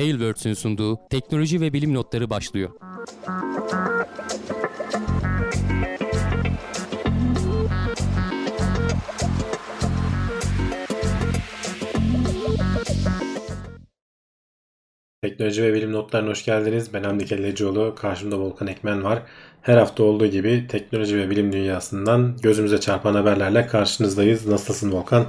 [0.00, 2.70] Tailwords'ün sunduğu teknoloji ve bilim notları başlıyor.
[15.22, 16.94] Teknoloji ve bilim notlarına hoş geldiniz.
[16.94, 17.94] Ben Hamdi Kellecioğlu.
[17.94, 19.22] Karşımda Volkan Ekmen var.
[19.62, 24.46] Her hafta olduğu gibi teknoloji ve bilim dünyasından gözümüze çarpan haberlerle karşınızdayız.
[24.46, 25.26] Nasılsın Volkan?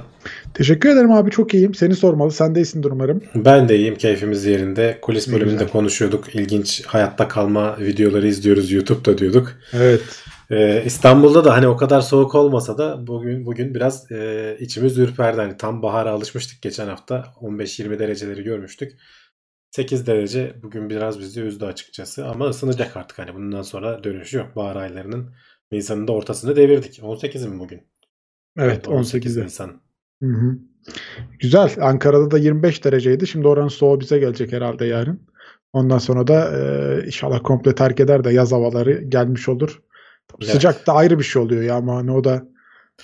[0.54, 1.74] Teşekkür ederim abi çok iyiyim.
[1.74, 2.30] Seni sormalı.
[2.32, 3.22] Sen de iyisindir umarım.
[3.34, 3.94] Ben de iyiyim.
[3.94, 4.98] Keyfimiz yerinde.
[5.02, 5.68] Kulis ne bölümünde güzel.
[5.68, 6.34] konuşuyorduk.
[6.34, 9.52] İlginç hayatta kalma videoları izliyoruz YouTube'da diyorduk.
[9.72, 10.02] Evet.
[10.50, 15.40] Ee, İstanbul'da da hani o kadar soğuk olmasa da bugün bugün biraz e, içimiz ürperdi.
[15.40, 17.24] Hani tam bahara alışmıştık geçen hafta.
[17.40, 18.92] 15-20 dereceleri görmüştük.
[19.72, 24.56] 8 derece bugün biraz bizi üzdü açıkçası ama ısınacak artık hani bundan sonra dönüşü yok.
[24.56, 25.30] Bahar aylarının
[25.72, 27.00] Nisan'ın da ortasını devirdik.
[27.02, 27.82] 18 mi bugün?
[28.58, 29.80] Evet, 18, Nisan.
[30.22, 30.58] Hı hı.
[31.40, 31.76] Güzel.
[31.80, 33.26] Ankara'da da 25 dereceydi.
[33.26, 35.20] Şimdi oranın soğuğu bize gelecek herhalde yarın.
[35.72, 39.82] Ondan sonra da e, inşallah komple terk eder de yaz havaları gelmiş olur.
[40.40, 40.52] Evet.
[40.52, 42.44] Sıcak da ayrı bir şey oluyor ya ama hani o da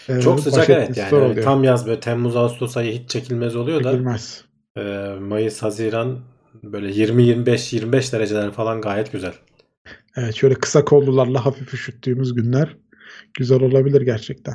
[0.09, 1.15] e, çok sıcak evet yani.
[1.15, 1.45] Oluyor.
[1.45, 4.45] Tam yaz böyle Temmuz Ağustos ayı hiç çekilmez oluyor çekilmez.
[4.77, 4.81] da.
[4.81, 6.19] E, Mayıs Haziran
[6.63, 9.33] Böyle 20-25-25 dereceler falan gayet güzel.
[10.17, 12.77] Evet şöyle kısa kollularla hafif üşüttüğümüz günler
[13.35, 14.55] güzel olabilir gerçekten.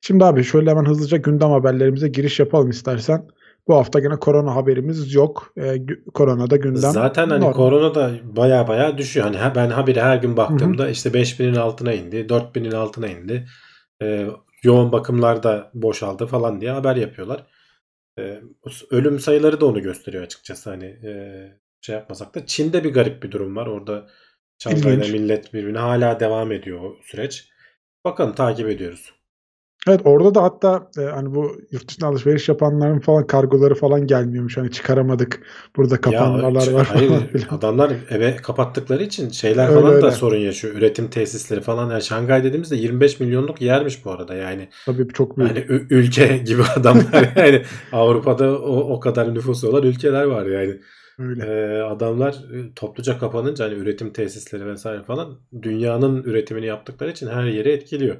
[0.00, 3.28] Şimdi abi şöyle hemen hızlıca gündem haberlerimize giriş yapalım istersen.
[3.68, 5.52] Bu hafta gene korona haberimiz yok.
[5.58, 5.76] Ee,
[6.14, 6.92] korona da gündem.
[6.92, 7.52] Zaten hani normal.
[7.52, 9.26] korona da baya baya düşüyor.
[9.26, 10.90] Hani ben haberi her gün baktığımda Hı-hı.
[10.90, 13.46] işte 5000'in altına indi, 4000'in altına indi.
[14.02, 14.26] Ee,
[14.62, 17.46] yoğun bakımlarda boşaldı falan diye haber yapıyorlar.
[18.18, 18.40] E,
[18.90, 21.12] ölüm sayıları da onu gösteriyor açıkçası hani e,
[21.80, 22.46] şey yapmasak da.
[22.46, 23.66] Çin'de bir garip bir durum var.
[23.66, 24.10] Orada
[24.58, 27.48] Çantayla millet birbirine hala devam ediyor o süreç.
[28.04, 29.12] Bakalım takip ediyoruz.
[29.88, 34.56] Evet orada da hatta e, hani bu yurt dışına alışveriş yapanların falan kargoları falan gelmiyormuş.
[34.56, 35.42] Hani çıkaramadık.
[35.76, 37.58] Burada kapanmalar ya, var hayır, falan.
[37.58, 40.02] Adamlar eve kapattıkları için şeyler öyle, falan öyle.
[40.02, 40.74] da sorun yaşıyor.
[40.74, 41.90] Üretim tesisleri falan.
[41.90, 44.34] Yani Şangay dediğimizde 25 milyonluk yermiş bu arada.
[44.34, 45.50] Yani Tabii çok büyük.
[45.56, 50.80] Yani ülke gibi adamlar yani Avrupa'da o, o kadar nüfusu olan ülkeler var yani.
[51.18, 51.46] Öyle.
[51.46, 57.44] Ee, adamlar e, topluca kapanınca hani üretim tesisleri vesaire falan dünyanın üretimini yaptıkları için her
[57.44, 58.16] yeri etkiliyor.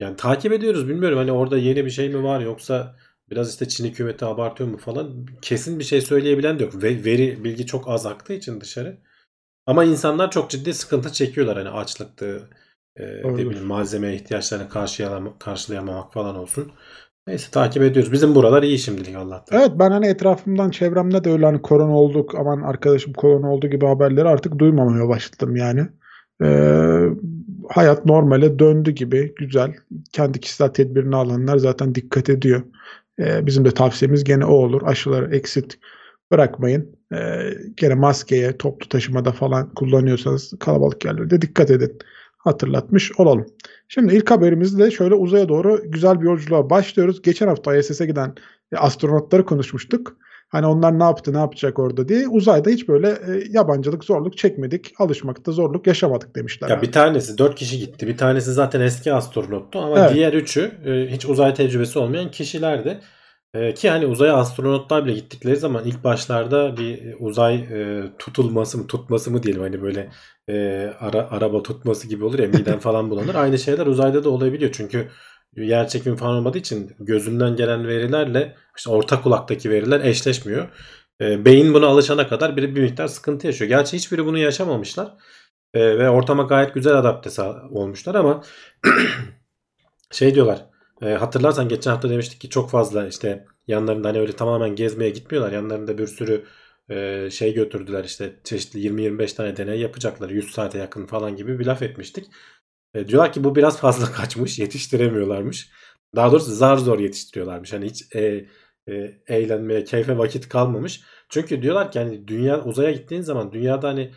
[0.00, 2.96] Yani takip ediyoruz bilmiyorum hani orada yeni bir şey mi var yoksa
[3.30, 6.82] biraz işte Çin hükümeti abartıyor mu falan kesin bir şey söyleyebilen de yok.
[6.82, 8.98] Ve veri bilgi çok az aktığı için dışarı.
[9.66, 12.50] Ama insanlar çok ciddi sıkıntı çekiyorlar hani açlıktı,
[12.96, 14.68] e, ne bileyim malzeme ihtiyaçlarını
[15.38, 16.72] karşılayamamak falan olsun.
[17.26, 18.12] Neyse takip ediyoruz.
[18.12, 19.58] Bizim buralar iyi şimdilik Allah'tan.
[19.60, 23.86] Evet ben hani etrafımdan çevremde de öyle hani korona olduk aman arkadaşım korona oldu gibi
[23.86, 25.88] haberleri artık duymamaya başladım yani.
[26.42, 27.08] Ee,
[27.68, 29.74] hayat normale döndü gibi güzel.
[30.12, 32.62] Kendi kişisel tedbirini alanlar zaten dikkat ediyor.
[33.18, 34.82] Ee, bizim de tavsiyemiz gene o olur.
[34.84, 35.78] Aşıları eksit
[36.30, 36.96] bırakmayın.
[37.12, 41.98] Ee, gene maskeye, toplu taşımada falan kullanıyorsanız kalabalık yerlerde dikkat edin.
[42.38, 43.46] Hatırlatmış olalım.
[43.88, 47.22] Şimdi ilk haberimizde şöyle uzaya doğru güzel bir yolculuğa başlıyoruz.
[47.22, 48.34] Geçen hafta ISS'e giden
[48.76, 50.16] astronotları konuşmuştuk.
[50.48, 52.28] Hani onlar ne yaptı ne yapacak orada diye.
[52.28, 54.92] Uzayda hiç böyle e, yabancılık zorluk çekmedik.
[54.98, 56.68] Alışmakta zorluk yaşamadık demişler.
[56.68, 56.86] Ya abi.
[56.86, 58.06] bir tanesi dört kişi gitti.
[58.06, 60.14] Bir tanesi zaten eski astronottu ama evet.
[60.14, 63.00] diğer üçü e, hiç uzay tecrübesi olmayan kişilerdi.
[63.54, 68.86] E, ki hani uzaya astronotlar bile gittikleri zaman ilk başlarda bir uzay e, tutulması mı
[68.86, 70.10] tutması mı diyelim hani böyle
[70.48, 70.54] e,
[71.00, 73.34] ara, araba tutması gibi olur ya miden falan bulanır.
[73.34, 75.08] Aynı şeyler uzayda da olabiliyor çünkü
[75.56, 80.68] yer çekimi falan olmadığı için gözünden gelen verilerle işte orta kulaktaki veriler eşleşmiyor.
[81.20, 83.68] E, beyin buna alışana kadar bir, bir miktar sıkıntı yaşıyor.
[83.68, 85.14] Gerçi hiçbiri bunu yaşamamışlar.
[85.74, 88.42] E, ve ortama gayet güzel adapte olmuşlar ama
[90.10, 90.66] şey diyorlar.
[91.02, 95.52] E, hatırlarsan geçen hafta demiştik ki çok fazla işte yanlarında hani öyle tamamen gezmeye gitmiyorlar.
[95.52, 96.44] Yanlarında bir sürü
[96.90, 101.66] e, şey götürdüler işte çeşitli 20-25 tane deney yapacaklar 100 saate yakın falan gibi bir
[101.66, 102.26] laf etmiştik.
[102.96, 105.70] E, diyorlar ki bu biraz fazla kaçmış yetiştiremiyorlarmış.
[106.16, 107.72] Daha doğrusu zar zor yetiştiriyorlarmış.
[107.72, 108.46] Hani hiç e,
[108.88, 111.00] e, eğlenmeye, keyfe vakit kalmamış.
[111.28, 114.12] Çünkü diyorlar ki hani dünya uzaya gittiğin zaman dünyada hani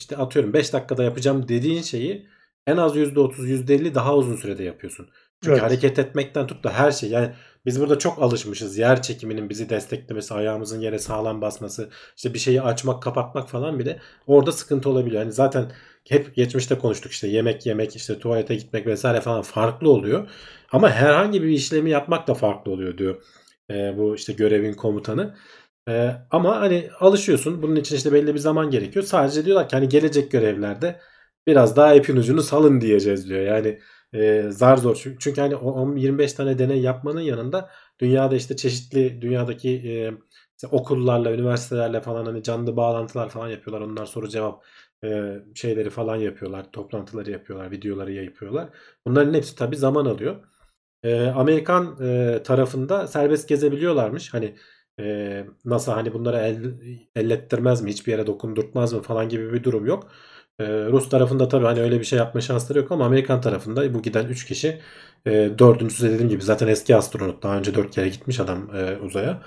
[0.00, 2.28] işte atıyorum 5 dakikada yapacağım dediğin şeyi
[2.66, 5.08] en az %30, %50 daha uzun sürede yapıyorsun.
[5.42, 5.62] Çünkü evet.
[5.62, 7.32] hareket etmekten tut da her şey yani
[7.66, 12.62] biz burada çok alışmışız yer çekiminin bizi desteklemesi, ayağımızın yere sağlam basması, işte bir şeyi
[12.62, 15.22] açmak, kapatmak falan bile orada sıkıntı olabiliyor.
[15.22, 15.72] Yani zaten
[16.08, 20.30] hep geçmişte konuştuk işte yemek yemek, işte tuvalete gitmek vesaire falan farklı oluyor.
[20.72, 23.22] Ama herhangi bir işlemi yapmak da farklı oluyor diyor
[23.70, 25.36] e, bu işte görevin komutanı.
[25.88, 27.62] E, ama hani alışıyorsun.
[27.62, 29.04] Bunun için işte belli bir zaman gerekiyor.
[29.04, 31.00] Sadece diyorlar ki hani gelecek görevlerde
[31.46, 33.40] biraz daha ipin ucunu salın diyeceğiz diyor.
[33.40, 33.78] Yani
[34.12, 34.96] e, zar zor.
[35.02, 37.70] Çünkü, çünkü hani 10-25 tane deney yapmanın yanında
[38.00, 40.12] dünyada işte çeşitli dünyadaki e,
[40.56, 43.86] işte okullarla, üniversitelerle falan hani canlı bağlantılar falan yapıyorlar.
[43.86, 44.64] Onlar soru cevap
[45.04, 46.72] e, şeyleri falan yapıyorlar.
[46.72, 47.70] Toplantıları yapıyorlar.
[47.70, 48.68] Videoları yapıyorlar.
[49.06, 50.36] Bunların hepsi tabii zaman alıyor.
[51.02, 54.34] E, Amerikan e, tarafında serbest gezebiliyorlarmış.
[54.34, 54.56] Hani
[55.00, 56.74] e, NASA hani bunlara el,
[57.16, 57.90] ellettirmez mi?
[57.90, 60.12] Hiçbir yere dokundurtmaz mı falan gibi bir durum yok.
[60.60, 64.26] Rus tarafında tabii hani öyle bir şey yapma şansları yok ama Amerikan tarafında bu giden
[64.28, 64.80] 3 kişi
[65.26, 67.42] e, dördüncüsü de dediğim gibi zaten eski astronot.
[67.42, 68.70] Daha önce 4 kere gitmiş adam
[69.04, 69.42] uzaya.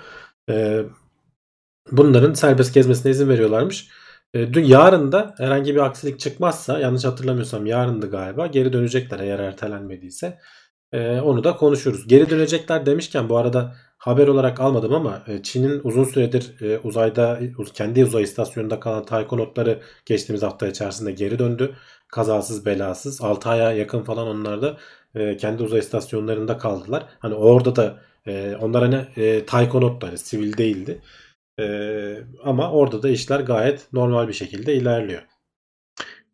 [1.92, 3.88] Bunların serbest gezmesine izin veriyorlarmış.
[4.34, 9.38] E, dün yarın da herhangi bir aksilik çıkmazsa yanlış hatırlamıyorsam yarındı galiba geri dönecekler eğer
[9.38, 10.38] ertelenmediyse.
[10.92, 12.08] E, onu da konuşuruz.
[12.08, 17.40] Geri dönecekler demişken bu arada haber olarak almadım ama e, Çin'in uzun süredir e, uzayda
[17.74, 21.74] kendi uzay istasyonunda kalan taykonotları geçtiğimiz hafta içerisinde geri döndü.
[22.08, 24.76] Kazasız belasız 6 aya yakın falan onlar da
[25.14, 27.06] e, kendi uzay istasyonlarında kaldılar.
[27.18, 27.98] Hani orada da
[28.60, 31.00] onlar hani e, sivil değildi.
[32.42, 35.22] Ama orada da işler gayet normal bir şekilde ilerliyor.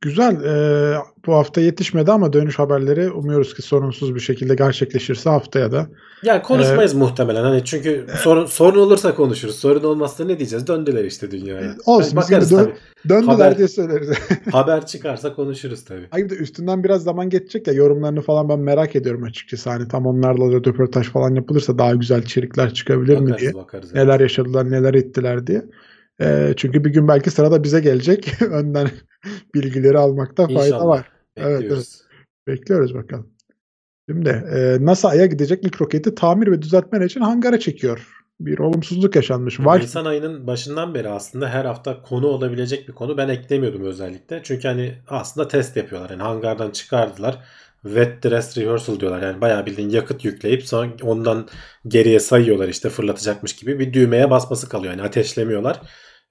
[0.00, 0.44] Güzel.
[0.44, 5.86] Ee, bu hafta yetişmedi ama dönüş haberleri umuyoruz ki sorunsuz bir şekilde gerçekleşirse haftaya da.
[6.22, 7.42] Yani konuşmayız ee, muhtemelen.
[7.42, 9.56] Hani çünkü sorun sorun olursa konuşuruz.
[9.56, 10.66] Sorun olmazsa ne diyeceğiz?
[10.66, 11.74] Döndüler işte dünyaya.
[11.86, 12.16] Olsun.
[12.16, 12.74] Yani bakarız dön, tabii.
[13.08, 14.08] Döndüler haber, diye söyleriz.
[14.52, 16.06] haber çıkarsa konuşuruz tabii.
[16.10, 19.70] Hayır da üstünden biraz zaman geçecek ya yorumlarını falan ben merak ediyorum açıkçası.
[19.70, 23.54] Hani tam onlarla da röportaj falan yapılırsa daha güzel içerikler çıkabilir bakarız, mi diye.
[23.54, 25.62] Bakarız, neler yaşadılar, neler ettiler diye.
[26.20, 28.42] E, çünkü bir gün belki sırada bize gelecek.
[28.50, 28.90] Önden
[29.54, 30.86] bilgileri almakta fayda İnşallah.
[30.86, 31.12] var.
[31.36, 31.62] Bekliyoruz.
[31.62, 32.06] Evet, evet.
[32.48, 33.26] Bekliyoruz bakalım.
[34.10, 38.08] Şimdi e, NASA Ay'a gidecek ilk roketi tamir ve düzeltme için hangara çekiyor.
[38.40, 39.60] Bir olumsuzluk yaşanmış.
[39.60, 39.80] Var.
[39.80, 44.40] Nisan ayının başından beri aslında her hafta konu olabilecek bir konu ben eklemiyordum özellikle.
[44.42, 46.10] Çünkü hani aslında test yapıyorlar.
[46.10, 47.44] Yani hangardan çıkardılar.
[47.82, 49.22] Wet dress rehearsal diyorlar.
[49.22, 51.48] Yani bayağı bildiğin yakıt yükleyip sonra ondan
[51.88, 54.92] geriye sayıyorlar işte fırlatacakmış gibi bir düğmeye basması kalıyor.
[54.92, 55.80] Yani ateşlemiyorlar.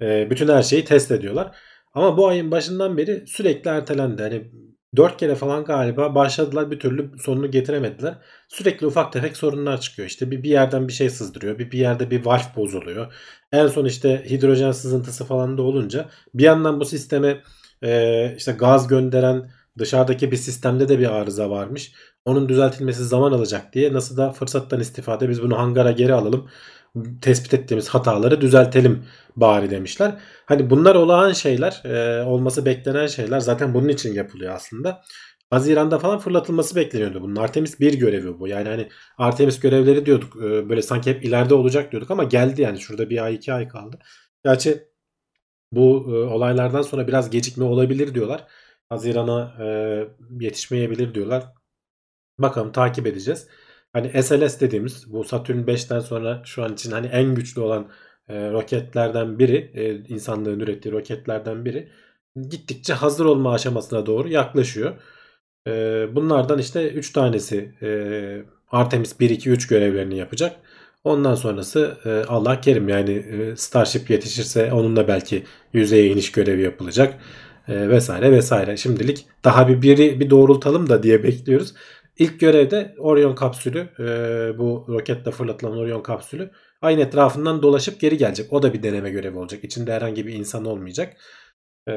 [0.02, 1.56] E, bütün her şeyi test ediyorlar.
[1.94, 4.22] Ama bu ayın başından beri sürekli ertelendi.
[4.22, 4.52] Hani
[4.96, 8.18] 4 kere falan galiba başladılar bir türlü sonunu getiremediler.
[8.48, 10.08] Sürekli ufak tefek sorunlar çıkıyor.
[10.08, 11.60] İşte bir, bir yerden bir şey sızdırıyor.
[11.60, 13.14] Bir, bir yerde bir valf bozuluyor.
[13.52, 17.44] En son işte hidrojen sızıntısı falan da olunca bir yandan bu sisteme
[17.84, 21.92] e, işte gaz gönderen dışarıdaki bir sistemde de bir arıza varmış.
[22.26, 26.50] Onun düzeltilmesi zaman alacak diye nasıl da fırsattan istifade biz bunu hangara geri alalım
[27.22, 29.06] tespit ettiğimiz hataları düzeltelim
[29.36, 30.16] bari demişler.
[30.46, 35.02] Hani bunlar olağan şeyler, e, olması beklenen şeyler zaten bunun için yapılıyor aslında.
[35.50, 37.36] Haziran'da falan fırlatılması bekleniyordu bunun.
[37.36, 38.48] Artemis 1 görevi bu.
[38.48, 40.36] Yani hani Artemis görevleri diyorduk.
[40.36, 42.80] E, böyle sanki hep ileride olacak diyorduk ama geldi yani.
[42.80, 44.00] Şurada bir ay iki ay kaldı.
[44.46, 44.90] Gerçi
[45.72, 48.48] bu e, olaylardan sonra biraz gecikme olabilir diyorlar.
[48.90, 49.66] Haziran'a e,
[50.40, 51.44] yetişmeyebilir diyorlar.
[52.40, 53.48] Bakalım takip edeceğiz.
[53.94, 57.90] Hani SLS dediğimiz bu Saturn 5'ten sonra şu an için hani en güçlü olan
[58.30, 61.90] e, roketlerden biri, e, insanlığın ürettiği roketlerden biri
[62.50, 64.96] gittikçe hazır olma aşamasına doğru yaklaşıyor.
[65.68, 65.72] E,
[66.16, 67.90] bunlardan işte 3 tanesi e,
[68.72, 70.56] Artemis 1 2 3 görevlerini yapacak.
[71.04, 75.44] Ondan sonrası e, Allah kerim yani e, Starship yetişirse onunla belki
[75.74, 77.14] yüzeye iniş görevi yapılacak
[77.68, 78.78] e, vesaire vesaire.
[78.78, 81.74] Şimdilik daha bir biri bir doğrultalım da diye bekliyoruz.
[82.20, 84.08] İlk görevde Orion kapsülü e,
[84.58, 86.52] bu roketle fırlatılan Orion kapsülü
[86.82, 88.54] ayın etrafından dolaşıp geri gelecek.
[88.54, 89.64] O da bir deneme görevi olacak.
[89.64, 91.18] İçinde herhangi bir insan olmayacak.
[91.88, 91.94] E,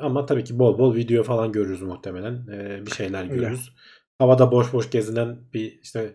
[0.00, 2.46] ama tabii ki bol bol video falan görürüz muhtemelen.
[2.52, 3.60] E, bir şeyler görürüz.
[3.60, 3.76] Öyle.
[4.18, 6.14] Havada boş boş gezinen bir işte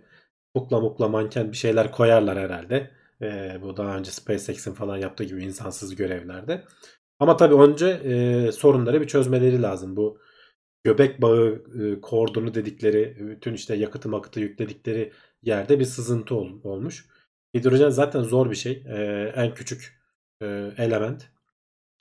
[0.56, 2.92] mukla mukla manken bir şeyler koyarlar herhalde.
[3.22, 6.64] E, bu daha önce SpaceX'in falan yaptığı gibi insansız görevlerde.
[7.20, 9.96] Ama tabii önce e, sorunları bir çözmeleri lazım.
[9.96, 10.18] Bu
[10.84, 15.12] göbek bağı e, kordonu dedikleri bütün işte yakıtı makıtı yükledikleri
[15.44, 17.06] yerde bir sızıntı ol, olmuş.
[17.56, 18.84] Hidrojen zaten zor bir şey.
[18.88, 20.02] E, en küçük
[20.42, 21.30] e, element.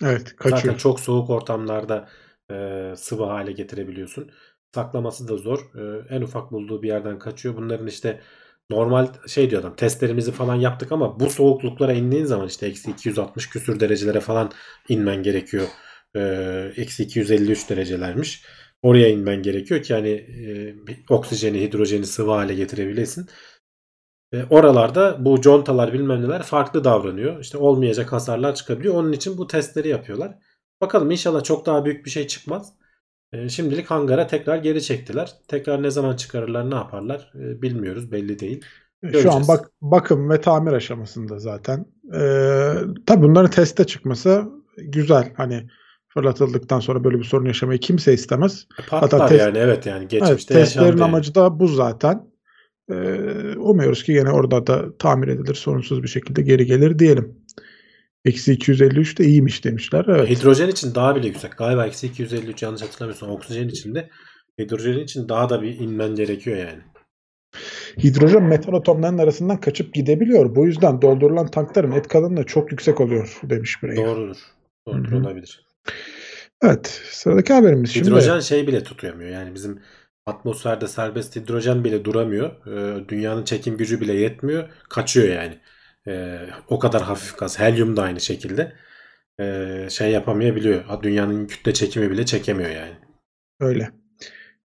[0.02, 0.60] Evet kaçıyor.
[0.60, 2.08] Zaten çok soğuk ortamlarda
[2.50, 4.30] e, sıvı hale getirebiliyorsun.
[4.74, 5.58] Saklaması da zor.
[5.58, 7.56] E, en ufak bulduğu bir yerden kaçıyor.
[7.56, 8.20] Bunların işte
[8.70, 13.48] normal şey diyor adam testlerimizi falan yaptık ama bu soğukluklara indiğin zaman işte eksi 260
[13.50, 14.50] küsür derecelere falan
[14.88, 15.68] inmen gerekiyor.
[16.76, 18.44] Eksi 253 derecelermiş.
[18.82, 20.74] Oraya inmen gerekiyor ki hani e,
[21.10, 23.26] oksijeni, hidrojeni sıvı hale getirebilesin.
[24.32, 27.40] E, oralarda bu contalar bilmem neler farklı davranıyor.
[27.40, 28.94] İşte olmayacak hasarlar çıkabiliyor.
[28.94, 30.38] Onun için bu testleri yapıyorlar.
[30.80, 32.72] Bakalım inşallah çok daha büyük bir şey çıkmaz.
[33.32, 35.32] E, şimdilik hangara tekrar geri çektiler.
[35.48, 38.64] Tekrar ne zaman çıkarırlar ne yaparlar e, bilmiyoruz belli değil.
[39.02, 39.24] Göreceğiz.
[39.24, 41.86] Şu an bak bakım ve tamir aşamasında zaten.
[42.14, 42.72] Ee,
[43.06, 44.44] tabii bunların teste çıkması
[44.76, 45.32] güzel.
[45.36, 45.68] Hani
[46.14, 48.66] fırlatıldıktan sonra böyle bir sorun yaşamayı kimse istemez.
[48.78, 51.04] E, patlar Hatta test, yani evet yani geçmişte evet, Testlerin yani.
[51.04, 52.30] amacı da bu zaten.
[52.90, 57.36] Ee, umuyoruz ki yine orada da tamir edilir sorunsuz bir şekilde geri gelir diyelim.
[58.24, 60.04] Eksi 253 de iyiymiş demişler.
[60.08, 60.30] Evet.
[60.30, 61.58] Hidrojen için daha bile yüksek.
[61.58, 63.30] Galiba eksi 253 yanlış hatırlamıyorsam.
[63.30, 64.10] Oksijen için de
[64.58, 66.82] hidrojen için daha da bir inmen gerekiyor yani.
[68.04, 70.54] Hidrojen metal atomlarının arasından kaçıp gidebiliyor.
[70.56, 73.96] Bu yüzden doldurulan tankların et kalınlığı çok yüksek oluyor demiş birey.
[73.96, 74.36] Doğrudur.
[74.88, 75.20] Doğrudur Hı hı.
[75.20, 75.69] olabilir.
[76.62, 77.00] Evet.
[77.10, 78.10] Sıradaki haberimiz şimdi.
[78.10, 79.30] Hidrojen şey bile tutuyormuyor.
[79.30, 79.80] Yani bizim
[80.26, 82.66] atmosferde serbest hidrojen bile duramıyor.
[82.66, 84.68] Ee, dünyanın çekim gücü bile yetmiyor.
[84.88, 85.58] Kaçıyor yani.
[86.08, 87.60] Ee, o kadar hafif gaz.
[87.60, 88.72] Helyum da aynı şekilde.
[89.40, 91.02] Ee, şey yapamayabiliyor.
[91.02, 92.94] Dünyanın kütle çekimi bile çekemiyor yani.
[93.60, 93.90] Öyle.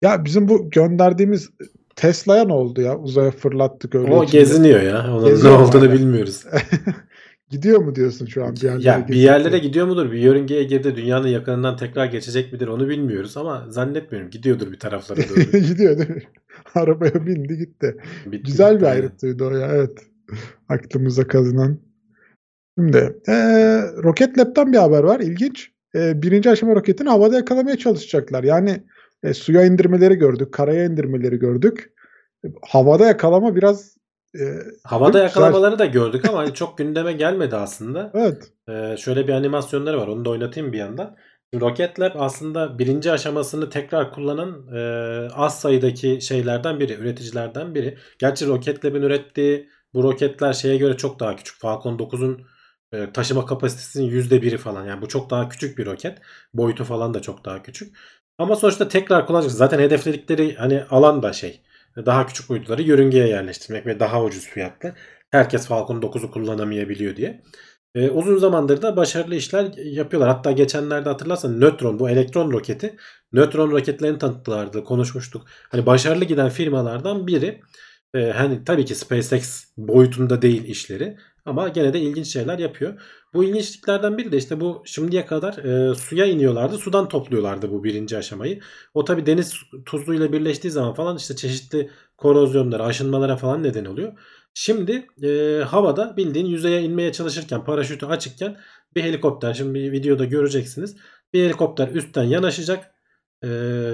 [0.03, 1.51] Ya bizim bu gönderdiğimiz
[1.97, 2.99] Tesla'ya ne oldu ya?
[2.99, 4.13] Uzaya fırlattık öyle.
[4.13, 4.39] O içinde.
[4.41, 5.15] geziniyor ya.
[5.15, 5.93] Onun Geziyor ne olduğunu hala.
[5.93, 6.45] bilmiyoruz.
[7.51, 8.57] Gidiyor mu diyorsun şu an?
[8.57, 9.61] Bir yerlere, Ya bir yerlere diye.
[9.61, 10.13] gidiyor mudur?
[10.13, 10.97] Bir yörüngeye girdi.
[10.97, 12.69] Dünyanın yakınından tekrar geçecek midir?
[12.69, 14.31] Onu bilmiyoruz ama zannetmiyorum.
[14.31, 15.41] Gidiyordur bir taraflara doğru.
[15.67, 16.23] Gidiyor değil mi?
[16.75, 17.97] Arabaya bindi gitti.
[18.27, 18.97] Bitti, Güzel bir bitti, aynen.
[19.03, 19.69] ayrıntıydı o ya.
[19.73, 19.99] Evet.
[20.69, 21.79] Aklımıza kazınan.
[22.79, 25.21] Şimdi eee Rocket Lab'den bir haber var.
[25.21, 25.71] İlginç.
[25.95, 28.45] Eee, birinci aşama roketini havada yakalamaya çalışacaklar.
[28.45, 28.83] Yani
[29.23, 30.53] e, suya indirmeleri gördük.
[30.53, 31.91] Karaya indirmeleri gördük.
[32.45, 33.97] E, Havada yakalama biraz
[34.35, 34.43] e,
[34.85, 35.23] Havada Güzel.
[35.23, 38.11] yakalamaları da gördük ama hani çok gündeme gelmedi aslında.
[38.15, 38.53] evet.
[38.69, 40.07] Ee, şöyle bir animasyonları var.
[40.07, 41.17] Onu da oynatayım bir yandan.
[41.55, 44.81] Rocket Lab aslında birinci aşamasını tekrar kullanan e,
[45.35, 47.99] az sayıdaki şeylerden biri, üreticilerden biri.
[48.19, 51.61] Gerçi Rocket Lab'in ürettiği bu roketler şeye göre çok daha küçük.
[51.61, 52.47] Falcon 9'un
[52.93, 54.87] e, taşıma kapasitesinin %1'i falan.
[54.87, 56.19] Yani bu çok daha küçük bir roket.
[56.55, 57.97] Boyutu falan da çok daha küçük.
[58.39, 59.53] Ama sonuçta tekrar kullanacak.
[59.53, 61.63] Zaten hedefledikleri hani alan da şey.
[62.07, 64.95] Daha küçük uyduları yörüngeye yerleştirmek ve daha ucuz fiyatlı.
[65.31, 67.43] Herkes Falcon 9'u kullanamayabiliyor diye.
[67.95, 70.31] E, uzun zamandır da başarılı işler yapıyorlar.
[70.37, 72.97] Hatta geçenlerde hatırlarsan nötron bu elektron roketi
[73.33, 75.47] nötron roketlerini tanıttılardı konuşmuştuk.
[75.71, 77.61] Hani başarılı giden firmalardan biri.
[78.15, 83.03] E, hani tabii ki SpaceX boyutunda değil işleri ama gene de ilginç şeyler yapıyor.
[83.35, 85.59] Bu ilginçliklerden biri de işte bu şimdiye kadar
[85.91, 86.79] e, suya iniyorlardı.
[86.79, 88.61] Sudan topluyorlardı bu birinci aşamayı.
[88.95, 89.55] O tabii deniz
[89.87, 94.13] tuzluyla birleştiği zaman falan işte çeşitli korozyonlara, aşınmalara falan neden oluyor.
[94.55, 98.57] Şimdi e, havada bildiğin yüzeye inmeye çalışırken paraşütü açıkken
[98.97, 100.97] bir helikopter şimdi bir videoda göreceksiniz.
[101.33, 102.95] Bir helikopter üstten yanaşacak.
[103.45, 103.49] E,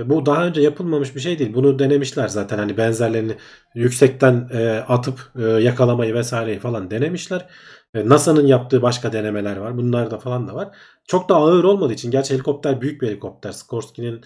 [0.06, 1.54] bu daha önce yapılmamış bir şey değil.
[1.54, 3.36] Bunu denemişler zaten hani benzerlerini
[3.74, 7.48] yüksekten e, atıp e, yakalamayı vesaireyi falan denemişler.
[7.94, 9.76] E, NASA'nın yaptığı başka denemeler var.
[9.76, 10.76] Bunlar da falan da var.
[11.06, 13.52] Çok da ağır olmadığı için gerçi helikopter büyük bir helikopter.
[13.52, 14.20] Skorsky'nin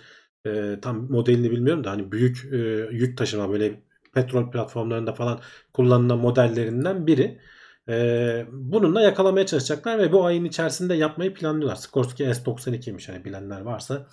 [0.46, 2.56] e, tam modelini bilmiyorum da hani büyük e,
[2.92, 3.82] yük taşıma böyle
[4.14, 5.40] petrol platformlarında falan
[5.72, 7.40] kullanılan modellerinden biri.
[7.88, 11.76] Ee, bununla yakalamaya çalışacaklar ve bu ayın içerisinde yapmayı planlıyorlar.
[11.76, 14.06] Skorsky S-92'ymiş hani bilenler varsa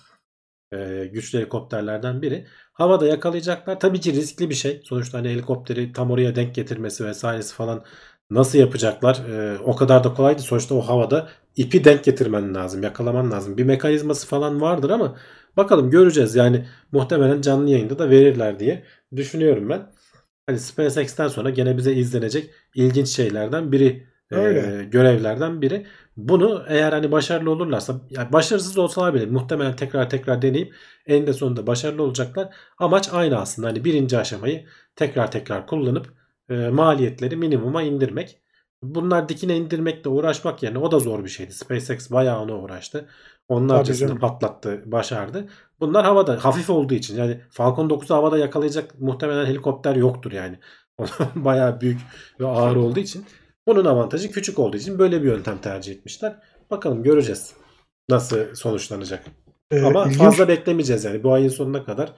[0.72, 2.46] e, güçlü helikopterlerden biri.
[2.72, 3.80] Havada yakalayacaklar.
[3.80, 4.82] Tabii ki riskli bir şey.
[4.84, 7.84] Sonuçta hani helikopteri tam oraya denk getirmesi vesairesi falan
[8.30, 9.22] nasıl yapacaklar?
[9.30, 10.48] Ee, o kadar da kolay değil.
[10.48, 12.82] Sonuçta o havada ipi denk getirmen lazım.
[12.82, 13.56] Yakalaman lazım.
[13.58, 15.16] Bir mekanizması falan vardır ama
[15.56, 16.34] bakalım göreceğiz.
[16.36, 18.84] Yani muhtemelen canlı yayında da verirler diye
[19.16, 19.90] düşünüyorum ben.
[20.46, 24.84] Hani SpaceX'ten sonra gene bize izlenecek ilginç şeylerden biri e, Öyle.
[24.84, 25.86] görevlerden biri.
[26.16, 30.74] Bunu eğer hani başarılı olurlarsa yani başarısız olsalar bile muhtemelen tekrar tekrar deneyip
[31.06, 32.48] eninde sonunda başarılı olacaklar.
[32.78, 33.68] Amaç aynı aslında.
[33.68, 34.66] Hani birinci aşamayı
[34.96, 36.06] tekrar tekrar kullanıp
[36.50, 38.40] e, maliyetleri minimuma indirmek.
[38.82, 41.52] Bunlar dikine indirmekle uğraşmak yerine o da zor bir şeydi.
[41.52, 43.08] SpaceX bayağı ona uğraştı.
[43.48, 45.48] Onlarcasını patlattı, başardı.
[45.80, 50.58] Bunlar havada hafif olduğu için yani Falcon 9'u havada yakalayacak muhtemelen helikopter yoktur yani.
[51.34, 52.00] bayağı büyük
[52.40, 53.24] ve ağır olduğu için.
[53.66, 56.36] Bunun avantajı küçük olduğu için böyle bir yöntem tercih etmişler.
[56.70, 57.54] Bakalım göreceğiz
[58.08, 59.24] nasıl sonuçlanacak.
[59.70, 60.18] Ee, Ama ilginç.
[60.18, 62.12] fazla beklemeyeceğiz yani bu ayın sonuna kadar.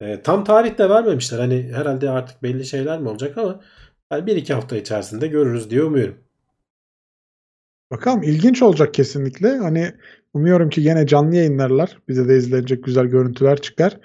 [0.00, 1.38] E, tam tarih de vermemişler.
[1.38, 3.60] Hani herhalde artık belli şeyler mi olacak ama
[4.12, 6.18] yani bir iki hafta içerisinde görürüz diye umuyorum.
[7.90, 9.56] Bakalım ilginç olacak kesinlikle.
[9.56, 9.92] Hani
[10.34, 11.98] umuyorum ki yine canlı yayınlarlar.
[12.08, 13.98] Bize de izlenecek güzel görüntüler çıkar.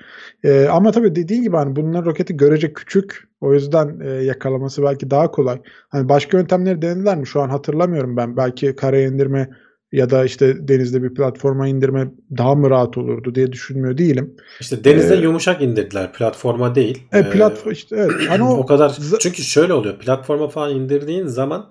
[0.44, 3.30] Ee, ama tabii dediğin gibi hani bunların roketi görecek küçük.
[3.42, 5.62] O yüzden e, yakalaması belki daha kolay.
[5.90, 7.28] Hani başka yöntemleri denediler mi?
[7.28, 8.38] Şu an hatırlamıyorum ben.
[8.38, 9.50] Belki karaya indirme
[9.94, 12.08] ya da işte denizde bir platforma indirme
[12.38, 14.36] daha mı rahat olurdu diye düşünmüyor değilim.
[14.60, 16.14] İşte denizde Ee, yumuşak indirdiler.
[16.14, 17.04] Platforma değil.
[17.14, 18.12] E, Ee, platform işte evet.
[18.30, 20.00] Hani o, o kadar çünkü şöyle oluyor.
[20.00, 21.70] Platforma falan indirdiğin zaman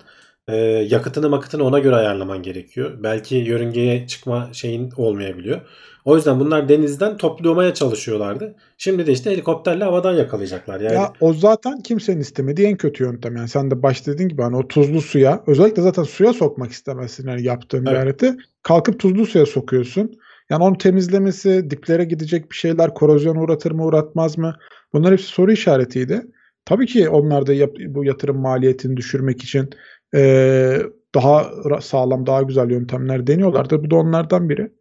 [0.48, 0.56] e,
[0.90, 2.98] yakıtını makıtını ona göre ayarlaman gerekiyor.
[3.02, 5.60] Belki yörüngeye çıkma şeyin olmayabiliyor.
[6.04, 8.54] O yüzden bunlar denizden toplamaya çalışıyorlardı.
[8.78, 10.80] Şimdi de işte helikopterle havadan yakalayacaklar.
[10.80, 13.36] Yani Ya o zaten kimsenin istemediği en kötü yöntem.
[13.36, 17.28] Yani sen de başta dediğin gibi hani o tuzlu suya özellikle zaten suya sokmak istemezsin
[17.28, 17.96] yani yaptığın Evet.
[17.96, 18.36] bir aleti.
[18.62, 20.12] Kalkıp tuzlu suya sokuyorsun.
[20.50, 24.56] Yani onu temizlemesi, diplere gidecek bir şeyler korozyon uğratır mı uğratmaz mı?
[24.92, 26.22] Bunlar hepsi soru işaretiydi.
[26.64, 29.70] Tabii ki onlar da yap- bu yatırım maliyetini düşürmek için
[30.14, 30.82] eee,
[31.14, 31.50] daha
[31.80, 33.84] sağlam, daha güzel yöntemler deniyorlardır.
[33.84, 34.72] Bu da onlardan biri.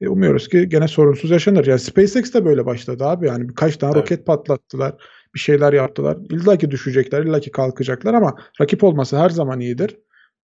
[0.00, 1.66] E, umuyoruz ki gene sorunsuz yaşanır.
[1.66, 3.26] Yani SpaceX de böyle başladı abi.
[3.26, 4.02] Yani birkaç tane evet.
[4.02, 4.94] roket patlattılar.
[5.34, 6.18] Bir şeyler yaptılar.
[6.30, 9.96] İlla ki düşecekler, illa ki kalkacaklar ama rakip olması her zaman iyidir.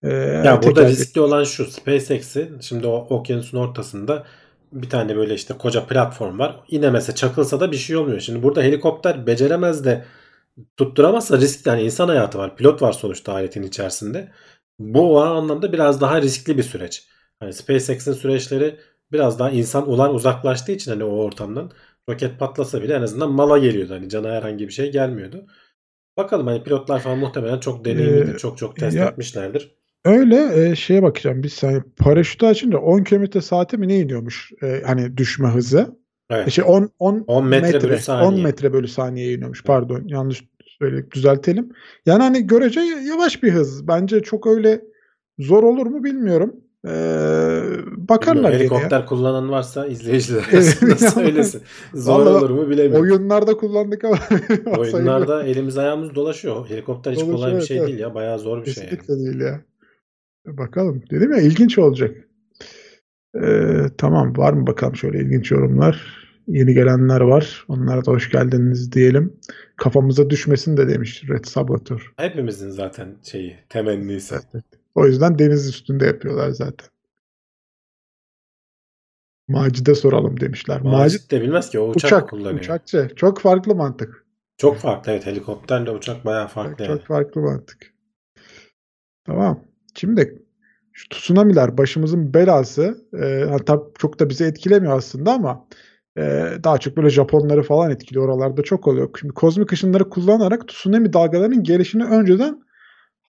[0.02, 0.08] Ee,
[0.44, 4.24] ya burada riskli olan şu SpaceX'in şimdi o okyanusun ortasında
[4.72, 6.60] bir tane böyle işte koca platform var.
[6.68, 8.20] İnemese çakılsa da bir şey olmuyor.
[8.20, 10.04] Şimdi burada helikopter beceremez de
[10.76, 11.68] tutturamazsa riskli.
[11.68, 12.56] Yani insan hayatı var.
[12.56, 14.32] Pilot var sonuçta aletin içerisinde.
[14.78, 17.08] Bu anlamda biraz daha riskli bir süreç.
[17.40, 18.76] Hani SpaceX'in süreçleri
[19.12, 21.70] biraz daha insan olan uzaklaştığı için hani o ortamdan
[22.08, 23.94] roket patlasa bile en azından mala geliyordu.
[23.94, 25.46] Hani cana herhangi bir şey gelmiyordu.
[26.16, 28.34] Bakalım hani pilotlar falan muhtemelen çok deneyimlidir.
[28.34, 29.74] Ee, çok çok test ya, etmişlerdir.
[30.04, 31.42] Öyle e, şeye bakacağım.
[31.42, 34.52] Biz hani paraşütü açınca 10 km saate mi ne iniyormuş?
[34.62, 36.03] E, hani düşme hızı.
[36.30, 36.50] Evet.
[36.50, 38.28] Şey 10 10, 10 metre, metre bölü saniye.
[38.28, 39.64] 10 metre bölü saniye iniyormuş.
[39.64, 40.44] Pardon yanlış
[40.78, 41.72] söyledik düzeltelim.
[42.06, 43.88] Yani hani görece yavaş bir hız.
[43.88, 44.80] Bence çok öyle
[45.38, 46.56] zor olur mu bilmiyorum.
[46.86, 47.62] Ee,
[47.96, 49.06] bakarlar Helikopter ya.
[49.06, 51.62] kullanan varsa izleyiciler arasında söylesin.
[51.94, 53.02] Zor olur mu bilemiyorum.
[53.02, 54.18] Oyunlarda kullandık ama.
[54.78, 56.68] oyunlarda elimiz ayağımız dolaşıyor.
[56.68, 57.88] Helikopter hiç dolaşıyor, kolay bir şey evet.
[57.88, 58.14] değil ya.
[58.14, 58.98] Bayağı zor bir Kesinlikle şey.
[58.98, 59.60] Kesinlikle değil ya.
[60.46, 61.02] Bakalım.
[61.10, 62.16] Dedim ya ilginç olacak.
[63.42, 66.24] Ee, tamam var mı bakalım şöyle ilginç yorumlar.
[66.48, 67.64] Yeni gelenler var.
[67.68, 69.36] Onlara da hoş geldiniz diyelim.
[69.76, 72.12] Kafamıza düşmesin de demiş Red Saboteur.
[72.16, 74.34] Hepimizin zaten şeyi temennisi.
[74.34, 74.64] Evet.
[74.94, 76.88] O yüzden deniz üstünde yapıyorlar zaten.
[79.48, 80.80] Macide soralım demişler.
[80.80, 82.60] Macit, Macit de bilmez ki o uçak, uçak kullanıyor.
[82.60, 83.08] Uçakçı.
[83.16, 84.24] Çok farklı mantık.
[84.58, 85.26] Çok farklı evet.
[85.26, 86.76] Helikopterle uçak bayağı farklı.
[86.76, 86.98] Çok, yani.
[86.98, 87.94] çok farklı mantık.
[89.24, 89.64] Tamam.
[89.94, 90.43] Şimdi
[90.94, 93.04] şu tsunami'ler başımızın belası.
[93.22, 95.66] E, hatta çok da bizi etkilemiyor aslında ama
[96.18, 96.22] e,
[96.64, 98.28] daha çok böyle Japonları falan etkiliyor.
[98.28, 99.10] Oralarda çok oluyor.
[99.20, 102.64] Şimdi kozmik ışınları kullanarak tsunami dalgalarının gelişini önceden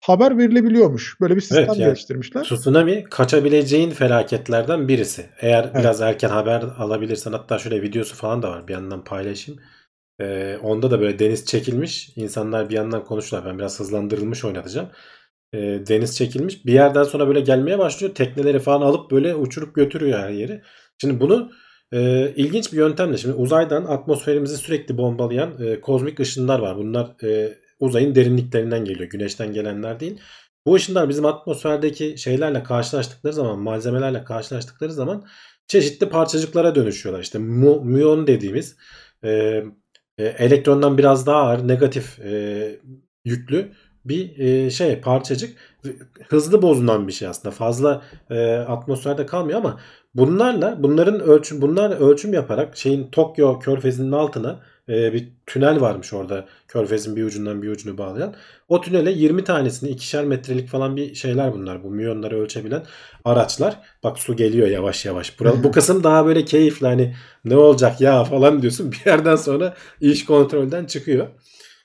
[0.02, 1.22] haber verilebiliyormuş.
[1.22, 2.44] Böyle bir sistem evet, yani, geliştirmişler.
[2.44, 5.26] Tsunami kaçabileceğin felaketlerden birisi.
[5.42, 5.76] Eğer evet.
[5.80, 9.62] biraz erken haber alabilirsen hatta şöyle videosu falan da var bir yandan paylaşayım.
[10.22, 12.14] Ee, onda da böyle deniz çekilmiş.
[12.16, 13.52] İnsanlar bir yandan konuşuyorlar.
[13.52, 14.90] Ben biraz hızlandırılmış oynatacağım.
[15.56, 16.66] Ee, deniz çekilmiş.
[16.66, 18.16] Bir yerden sonra böyle gelmeye başlıyor.
[18.16, 20.62] Tekneleri falan alıp böyle uçurup götürüyor her yeri.
[21.02, 21.52] Şimdi bunu
[21.94, 26.78] e, ilginç bir yöntemle şimdi uzaydan atmosferimizi sürekli bombalayan e, kozmik ışınlar var.
[26.78, 29.10] Bunlar e, uzayın derinliklerinden geliyor.
[29.10, 30.20] Güneşten gelenler değil.
[30.66, 35.26] Bu ışınlar bizim atmosferdeki şeylerle karşılaştıkları zaman, malzemelerle karşılaştıkları zaman
[35.68, 37.24] çeşitli parçacıklara dönüşüyorlar.
[37.24, 38.76] İşte mu, muon dediğimiz
[39.24, 39.30] e,
[40.18, 42.80] e, elektrondan biraz daha ağır, negatif e,
[43.26, 43.72] yüklü
[44.06, 45.58] bir e, şey parçacık
[46.30, 47.56] hızlı bozulan bir şey aslında.
[47.56, 49.80] Fazla e, atmosferde kalmıyor ama
[50.16, 56.46] bunlarla bunların ölçüm bunlar ölçüm yaparak şeyin Tokyo körfezinin altına e, bir tünel varmış orada
[56.68, 58.36] körfezin bir ucundan bir ucunu bağlayan.
[58.70, 61.84] O tünele 20 tanesini ikişer metrelik falan bir şeyler bunlar.
[61.84, 62.84] Bu miyonları ölçebilen
[63.26, 63.80] araçlar.
[64.04, 65.40] Bak su geliyor yavaş yavaş.
[65.40, 67.16] Bura, bu kısım daha böyle keyifli hani
[67.46, 68.92] ne olacak ya falan diyorsun.
[68.96, 71.28] Bir yerden sonra iş kontrolden çıkıyor.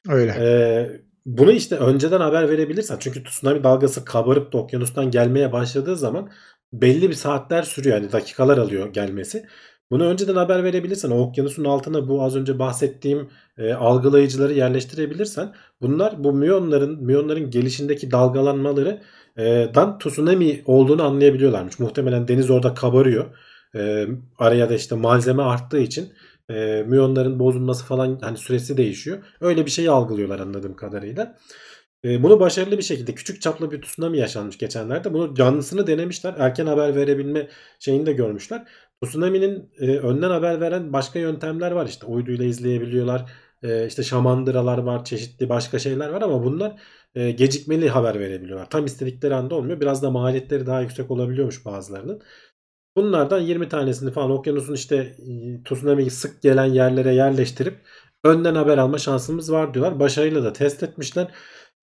[0.09, 0.33] Öyle.
[0.33, 6.31] Ee, bunu işte önceden haber verebilirsen çünkü tsunami dalgası kabarıp da okyanustan gelmeye başladığı zaman
[6.73, 9.47] belli bir saatler sürüyor yani dakikalar alıyor gelmesi.
[9.91, 13.29] Bunu önceden haber verebilirsen, o okyanusun altına bu az önce bahsettiğim
[13.59, 19.03] e, algılayıcıları yerleştirebilirsen bunlar bu miyonların miyonların gelişindeki dalgalanmaları
[19.37, 21.79] e, dan tsunami olduğunu anlayabiliyorlarmış.
[21.79, 23.37] Muhtemelen deniz orada kabarıyor.
[23.75, 24.07] E,
[24.39, 26.13] araya da işte malzeme arttığı için
[26.51, 29.19] e, miyonların bozulması falan hani süresi değişiyor.
[29.41, 31.37] Öyle bir şeyi algılıyorlar anladığım kadarıyla.
[32.05, 35.13] E, bunu başarılı bir şekilde küçük çaplı bir tsunami yaşanmış geçenlerde.
[35.15, 36.35] Bunu canlısını denemişler.
[36.39, 38.65] Erken haber verebilme şeyini de görmüşler.
[39.05, 41.87] Tsunami'nin e, önden haber veren başka yöntemler var.
[41.87, 43.31] İşte uyduyla izleyebiliyorlar.
[43.63, 45.05] E, işte şamandıralar var.
[45.05, 46.81] Çeşitli başka şeyler var ama bunlar
[47.15, 48.71] e, gecikmeli haber verebiliyorlar.
[48.71, 49.81] Tam istedikleri anda olmuyor.
[49.81, 52.23] Biraz da maliyetleri daha yüksek olabiliyormuş bazılarının.
[52.97, 57.75] Bunlardan 20 tanesini falan okyanusun işte e, tsunami sık gelen yerlere yerleştirip
[58.25, 60.01] önden haber alma şansımız var diyorlar.
[60.01, 61.29] Başarıyla da test etmişler.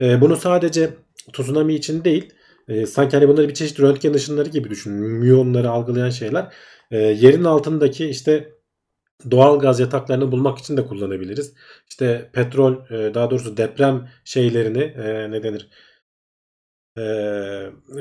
[0.02, 0.90] E, bunu sadece
[1.34, 2.34] tsunami için değil
[2.68, 4.98] e, sanki hani bunları bir çeşit röntgen ışınları gibi düşünün.
[4.98, 6.54] Miyonları algılayan şeyler.
[6.92, 8.54] E, yerin altındaki işte
[9.32, 11.54] doğal gaz yataklarını bulmak için de kullanabiliriz.
[11.90, 15.70] İşte petrol e, daha doğrusu deprem şeylerini e, ne denir?
[16.98, 17.04] E,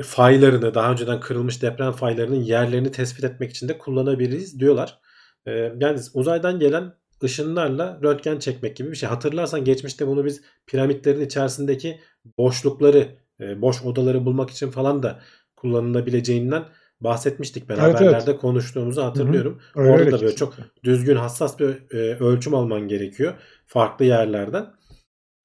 [0.03, 4.99] faylarını daha önceden kırılmış deprem faylarının yerlerini tespit etmek için de kullanabiliriz diyorlar.
[5.45, 9.09] E, yani uzaydan gelen ışınlarla röntgen çekmek gibi bir şey.
[9.09, 11.99] Hatırlarsan geçmişte bunu biz piramitlerin içerisindeki
[12.37, 13.07] boşlukları,
[13.39, 15.19] e, boş odaları bulmak için falan da
[15.55, 16.65] kullanılabileceğinden
[17.01, 18.41] bahsetmiştik ben evet, haberlerde evet.
[18.41, 19.59] konuştuğumuzu hatırlıyorum.
[19.73, 19.83] Hı hı.
[19.83, 23.33] Öyle Orada da böyle çok düzgün hassas bir e, ölçüm alman gerekiyor
[23.65, 24.76] farklı yerlerden.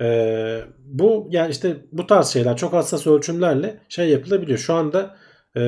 [0.02, 4.58] Ee, bu yani işte bu tarz şeyler çok hassas ölçümlerle şey yapılabiliyor.
[4.58, 5.16] Şu anda
[5.56, 5.60] e,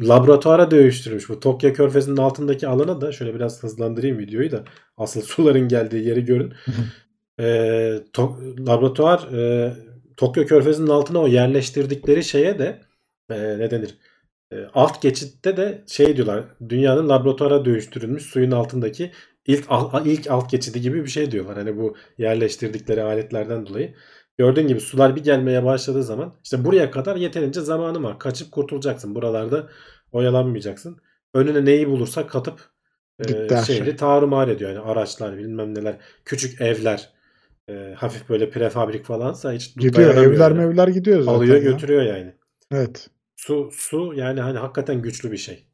[0.00, 4.64] laboratuvara dönüştürmüş bu Tokyo Körfezi'nin altındaki alana da şöyle biraz hızlandırayım videoyu da
[4.96, 6.52] asıl suların geldiği yeri görün.
[7.40, 7.44] e,
[8.12, 9.72] to- laboratuvar e,
[10.16, 12.80] Tokyo Körfezi'nin altına o yerleştirdikleri şeye de
[13.30, 13.98] e, ne denir?
[14.52, 16.44] E, alt geçitte de şey diyorlar.
[16.68, 19.12] Dünyanın laboratuvara dönüştürülmüş suyun altındaki
[19.46, 21.56] ilk al- ilk alt geçidi gibi bir şey diyorlar.
[21.56, 23.94] Hani bu yerleştirdikleri aletlerden dolayı.
[24.38, 28.18] Gördüğün gibi sular bir gelmeye başladığı zaman işte buraya kadar yeterince zamanı var.
[28.18, 29.14] Kaçıp kurtulacaksın.
[29.14, 29.68] Buralarda
[30.12, 30.98] oyalanmayacaksın.
[31.34, 32.60] Önüne neyi bulursa katıp
[33.28, 34.70] e, şehri tarumar ediyor.
[34.70, 35.96] Yani araçlar bilmem neler.
[36.24, 37.10] Küçük evler.
[37.68, 40.14] e, hafif böyle prefabrik falansa hiç Gidiyor.
[40.14, 40.58] Evler yani.
[40.58, 41.38] mevler gidiyor zaten.
[41.38, 41.62] Alıyor ya.
[41.62, 42.34] götürüyor yani.
[42.72, 43.10] Evet.
[43.36, 45.66] Su su yani hani hakikaten güçlü bir şey.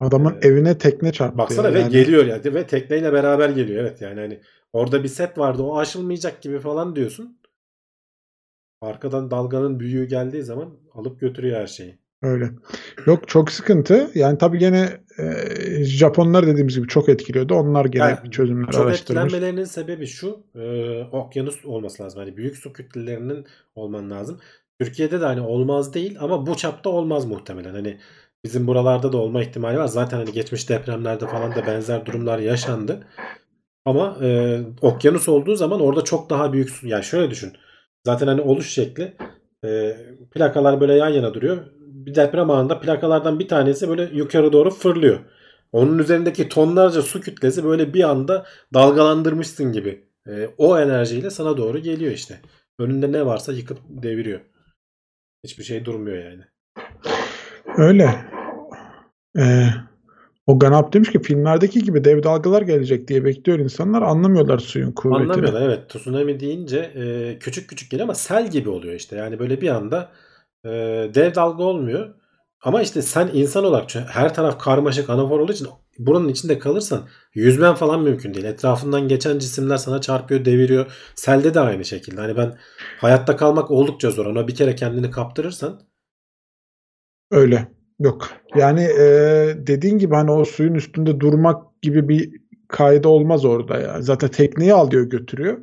[0.00, 1.38] Adamın Ee, evine tekne çarptı.
[1.38, 1.74] Baksana ya.
[1.74, 3.82] ve Yani geliyor yani ve tekneyle beraber geliyor.
[3.84, 4.40] Evet yani hani
[4.72, 7.38] orada bir set vardı o aşılmayacak gibi falan diyorsun.
[8.80, 11.98] Arkadan dalganın büyüğü geldiği zaman alıp götürüyor her şeyi.
[12.22, 12.50] Öyle.
[13.06, 14.10] Yok çok sıkıntı.
[14.14, 17.54] Yani tabii gene e, Japonlar dediğimiz gibi çok etkiliyordu.
[17.54, 19.00] Onlar gene Yani çözümler Çok araştırmış.
[19.24, 20.40] etkilenmelerinin sebebi şu.
[20.54, 22.20] e, okyanus olması lazım.
[22.20, 24.40] Hani büyük su kütlelerinin olman lazım.
[24.80, 27.72] Türkiye'de de hani olmaz değil ama bu çapta olmaz muhtemelen.
[27.74, 27.98] Hani
[28.44, 29.86] bizim buralarda da olma ihtimali var.
[29.86, 33.06] Zaten hani geçmiş depremlerde falan da benzer durumlar yaşandı.
[33.84, 36.88] Ama e, okyanus olduğu zaman orada çok daha büyük su.
[36.88, 37.52] Yani şöyle düşün.
[38.06, 39.16] Zaten hani oluş şekli
[39.64, 39.96] e,
[40.30, 41.66] plakalar böyle yan yana duruyor.
[41.80, 45.20] Bir deprem anında plakalardan bir tanesi böyle yukarı doğru fırlıyor.
[45.72, 50.04] Onun üzerindeki tonlarca su kütlesi böyle bir anda dalgalandırmışsın gibi.
[50.28, 52.40] E, o enerjiyle sana doğru geliyor işte.
[52.78, 54.40] Önünde ne varsa yıkıp deviriyor.
[55.44, 56.44] Hiçbir şey durmuyor yani.
[57.78, 58.24] Öyle.
[59.38, 59.66] Ee,
[60.46, 64.02] o Ganap demiş ki filmlerdeki gibi dev dalgalar gelecek diye bekliyor insanlar.
[64.02, 65.22] Anlamıyorlar suyun kuvvetini.
[65.22, 65.88] Anlamıyorlar evet.
[65.88, 69.16] Tsunami deyince e, küçük küçük geliyor ama sel gibi oluyor işte.
[69.16, 70.12] Yani böyle bir anda
[70.64, 70.70] e,
[71.14, 72.14] dev dalga olmuyor.
[72.62, 77.08] Ama işte sen insan olarak çünkü her taraf karmaşık anafor olduğu için buranın içinde kalırsan
[77.34, 78.46] yüzmen falan mümkün değil.
[78.46, 80.86] Etrafından geçen cisimler sana çarpıyor, deviriyor.
[81.14, 82.20] Selde de aynı şekilde.
[82.20, 82.58] Hani ben
[83.00, 84.26] hayatta kalmak oldukça zor.
[84.26, 85.80] Ona bir kere kendini kaptırırsan
[87.30, 87.68] Öyle.
[88.00, 88.28] Yok.
[88.56, 89.06] Yani e,
[89.56, 94.02] dediğin gibi hani o suyun üstünde durmak gibi bir kaydı olmaz orada ya.
[94.02, 95.58] Zaten tekneyi alıyor götürüyor.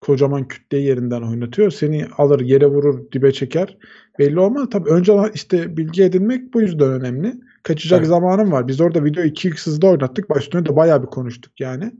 [0.00, 1.70] Kocaman kütleyi yerinden oynatıyor.
[1.70, 3.78] Seni alır yere vurur dibe çeker.
[4.18, 4.68] Belli olmaz.
[4.72, 7.34] Tabii önce işte bilgi edinmek bu yüzden önemli.
[7.62, 8.08] Kaçacak Tabii.
[8.08, 8.68] zamanım var.
[8.68, 10.30] Biz orada video 2x hızda oynattık.
[10.30, 11.92] Başta da bayağı bir konuştuk yani.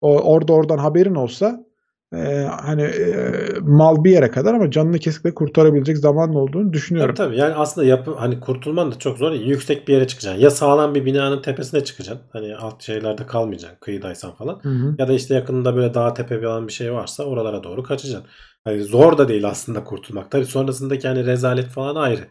[0.00, 1.66] O, orada oradan haberin olsa
[2.12, 7.14] e, hani e, mal bir yere kadar ama canını kesinlikle kurtarabilecek zamanın olduğunu düşünüyorum.
[7.14, 7.38] Tabii tabii.
[7.40, 9.32] Yani aslında yapı hani kurtulman da çok zor.
[9.32, 10.40] Yüksek bir yere çıkacaksın.
[10.40, 12.26] Ya sağlam bir binanın tepesine çıkacaksın.
[12.32, 13.78] Hani alt şeylerde kalmayacaksın.
[13.80, 14.60] Kıyıdaysan falan.
[14.62, 14.94] Hı hı.
[14.98, 18.28] Ya da işte yakında böyle dağ tepe bir alan bir şey varsa oralara doğru kaçacaksın.
[18.64, 20.30] Hani zor da değil aslında kurtulmak.
[20.30, 22.22] Tabii sonrasındaki hani rezalet falan ayrı.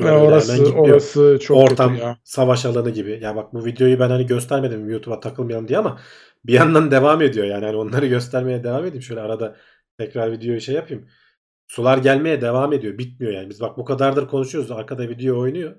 [0.00, 0.88] Öyle hemen orası gitmiyor.
[0.88, 2.18] orası çok Ortam kötü ya.
[2.24, 3.18] savaş alanı gibi.
[3.22, 6.00] Ya bak bu videoyu ben hani göstermedim YouTube'a takılmayalım diye ama
[6.44, 7.64] bir yandan devam ediyor yani.
[7.64, 9.02] Hani onları göstermeye devam edeyim.
[9.02, 9.56] Şöyle arada
[9.98, 11.08] tekrar videoyu şey yapayım.
[11.68, 12.98] Sular gelmeye devam ediyor.
[12.98, 13.50] Bitmiyor yani.
[13.50, 14.70] Biz bak bu kadardır konuşuyoruz.
[14.70, 15.76] Arkada video oynuyor.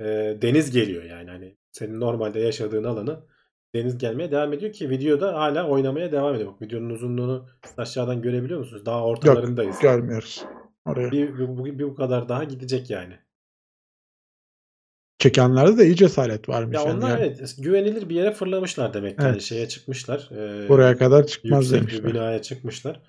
[0.00, 1.30] Ee, deniz geliyor yani.
[1.30, 3.26] Hani senin normalde yaşadığın alanı
[3.74, 6.52] deniz gelmeye devam ediyor ki videoda hala oynamaya devam ediyor.
[6.52, 8.86] Bak videonun uzunluğunu aşağıdan görebiliyor musunuz?
[8.86, 9.78] Daha ortalarındayız.
[9.78, 10.44] Görmüyoruz.
[10.84, 11.10] Oraya.
[11.10, 13.18] Bir, bir, bir, bir bu kadar daha gidecek yani.
[15.18, 16.74] Çekenlerde de iyi cesaret varmış.
[16.76, 16.92] Ya yani.
[16.92, 19.26] onlar Yani evet güvenilir bir yere fırlamışlar demek ki.
[19.26, 19.42] Yani Evet.
[19.42, 20.28] şeye çıkmışlar.
[20.32, 22.04] Ee, Buraya kadar çıkmaz yüksek bir demişler.
[22.04, 23.00] binaya çıkmışlar.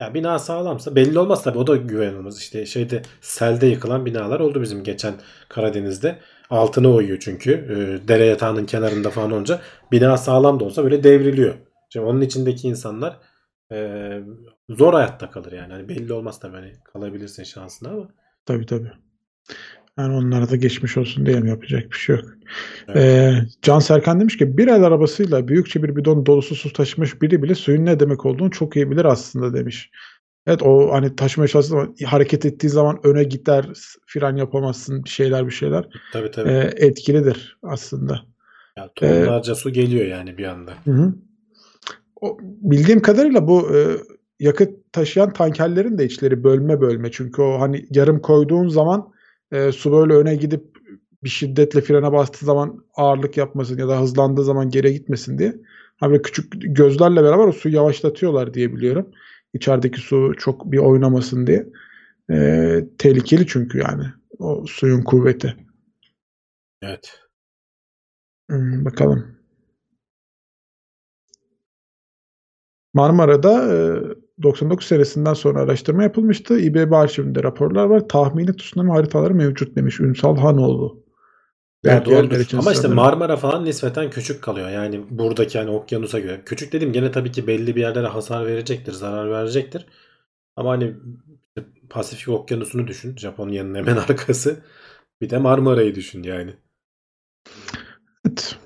[0.00, 2.38] Ya bina sağlamsa belli olmaz tabii o da güvenilmez.
[2.38, 5.14] İşte şeyde selde yıkılan binalar oldu bizim geçen
[5.48, 6.18] Karadeniz'de.
[6.50, 7.52] Altına uyuyor çünkü.
[7.52, 9.60] Ee, dere yatağının kenarında falan olunca
[9.92, 11.54] bina sağlam da olsa böyle devriliyor.
[11.88, 13.18] Şimdi onun içindeki insanlar
[13.72, 13.76] e,
[14.70, 15.72] zor hayatta kalır yani.
[15.72, 18.08] Hani belli olmaz tabii hani kalabilirsin şansına ama.
[18.46, 18.92] Tabii tabii.
[19.98, 22.24] Yani onlara da geçmiş olsun diyelim yapacak bir şey yok.
[22.88, 22.96] Evet.
[22.96, 27.42] Ee, Can Serkan demiş ki bir el arabasıyla büyükçe bir bidon dolusu su taşımış biri
[27.42, 29.90] bile suyun ne demek olduğunu çok iyi bilir aslında demiş.
[30.46, 33.66] Evet o hani taşımaya çalıştığı zaman hareket ettiği zaman öne gider
[34.06, 36.50] fren yapamazsın bir şeyler bir şeyler Tabii tabii.
[36.50, 38.20] Ee, etkilidir aslında.
[38.76, 40.72] Ya tonlarca su geliyor yani bir anda.
[40.84, 41.14] Hı hı.
[42.20, 43.96] O, bildiğim kadarıyla bu e,
[44.40, 47.10] yakıt taşıyan tankerlerin de içleri bölme bölme.
[47.10, 49.12] Çünkü o hani yarım koyduğun zaman
[49.52, 50.64] e, su böyle öne gidip
[51.24, 55.54] bir şiddetle frene bastığı zaman ağırlık yapmasın ya da hızlandığı zaman geri gitmesin diye.
[55.96, 59.10] Ha böyle küçük gözlerle beraber o suyu yavaşlatıyorlar diye biliyorum.
[59.54, 61.66] İçerideki su çok bir oynamasın diye.
[62.30, 64.04] E, tehlikeli çünkü yani
[64.38, 65.56] o suyun kuvveti.
[66.82, 67.20] Evet.
[68.50, 69.40] Hmm, bakalım.
[72.94, 73.76] Marmara'da e,
[74.42, 76.58] 99 senesinden sonra araştırma yapılmıştı.
[76.58, 78.08] İBB arşivinde raporlar var.
[78.08, 81.04] Tahmini tsunami haritaları mevcut demiş Ünsal Hanoğlu.
[81.84, 82.40] Ya doğrudur.
[82.40, 82.88] için Ama işte.
[82.88, 84.68] Marmara falan nispeten küçük kalıyor.
[84.68, 86.42] Yani buradaki hani okyanusa göre.
[86.46, 89.86] Küçük dedim gene tabii ki belli bir yerlere hasar verecektir, zarar verecektir.
[90.56, 90.94] Ama hani
[91.90, 93.16] Pasifik Okyanusu'nu düşün.
[93.16, 94.60] Japonya'nın hemen arkası.
[95.20, 96.54] Bir de Marmara'yı düşün yani.
[98.26, 98.56] Evet.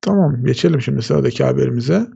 [0.00, 2.06] Tamam geçelim şimdi sıradaki haberimize.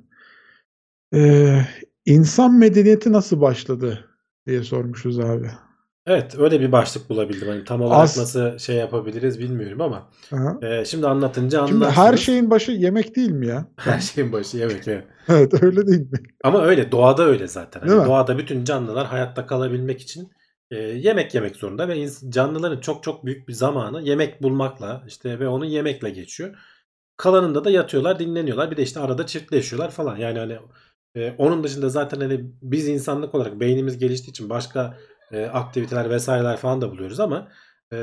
[1.14, 1.60] Ee,
[2.06, 4.08] insan medeniyeti nasıl başladı
[4.46, 5.50] diye sormuşuz abi.
[6.06, 7.48] Evet öyle bir başlık bulabildim.
[7.48, 10.58] Hani tam olarak As- nasıl şey yapabiliriz bilmiyorum ama Aha.
[10.62, 12.06] e, şimdi anlatınca Şimdi anlarsınız.
[12.08, 13.66] her şeyin başı yemek değil mi ya?
[13.76, 15.04] her şeyin başı yemek evet.
[15.28, 16.18] Evet öyle değil mi?
[16.44, 17.80] Ama öyle doğada öyle zaten.
[17.80, 18.06] Hani Değil mi?
[18.06, 20.30] doğada bütün canlılar hayatta kalabilmek için
[20.70, 25.48] e, yemek yemek zorunda ve canlıların çok çok büyük bir zamanı yemek bulmakla işte ve
[25.48, 26.54] onu yemekle geçiyor.
[27.16, 28.70] Kalanında da yatıyorlar, dinleniyorlar.
[28.70, 30.16] Bir de işte arada çiftleşiyorlar falan.
[30.16, 30.58] Yani hani
[31.14, 34.98] e, onun dışında zaten hani biz insanlık olarak beynimiz geliştiği için başka
[35.32, 37.48] e, aktiviteler vesaireler falan da buluyoruz ama
[37.92, 37.96] e,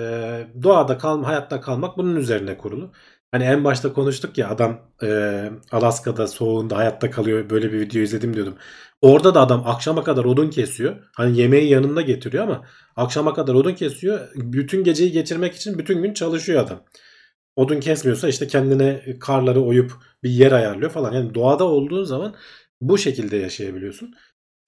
[0.63, 2.91] doğada kalma, hayatta kalmak bunun üzerine kurulu.
[3.32, 7.50] Hani en başta konuştuk ya adam e, Alaska'da soğuğunda hayatta kalıyor.
[7.50, 8.56] Böyle bir video izledim diyordum.
[9.02, 10.95] Orada da adam akşama kadar odun kesiyor.
[11.15, 14.19] Hani yemeği yanında getiriyor ama akşama kadar odun kesiyor.
[14.36, 16.84] Bütün geceyi geçirmek için bütün gün çalışıyor adam.
[17.56, 19.91] Odun kesmiyorsa işte kendine karları oyup
[20.24, 21.13] bir yer ayarlıyor falan.
[21.13, 22.36] Yani doğada olduğun zaman
[22.81, 24.15] bu şekilde yaşayabiliyorsun.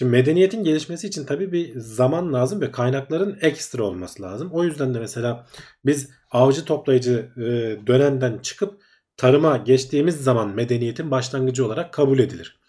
[0.02, 4.50] Şimdi medeniyetin gelişmesi için tabii bir zaman lazım ve kaynakların ekstra olması lazım.
[4.52, 5.48] O yüzden de mesela
[5.86, 7.42] biz avcı toplayıcı e,
[7.88, 8.82] dönemden çıkıp
[9.18, 12.60] tarıma geçtiğimiz zaman medeniyetin başlangıcı olarak kabul edilir.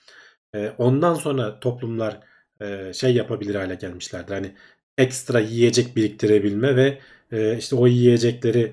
[0.55, 2.20] E, ondan sonra toplumlar
[2.61, 4.35] e, şey yapabilir hale gelmişlerdir.
[4.35, 4.55] Hani
[4.98, 6.98] ekstra yiyecek biriktirebilme ve
[7.59, 8.72] işte o yiyecekleri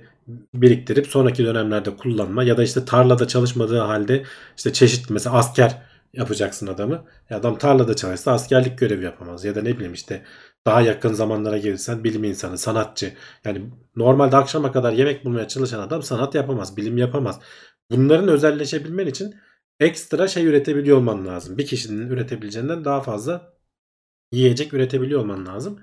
[0.53, 4.23] biriktirip sonraki dönemlerde kullanma ya da işte tarlada çalışmadığı halde
[4.57, 7.05] işte çeşitli mesela asker yapacaksın adamı.
[7.29, 10.23] Ya adam tarlada çalışsa askerlik görevi yapamaz ya da ne bileyim işte
[10.65, 13.13] daha yakın zamanlara gelirsen bilim insanı, sanatçı.
[13.45, 17.39] Yani normalde akşama kadar yemek bulmaya çalışan adam sanat yapamaz, bilim yapamaz.
[17.91, 19.35] Bunların özelleşebilmen için
[19.79, 21.57] ekstra şey üretebiliyor olman lazım.
[21.57, 23.53] Bir kişinin üretebileceğinden daha fazla
[24.31, 25.79] yiyecek üretebiliyor olman lazım.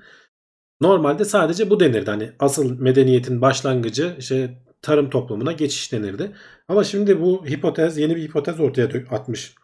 [0.80, 2.10] Normalde sadece bu denirdi.
[2.10, 6.32] Hani asıl medeniyetin başlangıcı işte tarım toplumuna geçiş denirdi.
[6.68, 9.54] Ama şimdi bu hipotez yeni bir hipotez ortaya atmış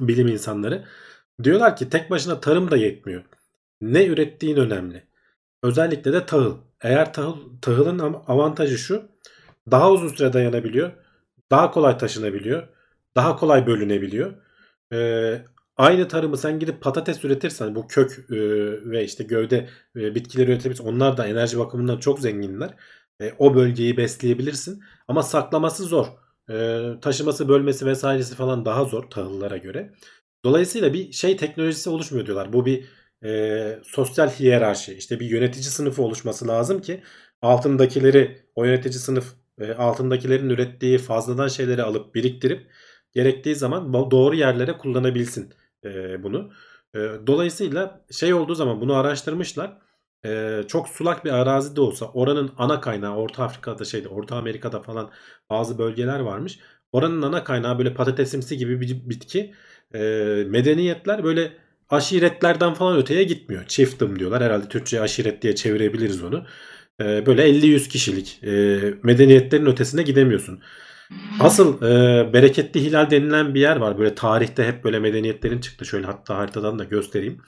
[0.00, 0.84] bilim insanları.
[1.42, 3.24] Diyorlar ki tek başına tarım da yetmiyor.
[3.80, 5.06] Ne ürettiğin önemli.
[5.62, 6.56] Özellikle de tahıl.
[6.80, 9.08] Eğer tahıl, tahılın avantajı şu.
[9.70, 10.92] Daha uzun süre dayanabiliyor.
[11.50, 12.68] Daha kolay taşınabiliyor.
[13.16, 14.34] Daha kolay bölünebiliyor.
[14.92, 15.44] Ee,
[15.76, 18.36] aynı tarımı sen gidip patates üretirsen bu kök e,
[18.90, 20.84] ve işte gövde e, bitkileri üretebilirsin.
[20.84, 22.74] Onlar da enerji bakımından çok zenginler.
[23.20, 24.82] E, o bölgeyi besleyebilirsin.
[25.08, 26.06] Ama saklaması zor.
[26.50, 29.92] E, taşıması, bölmesi vesairesi falan daha zor tahıllara göre.
[30.44, 32.52] Dolayısıyla bir şey teknolojisi oluşmuyor diyorlar.
[32.52, 32.84] Bu bir
[33.24, 34.94] e, sosyal hiyerarşi.
[34.94, 37.02] İşte bir yönetici sınıfı oluşması lazım ki
[37.42, 42.70] altındakileri o yönetici sınıf e, altındakilerin ürettiği fazladan şeyleri alıp biriktirip
[43.12, 46.52] gerektiği zaman doğru yerlere kullanabilsin e, bunu.
[46.94, 49.78] E, dolayısıyla şey olduğu zaman bunu araştırmışlar.
[50.24, 54.82] E, çok sulak bir arazi de olsa oranın ana kaynağı Orta Afrika'da şeyde Orta Amerika'da
[54.82, 55.10] falan
[55.50, 56.58] bazı bölgeler varmış.
[56.92, 59.54] Oranın ana kaynağı böyle patatesimsi gibi bir bitki.
[59.94, 59.98] E,
[60.48, 61.52] medeniyetler böyle
[61.88, 63.64] aşiretlerden falan öteye gitmiyor.
[63.66, 64.42] Çiftim diyorlar.
[64.42, 66.44] Herhalde Türkçe aşiret diye çevirebiliriz onu.
[67.00, 68.50] E, böyle 50-100 kişilik e,
[69.02, 70.62] medeniyetlerin ötesine gidemiyorsun.
[71.40, 73.98] Asıl e, bereketli hilal denilen bir yer var.
[73.98, 75.84] Böyle tarihte hep böyle medeniyetlerin çıktı.
[75.84, 77.42] Şöyle hatta haritadan da göstereyim.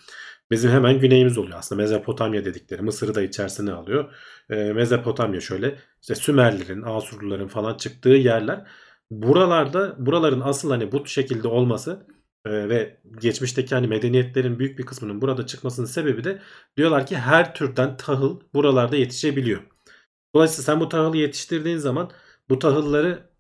[0.52, 2.82] Bizim hemen güneyimiz oluyor aslında Mezopotamya dedikleri.
[2.82, 4.14] Mısır'ı da içerisine alıyor.
[4.50, 8.66] E, Mezopotamya şöyle işte Sümerlerin, Asurluların falan çıktığı yerler.
[9.10, 12.06] Buralarda buraların asıl hani bu şekilde olması
[12.46, 16.42] e, ve geçmişteki hani medeniyetlerin büyük bir kısmının burada çıkmasının sebebi de
[16.76, 19.62] diyorlar ki her türden tahıl buralarda yetişebiliyor.
[20.34, 22.10] Dolayısıyla sen bu tahılı yetiştirdiğin zaman
[22.48, 23.32] bu tahılları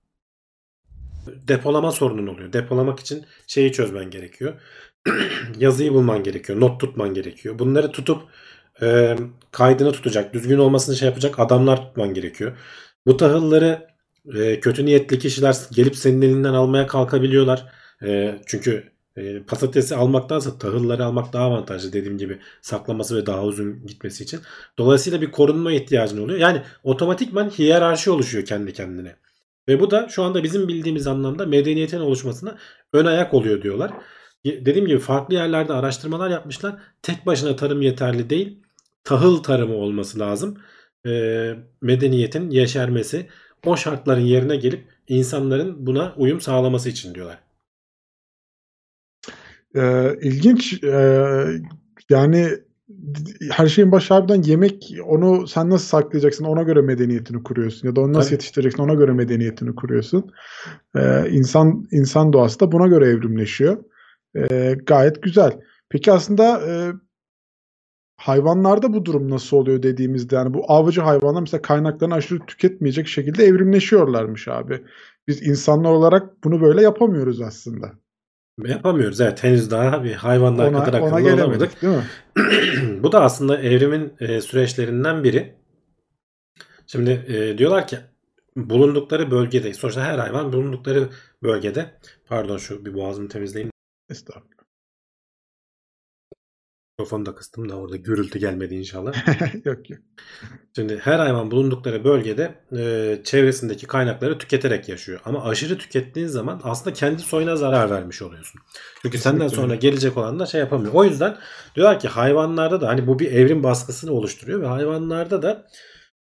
[1.26, 2.52] depolama sorunun oluyor.
[2.52, 4.60] Depolamak için şeyi çözmen gerekiyor.
[5.58, 6.60] Yazıyı bulman gerekiyor.
[6.60, 7.58] Not tutman gerekiyor.
[7.58, 8.22] Bunları tutup
[8.82, 9.16] e,
[9.50, 12.58] kaydını tutacak, düzgün olmasını şey yapacak adamlar tutman gerekiyor.
[13.06, 13.86] Bu tahılları
[14.34, 17.72] e, kötü niyetli kişiler gelip senin elinden almaya kalkabiliyorlar.
[18.02, 23.86] E, çünkü e, patatesi almaktansa tahılları almak daha avantajlı dediğim gibi saklaması ve daha uzun
[23.86, 24.40] gitmesi için.
[24.78, 26.38] Dolayısıyla bir korunma ihtiyacın oluyor.
[26.38, 29.16] Yani otomatikman hiyerarşi oluşuyor kendi kendine.
[29.68, 32.58] Ve bu da şu anda bizim bildiğimiz anlamda medeniyetin oluşmasına
[32.92, 33.92] ön ayak oluyor diyorlar.
[34.44, 36.74] Dediğim gibi farklı yerlerde araştırmalar yapmışlar.
[37.02, 38.58] Tek başına tarım yeterli değil.
[39.04, 40.58] Tahıl tarımı olması lazım.
[41.06, 41.10] E,
[41.80, 43.26] medeniyetin yeşermesi
[43.66, 47.38] o şartların yerine gelip insanların buna uyum sağlaması için diyorlar.
[49.74, 50.84] Ee, ilginç.
[50.84, 51.46] Ee,
[52.10, 52.48] yani
[53.50, 58.00] her şeyin başı harbiden yemek onu sen nasıl saklayacaksın ona göre medeniyetini kuruyorsun ya da
[58.00, 58.34] onu nasıl Tabii.
[58.34, 60.32] yetiştireceksin ona göre medeniyetini kuruyorsun.
[60.96, 63.84] Ee, insan insan doğası da buna göre evrimleşiyor.
[64.36, 65.60] Ee, gayet güzel.
[65.88, 66.92] Peki aslında e,
[68.16, 73.44] hayvanlarda bu durum nasıl oluyor dediğimizde yani bu avcı hayvanlar mesela kaynaklarını aşırı tüketmeyecek şekilde
[73.44, 74.82] evrimleşiyorlarmış abi.
[75.28, 77.92] Biz insanlar olarak bunu böyle yapamıyoruz aslında.
[78.66, 81.82] Yapamıyoruz evet henüz daha bir hayvanlar Ona, kadar akıllı olamadık.
[81.82, 82.04] değil mi?
[83.02, 85.54] Bu da aslında evrimin e, süreçlerinden biri.
[86.86, 87.98] Şimdi e, diyorlar ki
[88.56, 91.08] bulundukları bölgede sonuçta her hayvan bulundukları
[91.42, 91.90] bölgede
[92.28, 93.71] pardon şu bir boğazımı temizleyeyim.
[94.12, 94.62] Estağfurullah.
[96.98, 99.14] Mikrofonu da kıstım da orada gürültü gelmedi inşallah.
[99.64, 100.00] yok yok.
[100.76, 105.20] Şimdi her hayvan bulundukları bölgede e, çevresindeki kaynakları tüketerek yaşıyor.
[105.24, 108.60] Ama aşırı tükettiğin zaman aslında kendi soyuna zarar vermiş oluyorsun.
[109.02, 109.62] Çünkü senden Kesinlikle.
[109.62, 110.92] sonra gelecek olan da şey yapamıyor.
[110.94, 111.36] O yüzden
[111.76, 115.66] diyorlar ki hayvanlarda da hani bu bir evrim baskısını oluşturuyor ve hayvanlarda da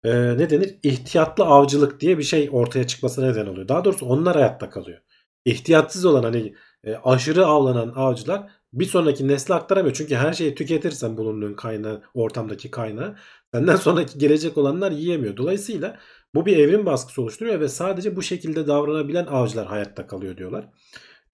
[0.05, 0.79] e, ne denir?
[0.83, 3.69] İhtiyatlı avcılık diye bir şey ortaya çıkmasına neden oluyor.
[3.69, 4.99] Daha doğrusu onlar hayatta kalıyor.
[5.45, 9.95] İhtiyatsız olan hani e, aşırı avlanan avcılar bir sonraki nesle aktaramıyor.
[9.95, 13.17] Çünkü her şeyi tüketirsen bulunduğun kaynağı, ortamdaki kaynağı
[13.55, 15.37] senden sonraki gelecek olanlar yiyemiyor.
[15.37, 15.99] Dolayısıyla
[16.35, 20.69] bu bir evrim baskısı oluşturuyor ve sadece bu şekilde davranabilen avcılar hayatta kalıyor diyorlar.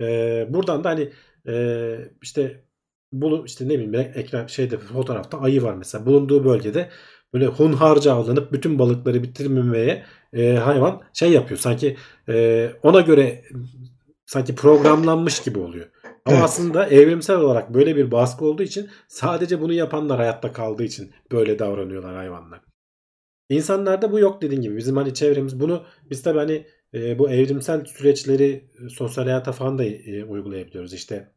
[0.01, 1.12] Ee, buradan da hani
[1.49, 2.64] e, işte
[3.12, 6.90] bulu işte ne bileyim ekran şeyde fotoğrafta ayı var mesela bulunduğu bölgede
[7.35, 11.61] böyle hunharca avlanıp bütün balıkları bitirmemeye e, hayvan şey yapıyor.
[11.61, 11.97] Sanki
[12.29, 13.45] e, ona göre
[14.26, 15.87] sanki programlanmış gibi oluyor.
[16.04, 16.44] Ama Evet.
[16.44, 21.58] aslında evrimsel olarak böyle bir baskı olduğu için sadece bunu yapanlar hayatta kaldığı için böyle
[21.58, 22.60] davranıyorlar hayvanlar.
[23.48, 24.76] İnsanlarda bu yok dediğin gibi.
[24.76, 29.78] Bizim hani çevremiz bunu biz tabii hani e, bu evrimsel süreçleri e, sosyal hayata falan
[29.78, 30.92] da e, uygulayabiliyoruz.
[30.92, 31.32] İşte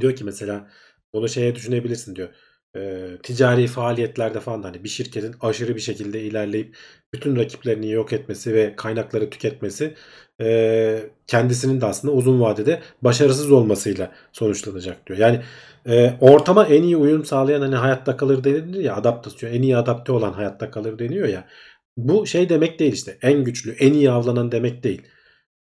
[0.00, 0.70] diyor ki mesela
[1.12, 2.28] bunu şeye düşünebilirsin diyor.
[2.76, 6.76] E, ticari faaliyetlerde falan da hani bir şirketin aşırı bir şekilde ilerleyip
[7.14, 9.94] bütün rakiplerini yok etmesi ve kaynakları tüketmesi
[10.40, 15.18] e, kendisinin de aslında uzun vadede başarısız olmasıyla sonuçlanacak diyor.
[15.18, 15.40] Yani
[15.86, 20.12] e, ortama en iyi uyum sağlayan hani hayatta kalır denilir ya adaptasyon en iyi adapte
[20.12, 21.48] olan hayatta kalır deniyor ya.
[21.96, 25.02] Bu şey demek değil işte en güçlü en iyi avlanan demek değil.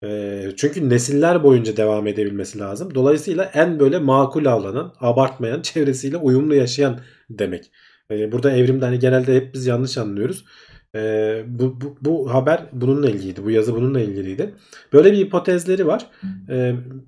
[0.05, 2.95] E, çünkü nesiller boyunca devam edebilmesi lazım.
[2.95, 7.71] Dolayısıyla en böyle makul avlanan, abartmayan, çevresiyle uyumlu yaşayan demek.
[8.11, 10.45] E, burada evrimde hani genelde hep biz yanlış anlıyoruz.
[10.95, 13.45] E, bu, bu, bu haber bununla ilgiliydi.
[13.45, 14.55] Bu yazı bununla ilgiliydi.
[14.93, 16.07] Böyle bir hipotezleri var.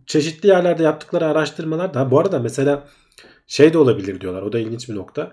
[0.07, 2.88] Çeşitli yerlerde yaptıkları araştırmalar da bu arada mesela
[3.46, 4.42] şey de olabilir diyorlar.
[4.42, 5.33] O da ilginç bir nokta.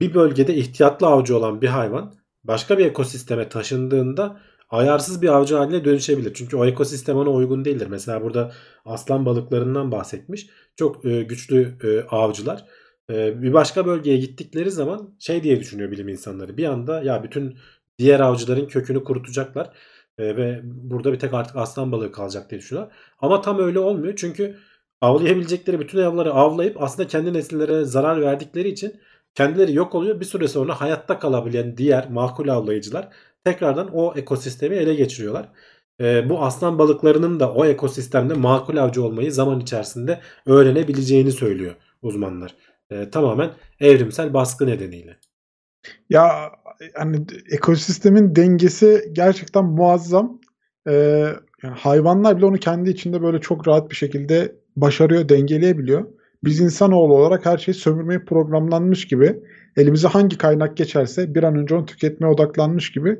[0.00, 5.84] Bir bölgede ihtiyatlı avcı olan bir hayvan başka bir ekosisteme taşındığında ayarsız bir avcı haline
[5.84, 6.34] dönüşebilir.
[6.34, 7.86] Çünkü o ekosistem ona uygun değildir.
[7.90, 8.52] Mesela burada
[8.84, 10.46] aslan balıklarından bahsetmiş.
[10.76, 12.64] Çok e, güçlü e, avcılar.
[13.10, 16.56] E, bir başka bölgeye gittikleri zaman şey diye düşünüyor bilim insanları.
[16.56, 17.56] Bir anda ya bütün
[17.98, 19.70] diğer avcıların kökünü kurutacaklar.
[20.18, 22.94] E, ve burada bir tek artık aslan balığı kalacak diye düşünüyorlar.
[23.18, 24.14] Ama tam öyle olmuyor.
[24.16, 24.56] Çünkü
[25.00, 29.00] avlayabilecekleri bütün avları avlayıp aslında kendi nesillere zarar verdikleri için
[29.34, 30.20] kendileri yok oluyor.
[30.20, 33.08] Bir süre sonra hayatta kalabilen diğer makul avlayıcılar
[33.44, 35.48] tekrardan o ekosistemi ele geçiriyorlar.
[36.00, 42.54] Ee, bu aslan balıklarının da o ekosistemde makul avcı olmayı zaman içerisinde öğrenebileceğini söylüyor uzmanlar.
[42.90, 45.16] Ee, tamamen evrimsel baskı nedeniyle.
[46.10, 46.52] Ya
[46.94, 50.40] hani ekosistemin dengesi gerçekten muazzam.
[50.88, 50.92] Ee,
[51.62, 56.06] yani hayvanlar bile onu kendi içinde böyle çok rahat bir şekilde başarıyor, dengeleyebiliyor.
[56.44, 59.42] Biz insanoğlu olarak her şeyi sömürmeye programlanmış gibi
[59.76, 63.18] elimize hangi kaynak geçerse bir an önce onu tüketmeye odaklanmış gibi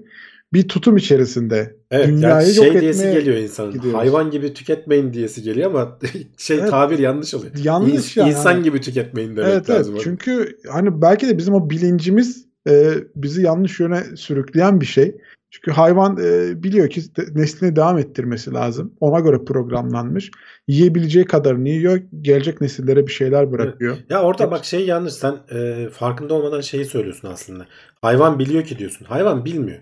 [0.52, 3.72] bir tutum içerisinde Evet, dünyayı yani yok şey diyesi etmeye geliyor insanın.
[3.72, 3.98] gidiyoruz.
[4.00, 5.98] Hayvan gibi tüketmeyin diyesi geliyor ama
[6.36, 6.70] şey Evet.
[6.70, 7.52] tabir yanlış oluyor.
[7.62, 8.30] Yanlış İns- yani.
[8.30, 9.94] İnsan gibi tüketmeyin demek Evet evet lazım.
[10.02, 15.16] çünkü hani belki de bizim o bilincimiz e, bizi yanlış yöne sürükleyen bir şey.
[15.50, 17.02] Çünkü hayvan e, biliyor ki
[17.34, 18.94] neslini devam ettirmesi lazım.
[19.00, 20.30] Ona göre programlanmış.
[20.68, 22.00] Yiyebileceği kadarını yiyor.
[22.20, 23.96] Gelecek nesillere bir şeyler bırakıyor.
[24.08, 24.52] Ya orada Evet.
[24.52, 25.14] bak şey yanlış.
[25.14, 27.66] Sen e, farkında olmadan şeyi söylüyorsun aslında.
[28.02, 29.04] Hayvan biliyor ki diyorsun.
[29.04, 29.78] Hayvan bilmiyor.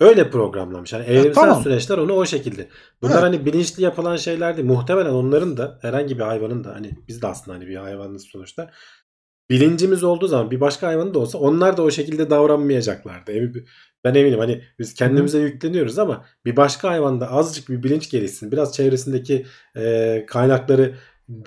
[0.00, 0.92] Öyle programlamış.
[0.92, 1.62] Yani evrimsel tamam.
[1.62, 2.68] süreçler onu o şekilde.
[3.02, 3.22] Bunlar Evet.
[3.22, 4.68] hani bilinçli yapılan şeyler değil.
[4.68, 8.70] Muhtemelen onların da herhangi bir hayvanın da hani biz de aslında hani bir hayvanız sonuçta.
[9.50, 13.32] Bilincimiz olduğu zaman bir başka hayvanın da olsa onlar da o şekilde davranmayacaklardı.
[14.04, 18.52] Ben eminim hani biz kendimize yükleniyoruz ama bir başka hayvanda azıcık bir bilinç gelişsin.
[18.52, 19.46] Biraz çevresindeki
[19.76, 20.94] e, kaynakları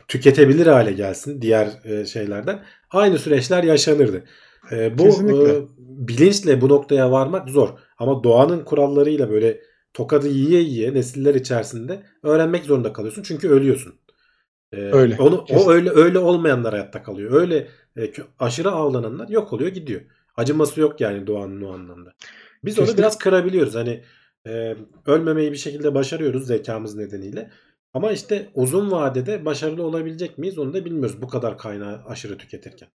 [0.08, 2.64] tüketebilir hale gelsin diğer e, şeylerden.
[2.92, 4.24] Aynı süreçler yaşanırdı.
[4.72, 5.56] E, bu Kesinlikle.
[5.58, 7.70] e, bilinçle bu noktaya varmak zor.
[7.98, 9.62] Ama doğanın kurallarıyla böyle
[9.94, 13.24] tokadı yiye yiye nesiller içerisinde öğrenmek zorunda kalıyorsun.
[13.24, 13.94] Çünkü ölüyorsun.
[14.74, 15.66] Ee, Öyle, Onu, kesin.
[15.70, 17.32] o öyle öyle olmayanlar hayatta kalıyor.
[17.42, 20.02] Öyle e, aşırı avlananlar yok oluyor gidiyor.
[20.36, 22.14] Acıması yok yani doğanın o anlamda.
[22.66, 23.02] Biz onu Kesinlikle.
[23.02, 23.76] biraz kırabiliyoruz.
[23.76, 24.04] Hani
[24.48, 24.76] e,
[25.06, 27.50] ölmemeyi bir şekilde başarıyoruz zekamız nedeniyle.
[27.94, 32.90] Ama işte uzun vadede başarılı olabilecek miyiz onu da bilmiyoruz bu kadar kaynağı aşırı tüketirken.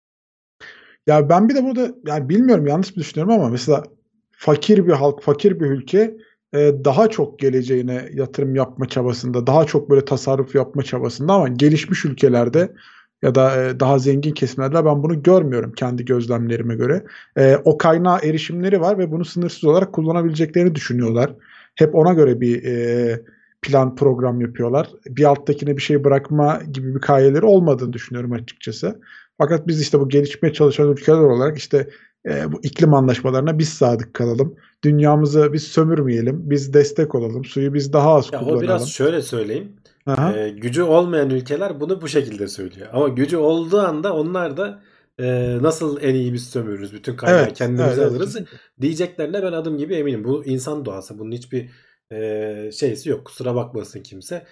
[1.08, 3.84] Ya ben bir de burada yani bilmiyorum yanlış mı düşünüyorum ama mesela
[4.32, 6.18] fakir bir halk, fakir bir ülke
[6.56, 12.74] daha çok geleceğine yatırım yapma çabasında, daha çok böyle tasarruf yapma çabasında ama gelişmiş ülkelerde
[13.22, 17.04] ya da e, daha zengin kesimlerde ben bunu görmüyorum kendi gözlemlerime göre.
[17.38, 21.34] E, o kaynağa erişimleri var ve bunu sınırsız olarak kullanabileceklerini düşünüyorlar.
[21.76, 23.22] Hep ona göre bir e,
[23.62, 24.90] plan program yapıyorlar.
[25.06, 29.00] Bir alttakine bir şey bırakma gibi bir kayeleri olmadığını düşünüyorum açıkçası.
[29.38, 31.90] Fakat biz işte bu gelişmeye çalışan ülkeler olarak işte
[32.26, 34.56] e, bu iklim anlaşmalarına biz sadık kalalım.
[34.84, 36.50] Dünyamızı biz sömürmeyelim.
[36.50, 37.46] Biz destek olalım.
[37.46, 38.64] Suyu biz daha az Ya o kullanalım.
[38.64, 39.72] biraz şöyle söyleyeyim.
[40.06, 40.38] Aha.
[40.38, 42.88] E, gücü olmayan ülkeler bunu bu şekilde söylüyor.
[42.94, 44.82] Ama gücü olduğu anda onlar da
[45.20, 48.12] e, nasıl en iyi biz sömürürüz, bütün kaynağı Evet, kendimize evet, evet.
[48.12, 48.38] alırız
[48.82, 50.24] diyeceklerine ben adım gibi eminim.
[50.24, 51.20] Bu insan doğası.
[51.20, 51.70] Bunun hiçbir
[52.12, 53.26] e, şeysi yok.
[53.26, 54.46] Kusura bakmasın kimse.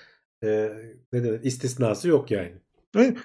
[0.43, 0.69] E,
[1.13, 1.43] ne denir?
[1.43, 2.53] İstisnası yok yani.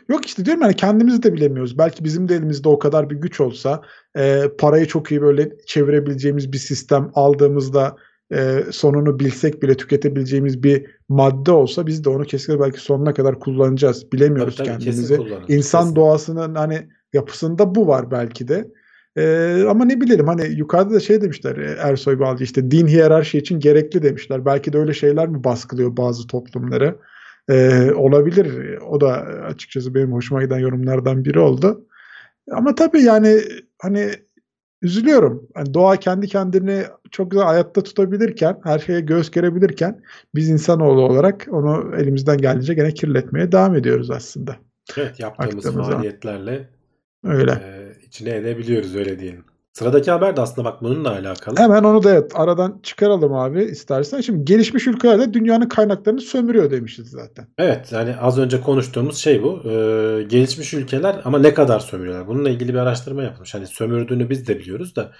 [0.08, 1.78] Yok işte diyorum yani kendimiz de bilemiyoruz.
[1.78, 3.82] Belki bizim de elimizde o kadar bir güç olsa
[4.16, 7.96] e, parayı çok iyi böyle çevirebileceğimiz bir sistem aldığımızda
[8.32, 13.40] e, sonunu bilsek bile tüketebileceğimiz bir madde olsa biz de onu kesinlikle belki sonuna kadar
[13.40, 14.12] kullanacağız.
[14.12, 15.20] Bilemiyoruz Tabii, tabii, kendimizi.
[15.48, 15.96] İnsan kesin.
[15.96, 18.68] doğasının hani yapısında bu var belki de.
[19.16, 23.38] Ee, ama ne bilelim hani yukarıda da şey demişler e, Ersoy Balcı işte din hiyerarşi
[23.38, 24.44] için gerekli demişler.
[24.44, 26.96] Belki de öyle şeyler mi baskılıyor bazı toplumları?
[27.50, 28.78] Ee, olabilir.
[28.78, 29.12] O da
[29.46, 31.86] açıkçası benim hoşuma giden yorumlardan biri oldu.
[32.52, 33.40] Ama tabii yani
[33.78, 34.10] hani
[34.82, 35.48] üzülüyorum.
[35.54, 40.02] Hani doğa kendi kendini çok güzel hayatta tutabilirken, her şeye göz gerebilirken
[40.34, 44.56] biz insanoğlu olarak onu elimizden geldiğince gene kirletmeye devam ediyoruz aslında.
[44.96, 46.68] Evet yaptığımız Baktığımız faaliyetlerle
[47.24, 47.52] Öyle.
[47.52, 49.44] e, içine edebiliyoruz öyle diyelim.
[49.72, 51.58] Sıradaki haber de aslında bak bununla alakalı.
[51.58, 54.20] Hemen onu da evet aradan çıkaralım abi istersen.
[54.20, 57.48] Şimdi gelişmiş ülkelerde dünyanın kaynaklarını sömürüyor demişiz zaten.
[57.58, 59.60] Evet yani az önce konuştuğumuz şey bu.
[59.64, 62.26] Ee, gelişmiş ülkeler ama ne kadar sömürüyorlar?
[62.28, 63.54] Bununla ilgili bir araştırma yapılmış.
[63.54, 65.12] Hani sömürdüğünü biz de biliyoruz da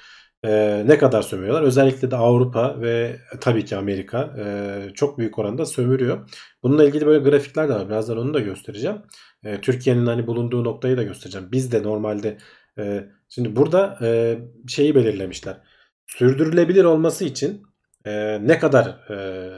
[0.45, 1.63] e, ne kadar sömürüyorlar?
[1.63, 6.29] Özellikle de Avrupa ve tabii ki Amerika e, çok büyük oranda sömürüyor.
[6.63, 7.89] Bununla ilgili böyle grafikler de var.
[7.89, 8.97] Birazdan onu da göstereceğim.
[9.45, 11.49] E, Türkiye'nin hani bulunduğu noktayı da göstereceğim.
[11.53, 12.39] Biz de normalde
[12.79, 15.61] e, şimdi burada e, şeyi belirlemişler.
[16.07, 17.63] Sürdürülebilir olması için
[18.05, 19.49] e, ne kadar e,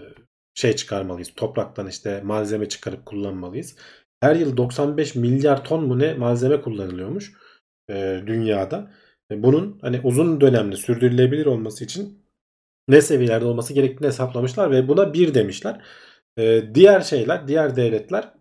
[0.54, 1.32] şey çıkarmalıyız.
[1.36, 3.76] Topraktan işte malzeme çıkarıp kullanmalıyız.
[4.20, 7.32] Her yıl 95 milyar ton mu ne malzeme kullanılıyormuş
[8.26, 8.90] dünyada.
[9.30, 12.22] Bunun hani uzun dönemli sürdürülebilir olması için
[12.88, 15.82] ne seviyelerde olması gerektiğini hesaplamışlar ve buna bir demişler.
[16.74, 18.32] Diğer şeyler, diğer devletler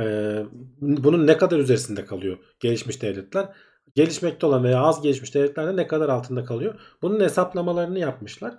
[0.00, 0.38] e,
[0.80, 3.48] bunun ne kadar üzerisinde kalıyor gelişmiş devletler?
[3.94, 6.80] Gelişmekte olan veya az gelişmiş devletlerde ne kadar altında kalıyor?
[7.02, 8.54] Bunun hesaplamalarını yapmışlar.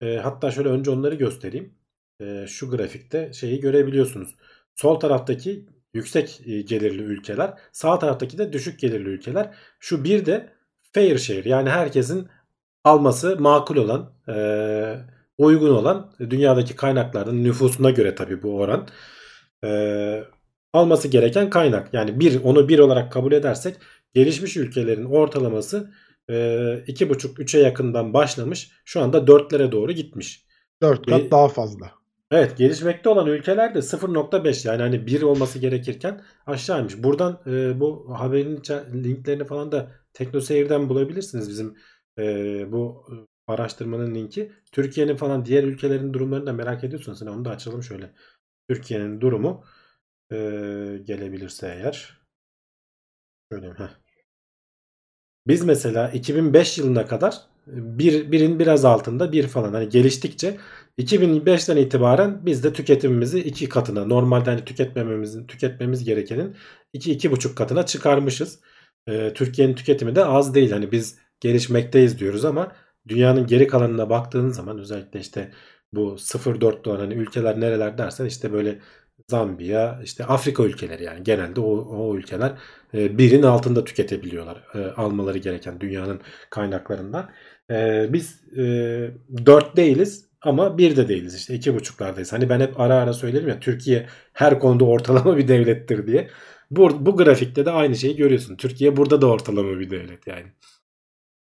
[0.00, 1.74] E, hatta şöyle önce onları göstereyim.
[2.20, 4.36] E, şu grafikte şeyi görebiliyorsunuz.
[4.74, 9.54] Sol taraftaki yüksek e, gelirli ülkeler, sağ taraftaki de düşük gelirli ülkeler.
[9.80, 10.52] Şu bir de
[10.92, 12.28] fair share yani herkesin
[12.84, 14.36] alması makul olan, e,
[15.38, 18.88] uygun olan dünyadaki kaynaklardan nüfusuna göre tabii bu oran.
[19.64, 20.24] E,
[20.76, 21.94] alması gereken kaynak.
[21.94, 23.76] Yani bir onu bir olarak kabul edersek
[24.14, 25.90] gelişmiş ülkelerin ortalaması
[26.28, 28.70] e, 2,5-3'e yakından başlamış.
[28.84, 30.46] Şu anda 4'lere doğru gitmiş.
[30.82, 31.90] 4 kat E, daha fazla.
[32.30, 37.02] Evet gelişmekte olan ülkelerde 0.5 yani hani 1 olması gerekirken aşağıymış.
[37.02, 38.62] Buradan e, bu haberin
[39.04, 41.76] linklerini falan da TeknoSeyir'den bulabilirsiniz bizim
[42.18, 42.22] e,
[42.72, 43.06] bu
[43.46, 44.52] araştırmanın linki.
[44.72, 48.12] Türkiye'nin falan diğer ülkelerin durumlarını da merak ediyorsanız hani onu da açalım şöyle.
[48.68, 49.64] Türkiye'nin durumu
[50.32, 50.36] e,
[51.04, 52.20] gelebilirse eğer.
[53.52, 53.88] Şöyle heh.
[55.46, 57.34] Biz mesela 2005 yılına kadar
[57.66, 60.56] bir, birin biraz altında bir falan hani geliştikçe
[60.98, 66.56] 2005'ten itibaren biz de tüketimimizi iki katına normalde hani tüketmememizin tüketmemiz gerekenin
[66.92, 68.60] 2 iki, buçuk katına çıkarmışız.
[69.08, 70.70] Ee, Türkiye'nin tüketimi de az değil.
[70.70, 72.72] Hani biz gelişmekteyiz diyoruz ama
[73.08, 75.52] dünyanın geri kalanına baktığınız zaman özellikle işte
[75.92, 78.80] bu 0.4'te olan hani ülkeler nereler dersen işte böyle
[79.30, 82.52] Zambiya, işte Afrika ülkeleri yani genelde o, o ülkeler
[82.94, 86.20] e, birin altında tüketebiliyorlar e, almaları gereken dünyanın
[86.50, 87.30] kaynaklarından.
[87.70, 88.62] E, biz e,
[89.46, 92.32] 4 değiliz ama bir de değiliz işte iki buçuklardayız.
[92.32, 96.30] Hani ben hep ara ara söylerim ya Türkiye her konuda ortalama bir devlettir diye.
[96.70, 98.56] Bu, bu grafikte de aynı şeyi görüyorsun.
[98.56, 100.46] Türkiye burada da ortalama bir devlet yani.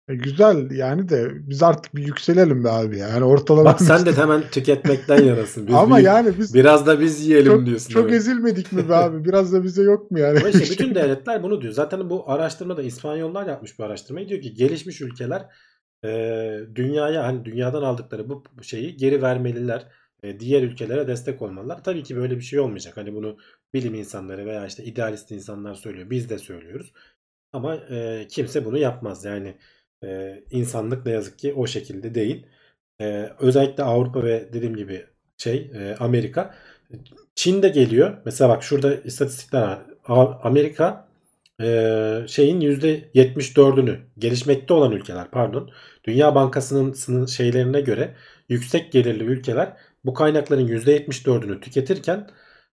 [0.08, 3.66] E, güzel yani de biz artık bir yükselelim be abi yani ortalama.
[3.66, 5.68] Bak sen de hemen tüketmekten yanasın.
[5.68, 7.89] Biz Ama bir- yani biz biraz da biz yiyelim çok, diyorsun.
[7.93, 8.14] çok evet.
[8.14, 9.26] ezilmedik mi be abi?
[9.26, 10.39] Biraz da bize yok mu yani?
[10.39, 11.74] Ama işte bütün devletler bunu diyor.
[11.74, 14.30] Zaten bu araştırmada İspanyollar yapmış bir araştırmayı.
[14.30, 15.45] Diyor ki gelişmiş ülkeler
[16.06, 16.10] e,
[16.76, 19.88] dünyaya hani dünyadan aldıkları bu şeyi geri vermeliler.
[20.24, 21.84] E, diğer ülkelere destek olmalılar.
[21.84, 22.97] Tabii ki böyle bir şey olmayacak.
[22.97, 23.38] Hani bunu
[23.74, 26.10] bilim insanları veya işte idealist insanlar söylüyor.
[26.10, 26.93] Biz de söylüyoruz.
[27.53, 29.26] Ama e, kimse bunu yapmaz.
[29.26, 29.58] Yani
[30.03, 32.47] e, insanlık ne yazık ki o şekilde değil.
[33.01, 35.05] E, özellikle Avrupa ve dediğim gibi
[35.37, 36.55] şey e, Amerika
[37.35, 38.17] Çin de geliyor.
[38.25, 40.39] Mesela bak şurada istatistikler var.
[40.43, 41.07] Amerika
[41.61, 45.71] e, şeyin %74'ünü gelişmekte olan ülkeler pardon
[46.03, 48.15] Dünya Bankası'nın sının şeylerine göre
[48.49, 52.29] yüksek gelirli ülkeler bu kaynakların %74'ünü tüketirken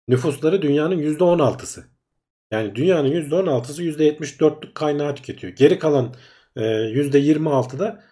[0.08, 1.84] nüfusları dünyanın %16'sı.
[2.52, 5.52] Yani dünyanın %16'sı %74'lük kaynağı tüketiyor.
[5.52, 6.14] Geri kalan
[6.57, 8.03] %26'da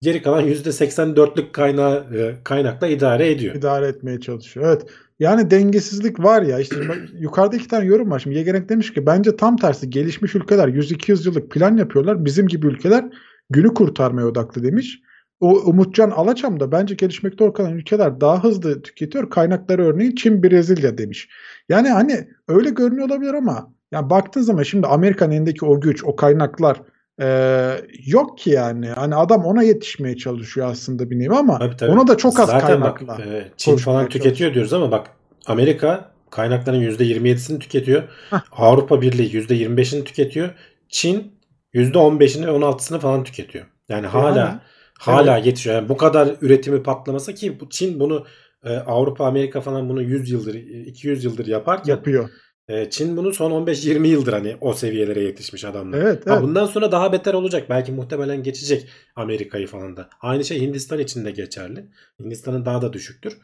[0.00, 3.54] geri kalan %84'lük kaynağı e, kaynakla idare ediyor.
[3.54, 4.66] idare etmeye çalışıyor.
[4.66, 4.86] Evet.
[5.18, 6.76] Yani dengesizlik var ya işte
[7.18, 8.18] yukarıda iki tane yorum var.
[8.18, 12.24] Şimdi Yegenek demiş ki bence tam tersi gelişmiş ülkeler 100-200 yıllık plan yapıyorlar.
[12.24, 13.04] Bizim gibi ülkeler
[13.50, 15.00] günü kurtarmaya odaklı demiş.
[15.40, 19.30] O Umutcan Alaçam da bence gelişmekte olan ülkeler daha hızlı tüketiyor.
[19.30, 21.28] Kaynakları örneğin Çin, Brezilya demiş.
[21.68, 26.16] Yani hani öyle görünüyor olabilir ama yani baktığın zaman şimdi Amerika'nın elindeki o güç, o
[26.16, 26.82] kaynaklar
[27.20, 28.88] eee, yok ki yani.
[28.88, 31.90] Hani adam ona yetişmeye çalışıyor aslında bir nevi ama Tabii, tabii.
[31.90, 33.06] ona da çok az Zaten kaynakla.
[33.08, 34.54] bak e, Çin falan tüketiyor çalışıyor.
[34.54, 35.06] diyoruz ama bak
[35.46, 38.02] Amerika kaynakların %27'sini tüketiyor.
[38.30, 38.42] Hah.
[38.52, 40.50] Avrupa Birliği %25'ini tüketiyor.
[40.88, 41.32] Çin
[41.74, 43.66] %15'ini 16'sını falan tüketiyor.
[43.88, 44.58] Yani hala Yani,
[44.98, 45.76] hala yetişiyor.
[45.76, 48.24] Yani bu kadar üretimi patlaması ki bu Çin bunu
[48.64, 52.30] e, Avrupa Amerika falan bunu 100 yıldır 200 yıldır yaparken yapıyor.
[52.68, 55.98] E, Çin bunu son 15-20 yıldır hani o seviyelere yetişmiş adamlar.
[55.98, 56.42] Evet, Ha, evet.
[56.42, 57.70] bundan sonra daha beter olacak.
[57.70, 60.08] Belki muhtemelen geçecek Amerika'yı falan da.
[60.20, 61.86] Aynı şey Hindistan için de geçerli.
[62.20, 63.38] Hindistan'ın daha da düşüktür.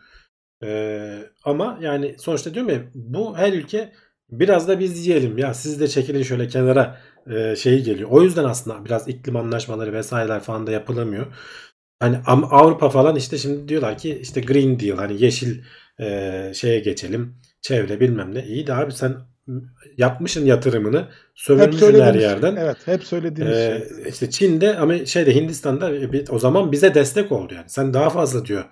[0.64, 3.92] Ee, ama yani sonuçta diyorum ya bu her ülke
[4.30, 7.00] biraz da biz yiyelim ya siz de çekilin şöyle kenara
[7.30, 8.08] e, şeyi geliyor.
[8.12, 11.26] O yüzden aslında biraz iklim anlaşmaları vesaireler falan da yapılamıyor.
[12.00, 15.62] Hani Avrupa falan işte şimdi diyorlar ki işte Green Deal hani yeşil
[16.00, 17.36] e, şeye geçelim.
[17.62, 18.44] Çevre bilmem ne.
[18.44, 19.14] İyi de abi sen
[19.98, 22.56] yapmışın yatırımını sömürmüşsün her söylediğimiz yerden.
[22.56, 24.08] Evet, hep söylediğimiz Ee, şey.
[24.10, 27.68] işte Çin'de ama şeyde Hindistan'da bir- o zaman bize destek oldu yani.
[27.68, 28.64] Sen daha fazla diyor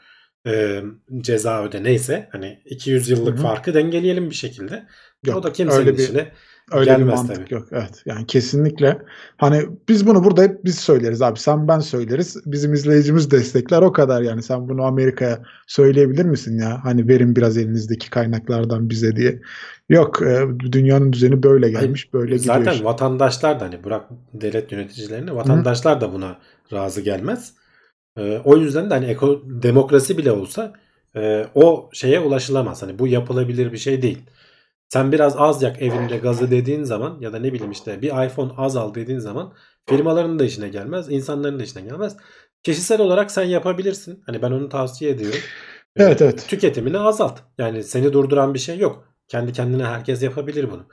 [0.47, 0.83] e,
[1.21, 3.43] ceza öde neyse hani 200 yıllık Hı hı.
[3.43, 4.87] farkı dengeleyelim bir şekilde.
[5.27, 6.33] Yok, o da kimsenin öyle bir- işine
[6.73, 7.55] Öyle bir gelmez mantık tabii.
[7.55, 7.69] yok.
[7.73, 8.03] Evet.
[8.07, 8.99] Yani kesinlikle.
[9.37, 11.39] Hani biz bunu burada hep biz söyleriz abi.
[11.39, 12.37] Sen ben söyleriz.
[12.47, 14.43] Bizim izleyicimiz destekler o kadar yani.
[14.43, 16.81] Sen bunu Amerika'ya söyleyebilir misin ya?
[16.85, 19.41] Hani verin biraz elinizdeki kaynaklardan bize diye.
[19.89, 20.23] Yok.
[20.23, 20.43] e,
[20.73, 22.13] dünyanın düzeni böyle gelmiş.
[22.15, 22.57] Böyle gidiyor.
[22.57, 22.85] Zaten işte.
[22.85, 26.39] vatandaşlar da hani bırak devlet yöneticilerini vatandaşlar da buna
[26.73, 27.53] razı gelmez.
[28.19, 30.73] Ee, o yüzden de hani eko, demokrasi bile olsa
[31.17, 32.83] e, o şeye ulaşılamaz.
[32.83, 34.19] Hani bu yapılabilir bir şey değil.
[34.93, 38.53] Sen biraz az yak evinde gazı dediğin zaman ya da ne bileyim işte bir iPhone
[38.57, 39.55] az al dediğin zaman
[39.89, 42.17] firmaların da işine gelmez, insanların da işine gelmez.
[42.63, 44.23] Kişisel olarak sen yapabilirsin.
[44.27, 45.39] Hani ben onu tavsiye ediyorum.
[45.97, 46.49] Ee, Evet, evet.
[46.49, 47.41] Tüketimini azalt.
[47.59, 49.15] Yani seni durduran bir şey yok.
[49.29, 50.89] Kendi kendine herkes yapabilir bunu.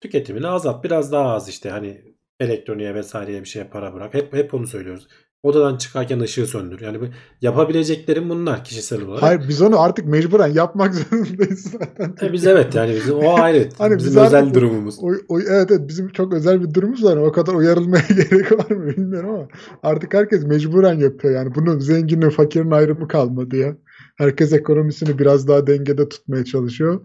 [0.00, 0.84] Tüketimini azalt.
[0.84, 4.14] Biraz daha az işte hani elektroniğe vesaireye bir şeye para bırak.
[4.14, 5.08] Hep hep onu söylüyoruz.
[5.42, 6.80] Odadan çıkarken ışığı söndür.
[6.80, 6.98] Yani
[7.40, 9.22] yapabileceklerim bunlar kişisel olarak.
[9.22, 12.14] Hayır biz onu artık mecburen yapmak zorundayız zaten.
[12.28, 13.68] E biz evet yani bizim o ayrı.
[13.78, 14.98] Hani bizim biz artık özel bu- durumumuz.
[15.02, 17.16] O, o- evet, evet bizim çok özel bir durumumuz var.
[17.16, 19.48] O kadar uyarılmaya gerek var mı bilmiyorum ama
[19.82, 21.34] artık herkes mecburen yapıyor.
[21.34, 23.76] Yani bunun zenginle fakirin ayrımı kalmadı ya.
[24.16, 27.00] Herkes ekonomisini biraz daha dengede tutmaya çalışıyor.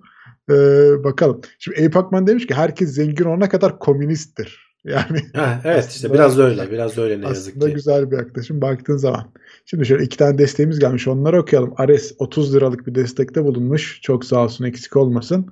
[0.49, 0.53] Ee,
[1.03, 1.41] bakalım.
[1.59, 4.64] Şimdi Eyüp Akman demiş ki herkes zengin olana kadar komünisttir.
[4.89, 6.71] Yani Ha, evet işte biraz öyle.
[6.71, 7.73] Biraz öyle ne yazık aslında ki.
[7.73, 9.31] güzel bir yaklaşım baktığın zaman.
[9.65, 11.07] Şimdi şöyle iki tane desteğimiz gelmiş.
[11.07, 11.73] Onları okuyalım.
[11.77, 13.99] Ares 30 liralık bir destekte bulunmuş.
[14.01, 15.51] Çok sağ olsun eksik olmasın.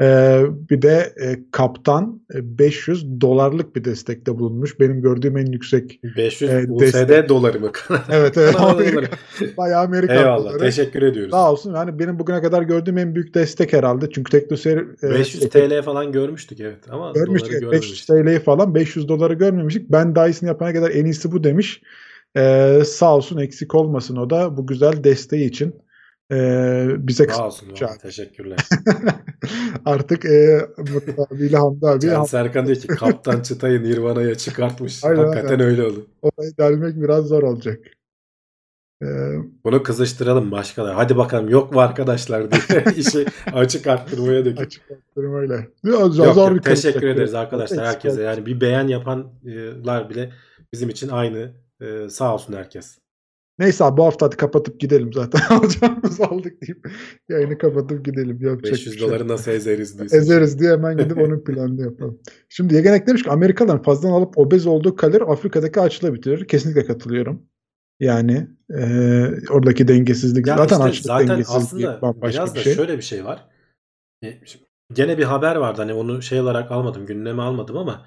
[0.00, 4.80] Ee, bir de e, Kaptan e, 500 dolarlık bir destekte bulunmuş.
[4.80, 6.00] Benim gördüğüm en yüksek.
[6.16, 7.28] 500 Evet, USD destek.
[7.28, 7.70] doları mı?
[8.12, 8.60] Evet evet.
[8.60, 9.16] Amerika,
[9.56, 10.44] bayağı Amerikan Eyvallah.
[10.44, 10.58] doları.
[10.58, 11.30] Teşekkür ediyoruz.
[11.30, 11.74] Sağ olsun.
[11.74, 14.10] Yani benim bugüne kadar gördüğüm en büyük destek herhalde.
[14.10, 17.50] Çünkü Teknoseyir e, 500 TL falan görmüştük evet ama görmüştük.
[17.52, 18.26] doları Evet, 500 görmemiştik.
[18.26, 19.90] TL'yi falan 500 doları görmemiştik.
[19.92, 21.82] Ben daha iyisini yapana kadar en iyisi bu demiş.
[22.36, 25.74] Ee, sağ olsun eksik olmasın o da bu güzel desteği için.
[26.32, 27.68] Ee, bize Sağ olsun.
[28.02, 28.58] Teşekkürler.
[29.84, 35.04] Artık e, Mutlu abiyle Hamdi abi Can Serkan diyor ki Kaptan Çıtay'ı Nirvana'ya çıkartmış.
[35.04, 35.66] Aynen, Hakikaten aynen.
[35.66, 36.06] öyle oldu.
[36.22, 37.78] orayı delmek biraz zor olacak.
[39.02, 39.06] Ee,
[39.64, 40.94] Bunu kızıştıralım başkalar.
[40.94, 44.62] Hadi bakalım yok mu arkadaşlar diye işi açık arttırmaya dökün.
[44.62, 44.82] açık.
[45.16, 45.24] Zor,
[45.84, 48.22] Yok, zor yok, teşekkür ederiz arkadaşlar herkese.
[48.22, 50.32] Yani bir beğen yapanlar bile
[50.72, 51.52] bizim için aynı
[51.82, 52.98] Ee, sağ olsun herkes.
[53.60, 55.40] Neyse abi bu hafta hadi kapatıp gidelim zaten.
[55.56, 56.88] Alacağımızı aldık deyip
[57.28, 58.38] yayını kapatıp gidelim.
[58.40, 60.16] Yapacak 500 bir şey doları nasıl ezeriz diyorsun.
[60.16, 62.20] Ezeriz diye hemen gidip onun planını yapalım.
[62.48, 66.48] Şimdi Yegenek demiş ki Amerikalıların fazladan alıp obez olduğu kalori Afrika'daki açlığı bitirir.
[66.48, 67.42] Kesinlikle katılıyorum.
[68.00, 68.46] Yani
[68.78, 68.82] e,
[69.50, 72.74] oradaki dengesizlik Ya zaten işte açlık zaten dengesizliği aslında bambaşka biraz bir da şey.
[72.74, 73.48] şöyle bir şey var.
[74.24, 74.40] E,
[74.92, 78.06] Gene bir haber vardı hani onu şey olarak almadım gündeme almadım ama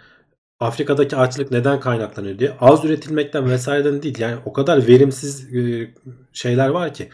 [0.60, 5.94] Afrika'daki açlık neden kaynaklanıyor diye az üretilmekten vesaireden değil yani o kadar verimsiz e,
[6.34, 7.10] şeyler var ki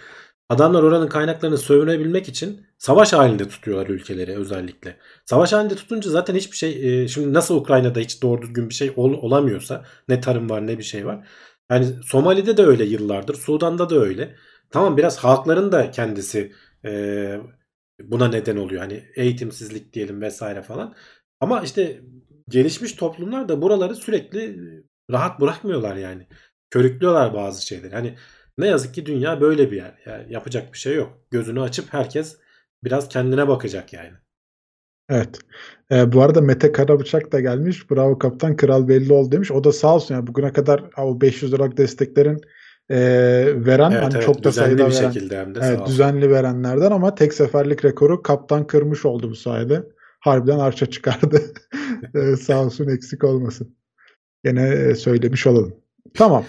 [0.49, 4.97] adamlar oranın kaynaklarını sömürebilmek için savaş halinde tutuyorlar ülkeleri özellikle.
[5.25, 8.93] Savaş halinde tutunca zaten hiçbir şey e, şimdi nasıl Ukrayna'da hiç doğru düzgün bir şey
[8.95, 11.27] ol- olamıyorsa ne tarım var ne bir şey var.
[11.71, 14.35] Yani Somali'de de öyle yıllardır Sudan'da da öyle.
[14.71, 16.51] Tamam biraz halkların da kendisi
[16.85, 17.39] e,
[18.01, 18.81] buna neden oluyor.
[18.81, 20.95] Hani eğitimsizlik diyelim vesaire falan.
[21.39, 22.01] Ama işte
[22.49, 24.59] gelişmiş toplumlar da buraları sürekli
[25.11, 26.27] rahat bırakmıyorlar yani.
[26.69, 27.95] Körüklüyorlar bazı şeyleri.
[27.95, 28.15] Hani
[28.57, 29.93] ne yazık ki dünya böyle bir yer.
[30.05, 31.17] Yani yapacak bir şey yok.
[31.31, 32.37] Gözünü açıp herkes
[32.83, 34.13] biraz kendine bakacak yani.
[35.09, 35.39] Evet.
[35.91, 37.91] Ee, bu arada Mete Karabıçak da gelmiş.
[37.91, 39.51] Bravo kaptan kral belli oldu demiş.
[39.51, 42.41] O da sağ olsun yani bugüne kadar o 500 liralık desteklerin
[42.89, 42.97] e,
[43.55, 46.91] veren Evet, hani evet, çok da sayıda bir veren şekilde hem de evet, düzenli verenlerden
[46.91, 49.83] ama tek seferlik rekoru kaptan kırmış oldu bu sayede.
[50.19, 51.41] Harbiden arşa çıkardı.
[52.15, 53.75] Ee, sağ olsun eksik olmasın.
[54.43, 55.75] Gene e, söylemiş olalım.
[56.13, 56.45] Tamam.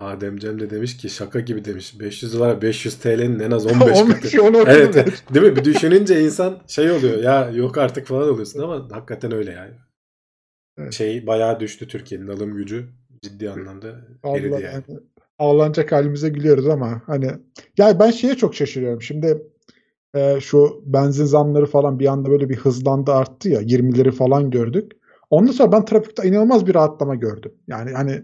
[0.00, 2.00] Adem Cem de demiş ki şaka gibi demiş.
[2.00, 4.42] 500 dolar 500 TL'nin en az 15 15 katı.
[4.42, 5.02] onu okudum Evet, ben.
[5.02, 5.22] evet.
[5.34, 5.56] değil mi?
[5.56, 7.18] Bir düşününce insan şey oluyor.
[7.22, 9.74] Ya yok artık falan oluyorsun ama hakikaten öyle yani.
[10.78, 10.92] Evet.
[10.92, 12.88] Şey bayağı düştü Türkiye'nin alım gücü
[13.22, 13.88] ciddi anlamda
[14.24, 14.64] eridi Vallahi yani.
[14.88, 15.00] yani
[15.38, 17.30] ağlanacak halimize gülüyoruz ama hani
[17.78, 19.02] ya ben şeye çok şaşırıyorum.
[19.02, 19.42] Şimdi
[20.14, 24.92] e, şu benzin zamları falan bir anda böyle bir hızlandı arttı ya 20'leri falan gördük.
[25.30, 27.52] Ondan sonra ben trafikte inanılmaz bir rahatlama gördüm.
[27.68, 28.22] Yani hani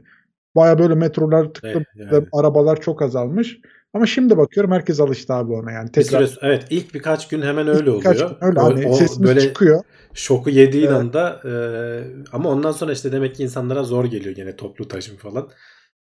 [0.56, 2.28] baya böyle metrolar tıklım Evet, ve yani.
[2.32, 3.60] arabalar çok azalmış.
[3.94, 5.86] Ama şimdi bakıyorum herkes alıştı abi ona yani.
[5.86, 8.28] Bir Tekrar süre, evet ilk birkaç gün hemen öyle birkaç oluyor.
[8.28, 9.82] gün öyle O- hani o sesimiz böyle çıkıyor.
[10.14, 10.96] şoku yediğin Evet.
[11.00, 11.52] anda e,
[12.32, 15.50] ama ondan sonra işte demek ki insanlara zor geliyor gene toplu taşım falan.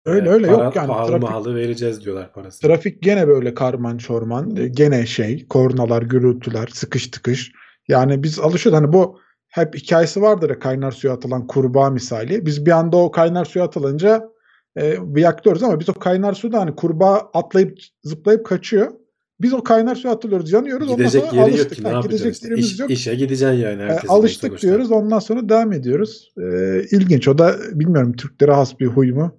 [0.06, 2.68] Öyle E, öyle para, yok yani pahalı trafik mahalı vereceğiz diyorlar parasını.
[2.70, 4.56] Trafik gene böyle karman çorman.
[4.56, 7.52] e, Gene şey, kornalar, gürültüler, sıkış tıkış.
[7.88, 8.82] Yani biz alışıyoruz.
[8.82, 12.46] Hani bu hep hikayesi vardır ya kaynar suya atılan kurbağa misali.
[12.46, 14.28] Biz bir anda o kaynar suya atılınca
[14.76, 18.92] e, yaklıyoruz ama biz o kaynar suda hani kurbağa atlayıp zıplayıp kaçıyor.
[19.40, 20.86] Biz o kaynar suya atılıyoruz, yanıyoruz.
[20.88, 21.76] Ondan Gidecek sonra yeri yok alıştık.
[21.78, 22.46] ki ne yapacaksın gidecek işte.
[22.48, 22.90] yerimiz İş, yok.
[22.90, 24.92] işe gideceksin yani E, alıştık diyoruz.
[24.92, 26.32] Ondan sonra devam ediyoruz.
[26.38, 26.44] E,
[26.90, 27.28] ilginç.
[27.28, 29.38] O da bilmiyorum Türklere has bir huy mu?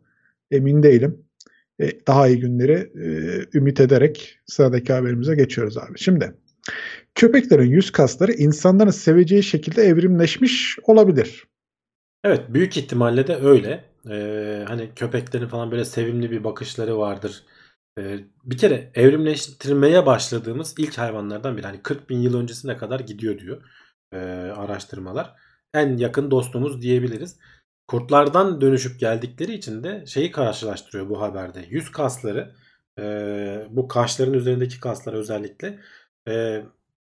[0.53, 1.25] Emin değilim.
[1.79, 3.07] E, daha iyi günleri e,
[3.57, 5.99] ümit ederek sıradaki haberimize geçiyoruz abi.
[5.99, 6.33] Şimdi
[7.15, 11.43] köpeklerin yüz kasları insanların seveceği şekilde evrimleşmiş olabilir.
[12.23, 13.83] Evet büyük ihtimalle de öyle.
[14.09, 17.43] Ee, hani köpeklerin falan böyle sevimli bir bakışları vardır.
[17.99, 21.65] Ee, bir kere evrimleştirmeye başladığımız ilk hayvanlardan biri.
[21.65, 23.61] Hani 40 bin yıl öncesine kadar gidiyor diyor
[24.13, 24.17] ee,
[24.55, 25.33] araştırmalar.
[25.73, 27.39] En yakın dostumuz diyebiliriz.
[27.87, 31.65] Kurtlardan dönüşüp geldikleri için de şeyi karşılaştırıyor bu haberde.
[31.69, 32.55] Yüz kasları
[32.99, 33.03] e,
[33.69, 35.79] bu kaşların üzerindeki kaslar özellikle
[36.27, 36.63] e,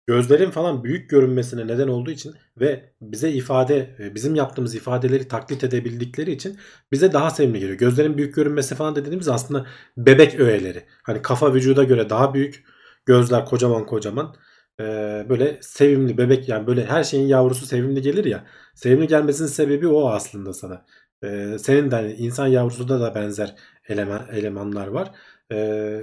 [0.08, 5.64] gözlerin falan büyük görünmesine neden olduğu için ve bize ifade e, bizim yaptığımız ifadeleri taklit
[5.64, 6.60] edebildikleri için
[6.92, 7.78] bize daha sevimli geliyor.
[7.78, 9.66] Gözlerin büyük görünmesi falan dediğimiz aslında
[9.98, 10.86] bebek öğeleri.
[11.04, 12.66] Hani kafa vücuda göre daha büyük,
[13.06, 14.36] gözler kocaman kocaman.
[14.80, 14.84] E,
[15.30, 18.46] böyle sevimli bebek yani böyle her şeyin yavrusu sevimli gelir ya.
[18.76, 20.86] Sevimli gelmesinin sebebi o aslında sana.
[21.24, 23.56] E, senin de hani insan yavrusuda da benzer
[23.88, 25.12] eleman, elemanlar var.
[25.52, 26.02] E,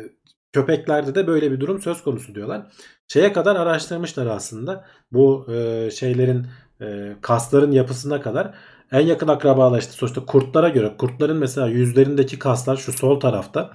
[0.52, 2.66] köpeklerde de böyle bir durum söz konusu diyorlar
[3.12, 4.84] şeye kadar araştırmışlar aslında.
[5.12, 6.46] Bu e, şeylerin
[6.80, 8.54] e, kasların yapısına kadar
[8.92, 13.70] en yakın akrabalar işte sonuçta kurtlara göre kurtların mesela yüzlerindeki kaslar şu sol tarafta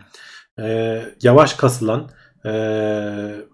[0.59, 2.09] e, yavaş kasılan
[2.47, 2.51] e,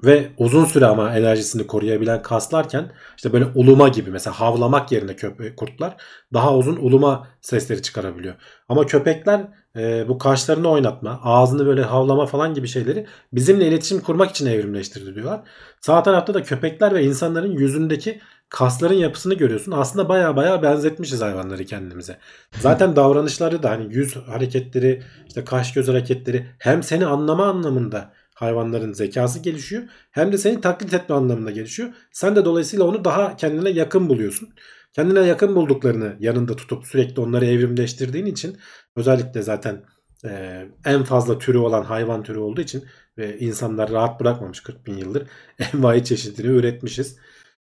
[0.03, 5.55] ve uzun süre ama enerjisini koruyabilen kaslarken işte böyle uluma gibi mesela havlamak yerine köpe
[5.55, 5.95] kurtlar
[6.33, 8.35] daha uzun uluma sesleri çıkarabiliyor.
[8.69, 14.31] Ama köpekler e, bu kaşlarını oynatma, ağzını böyle havlama falan gibi şeyleri bizimle iletişim kurmak
[14.31, 15.41] için evrimleştirdi diyorlar.
[15.81, 19.71] Sağ tarafta da köpekler ve insanların yüzündeki kasların yapısını görüyorsun.
[19.71, 22.17] Aslında baya baya benzetmişiz hayvanları kendimize.
[22.59, 28.93] Zaten davranışları da hani yüz hareketleri, işte kaş göz hareketleri hem seni anlama anlamında hayvanların
[28.93, 31.93] zekası gelişiyor hem de seni taklit etme anlamında gelişiyor.
[32.11, 34.49] Sen de dolayısıyla onu daha kendine yakın buluyorsun.
[34.93, 38.57] Kendine yakın bulduklarını yanında tutup sürekli onları evrimleştirdiğin için
[38.95, 39.83] özellikle zaten
[40.25, 42.85] e, en fazla türü olan hayvan türü olduğu için
[43.17, 45.27] ve insanlar rahat bırakmamış 40 bin yıldır
[45.73, 47.17] envai çeşidini üretmişiz.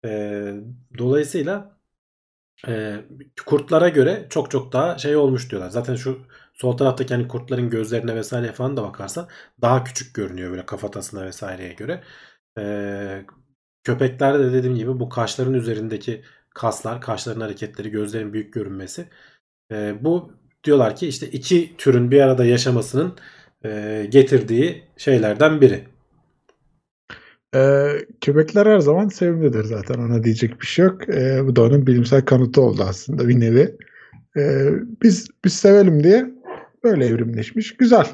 [0.04, 0.54] E,
[0.98, 1.78] dolayısıyla
[2.68, 2.96] e,
[3.46, 5.70] kurtlara göre çok çok daha şey olmuş diyorlar.
[5.70, 6.18] Zaten şu
[6.54, 9.28] Sol taraftaki hani kurtların gözlerine vesaire falan da bakarsan
[9.62, 12.02] daha küçük görünüyor böyle kafatasına vesaireye göre.
[12.58, 13.24] Ee,
[13.84, 16.22] köpeklerde de dediğim gibi bu kaşların üzerindeki
[16.54, 19.08] kaslar, kaşların hareketleri, gözlerin büyük görünmesi.
[19.72, 20.32] Ee, bu
[20.64, 23.14] diyorlar ki işte iki türün bir arada yaşamasının
[23.64, 25.84] e, getirdiği şeylerden biri.
[27.54, 31.08] Ee, köpekler her zaman sevimlidir zaten ona diyecek bir şey yok.
[31.08, 33.76] Ee, bu da onun bilimsel kanıtı oldu aslında bir nevi.
[34.36, 34.70] Ee,
[35.02, 36.33] biz biz sevelim diye
[36.84, 37.76] böyle evrimleşmiş.
[37.76, 38.06] Güzel.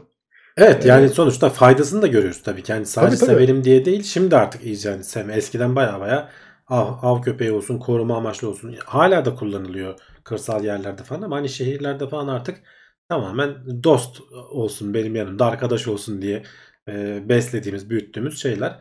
[0.56, 2.72] Evet yani sonuçta faydasını da görüyoruz tabii ki.
[2.72, 3.36] Yani sadece Tabii, tabii.
[3.36, 4.02] sevelim diye değil.
[4.02, 5.34] Şimdi artık iyice yani sevme.
[5.34, 6.30] Eskiden baya baya
[6.68, 8.76] av, av köpeği olsun, koruma amaçlı olsun.
[8.84, 12.62] Hala da kullanılıyor kırsal yerlerde falan ama hani şehirlerde falan artık
[13.08, 16.42] tamamen dost olsun benim yanımda arkadaş olsun diye
[16.88, 18.80] e, beslediğimiz, büyüttüğümüz şeyler.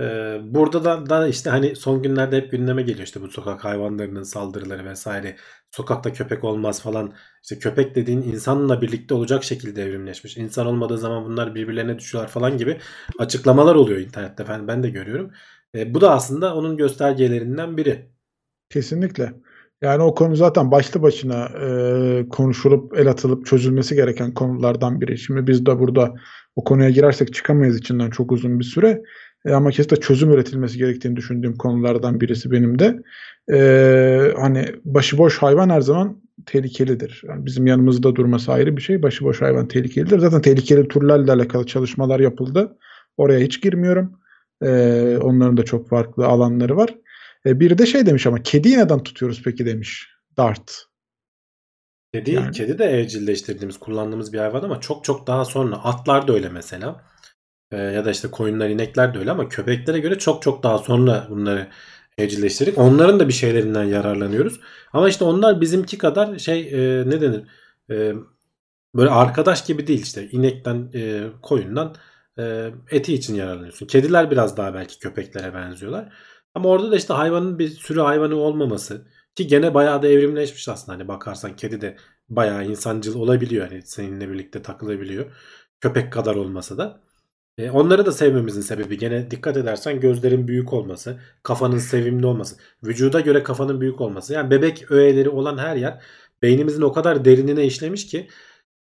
[0.00, 4.22] E, burada da, da işte hani son günlerde hep gündeme geliyor işte bu sokak hayvanlarının
[4.22, 5.36] saldırıları vesaire.
[5.70, 7.12] Sokakta köpek olmaz falan.
[7.42, 10.36] İşte köpek dediğin insanla birlikte olacak şekilde evrimleşmiş.
[10.36, 12.78] İnsan olmadığı zaman bunlar birbirlerine düşüyorlar falan gibi
[13.18, 14.48] açıklamalar oluyor internette.
[14.48, 15.30] Ben, ben de görüyorum.
[15.74, 18.10] E, bu da aslında onun göstergelerinden biri.
[18.70, 19.34] Kesinlikle.
[19.82, 25.18] Yani o konu zaten başlı başına e, konuşulup el atılıp çözülmesi gereken konulardan biri.
[25.18, 26.14] Şimdi biz de burada
[26.56, 29.02] o konuya girersek çıkamayız içinden çok uzun bir süre.
[29.46, 33.02] E, ama kesinlikle çözüm üretilmesi gerektiğini düşündüğüm konulardan birisi benim de.
[33.52, 37.22] E, hani başıboş hayvan her zaman tehlikelidir.
[37.28, 39.02] Yani bizim yanımızda durması ayrı bir şey.
[39.02, 40.18] Başıboş hayvan tehlikelidir.
[40.18, 42.76] Zaten tehlikeli türlerle alakalı çalışmalar yapıldı.
[43.16, 44.20] Oraya hiç girmiyorum.
[44.62, 44.68] E,
[45.22, 46.94] onların da çok farklı alanları var.
[47.46, 50.84] E, biri de şey demiş ama kediyi neden tutuyoruz peki demiş Dart.
[52.14, 55.76] Kedi, Yani- kedi de evcilleştirdiğimiz, kullandığımız bir hayvan ama çok çok daha sonra.
[55.76, 57.00] Atlar da öyle mesela.
[57.72, 61.26] E, ya da işte koyunlar, inekler de öyle ama köpeklere göre çok çok daha sonra
[61.30, 61.68] bunları
[62.18, 62.78] evcilleştirdik.
[62.78, 64.60] Onların da bir şeylerinden yararlanıyoruz.
[64.92, 67.42] Ama işte onlar bizimki kadar şey e, ne denir?
[67.90, 68.14] E,
[68.94, 70.28] böyle arkadaş gibi değil işte.
[70.30, 71.96] İnekten, e, koyundan
[72.38, 73.86] e, eti için yararlanıyorsun.
[73.86, 76.12] Kediler biraz daha belki köpeklere benziyorlar.
[76.54, 80.98] Ama orada da işte hayvanın bir sürü hayvanı olmaması ki gene bayağı da evrimleşmiş aslında.
[80.98, 81.96] Hani bakarsan kedi de
[82.28, 83.68] bayağı insancıl olabiliyor.
[83.68, 85.32] Hani seninle birlikte takılabiliyor.
[85.80, 87.07] Köpek kadar olmasa da.
[87.58, 93.20] E, onları da sevmemizin sebebi gene dikkat edersen gözlerin büyük olması, kafanın sevimli olması, vücuda
[93.20, 94.32] göre kafanın büyük olması.
[94.32, 96.02] Yani bebek öğeleri olan her yer
[96.42, 98.28] beynimizin o kadar derinine işlemiş ki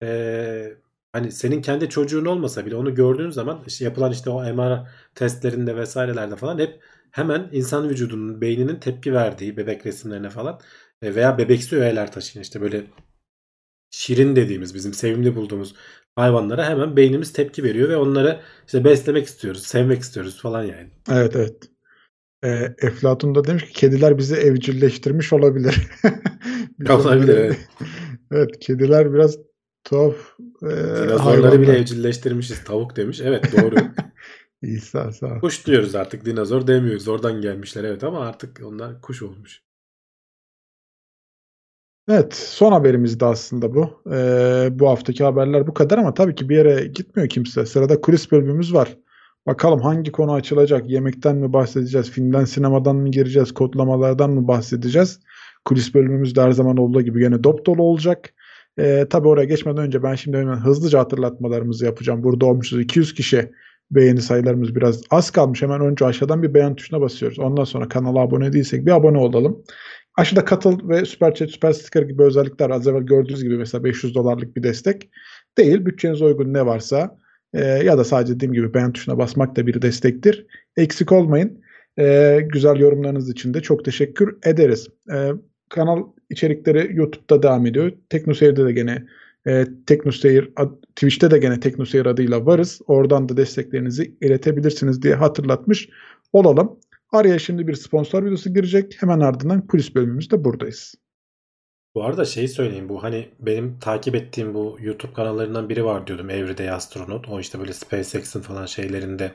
[0.02, 0.76] e,
[1.12, 5.76] hani senin kendi çocuğun olmasa bile onu gördüğün zaman işte yapılan işte o MR testlerinde
[5.76, 10.60] vesairelerde falan hep hemen insan vücudunun beyninin tepki verdiği bebek resimlerine falan
[11.02, 12.84] e, veya bebeksi öğeler taşıyan işte böyle
[13.96, 15.74] şirin dediğimiz bizim sevimli bulduğumuz
[16.16, 20.90] hayvanlara hemen beynimiz tepki veriyor ve onları işte beslemek istiyoruz, sevmek istiyoruz falan yani.
[21.10, 21.70] Evet evet.
[22.44, 25.88] E, Eflatun da demiş ki kediler bizi evcilleştirmiş olabilir.
[26.90, 27.68] Olabilir, evet.
[28.32, 29.38] evet kediler biraz
[29.84, 30.14] tuhaf
[30.62, 32.64] e, Dinozorları bile evcilleştirmişiz.
[32.64, 33.20] Tavuk demiş.
[33.24, 33.76] Evet doğru.
[34.62, 36.24] İsa sağ kuş diyoruz artık.
[36.24, 37.08] Dinozor demiyoruz.
[37.08, 39.65] Oradan gelmişler evet ama artık onlar kuş olmuş.
[42.08, 44.02] Evet, son haberimiz de aslında bu.
[44.12, 47.66] Ee, bu haftaki haberler bu kadar ama tabii ki bir yere gitmiyor kimse.
[47.66, 48.96] Sırada kulis bölümümüz var.
[49.46, 50.90] Bakalım hangi konu açılacak?
[50.90, 52.10] Yemekten mi bahsedeceğiz?
[52.10, 53.54] Filmden, sinemadan mı gireceğiz?
[53.54, 55.20] Kodlamalardan mı bahsedeceğiz?
[55.64, 58.34] Kulis bölümümüz de her zaman olduğu gibi yine dop dolu olacak.
[58.78, 62.22] Ee, tabii oraya geçmeden önce ben şimdi hemen hızlıca hatırlatmalarımızı yapacağım.
[62.22, 63.52] Burada olmuşuz 200 kişi.
[63.90, 65.62] Beğeni sayılarımız biraz az kalmış.
[65.62, 67.38] Hemen önce aşağıdan bir beğen tuşuna basıyoruz.
[67.38, 69.62] Ondan sonra kanala abone değilsek bir abone olalım.
[70.16, 74.14] Aşağıda katıl ve süper chat, süper sticker gibi özellikler az evvel gördüğünüz gibi mesela 500
[74.14, 75.10] dolarlık bir destek
[75.58, 75.86] değil.
[75.86, 77.18] Bütçenize uygun ne varsa
[77.54, 80.46] e, ya da sadece dediğim gibi beğen tuşuna basmak da bir destektir.
[80.76, 81.60] Eksik olmayın.
[81.98, 84.88] E, güzel yorumlarınız için de çok teşekkür ederiz.
[85.12, 85.30] E,
[85.68, 87.92] kanal içerikleri YouTube'da devam ediyor.
[88.08, 89.06] TeknoSeyir'de de gene
[89.46, 90.50] e, TeknoSeyir
[90.96, 92.80] Twitch'te de gene TeknoSeyir adıyla varız.
[92.86, 95.88] Oradan da desteklerinizi iletebilirsiniz diye hatırlatmış
[96.32, 96.78] olalım.
[97.12, 98.96] Araya şimdi bir sponsor videosu girecek.
[99.02, 100.94] Hemen ardından kulis bölümümüzde buradayız.
[101.94, 106.30] Bu arada şeyi söyleyeyim bu hani benim takip ettiğim bu YouTube kanallarından biri var diyordum
[106.30, 107.28] Everyday Astronaut.
[107.28, 109.32] O işte böyle SpaceX'in falan şeylerinde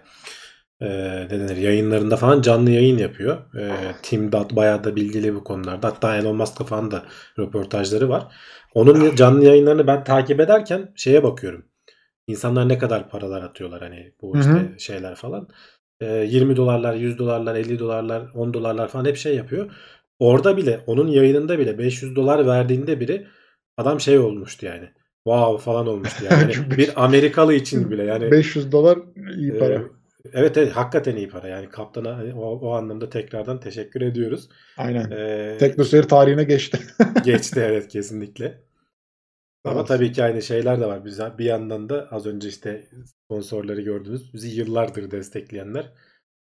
[0.82, 0.88] e,
[1.26, 3.56] ne denir yayınlarında falan canlı yayın yapıyor.
[3.56, 3.72] E,
[4.04, 5.88] Tim Dot bayağı da bilgili bu konularda.
[5.88, 7.06] Hatta Elon Musk'la falan da
[7.40, 8.36] röportajları var.
[8.74, 11.66] Onun canlı yayınlarını ben takip ederken şeye bakıyorum.
[12.28, 14.80] İnsanlar ne kadar paralar atıyorlar hani bu işte hı.
[14.80, 15.48] şeyler falan.
[16.02, 19.72] E, 20 dolarlar, 100 dolarlar, 50 dolarlar, 10 dolarlar falan hep şey yapıyor.
[20.20, 23.28] Orada bile onun yayınında bile 500 dolar verdiğinde biri
[23.78, 24.90] adam şey olmuştu yani.
[25.24, 26.54] Wow falan olmuştu yani.
[26.54, 29.00] Yani bir Amerikalı için bile yani 500 dolar
[29.38, 29.74] iyi para.
[29.74, 29.82] e,
[30.34, 31.48] evet evet hakikaten iyi para.
[31.48, 34.50] Yani kaptana hani o, o anlamda tekrardan teşekkür ediyoruz.
[34.78, 35.12] Aynen.
[35.12, 36.80] E, Teknoseyir tarihine geçti.
[37.26, 38.71] geçti evet kesinlikle.
[39.66, 39.88] Ama Evet.
[39.88, 41.06] tabii ki aynı şeyler de var.
[41.06, 44.34] Biz bir yandan da az önce işte sponsorları gördünüz.
[44.34, 45.92] Bizi yıllardır destekleyenler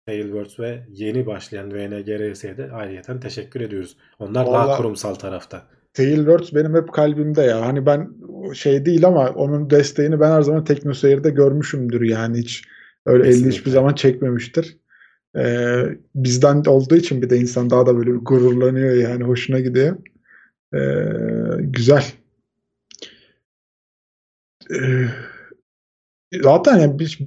[0.08, 3.97] Tailwords ve yeni başlayan VNGRS'ye de ayrıyeten teşekkür ediyoruz.
[4.20, 5.68] Onlar daha Vallahi- kurumsal tarafta.
[5.93, 7.62] Tailwords benim hep kalbimde ya.
[7.62, 8.10] Hani ben
[8.53, 12.64] şey değil ama onun desteğini ben her zaman TeknoSeyir'de görmüşümdür yani hiç
[13.06, 13.58] öyle elini Kesinlikle.
[13.58, 14.78] hiçbir zaman çekmemiştir.
[15.38, 15.84] Ee,
[16.16, 19.97] bizden olduğu için bir de insan daha da böyle bir gururlanıyor yani hoşuna gidiyor.
[20.74, 20.80] Ee,
[21.62, 22.03] güzel.
[24.72, 25.07] Ee,
[26.43, 27.18] zaten yani biz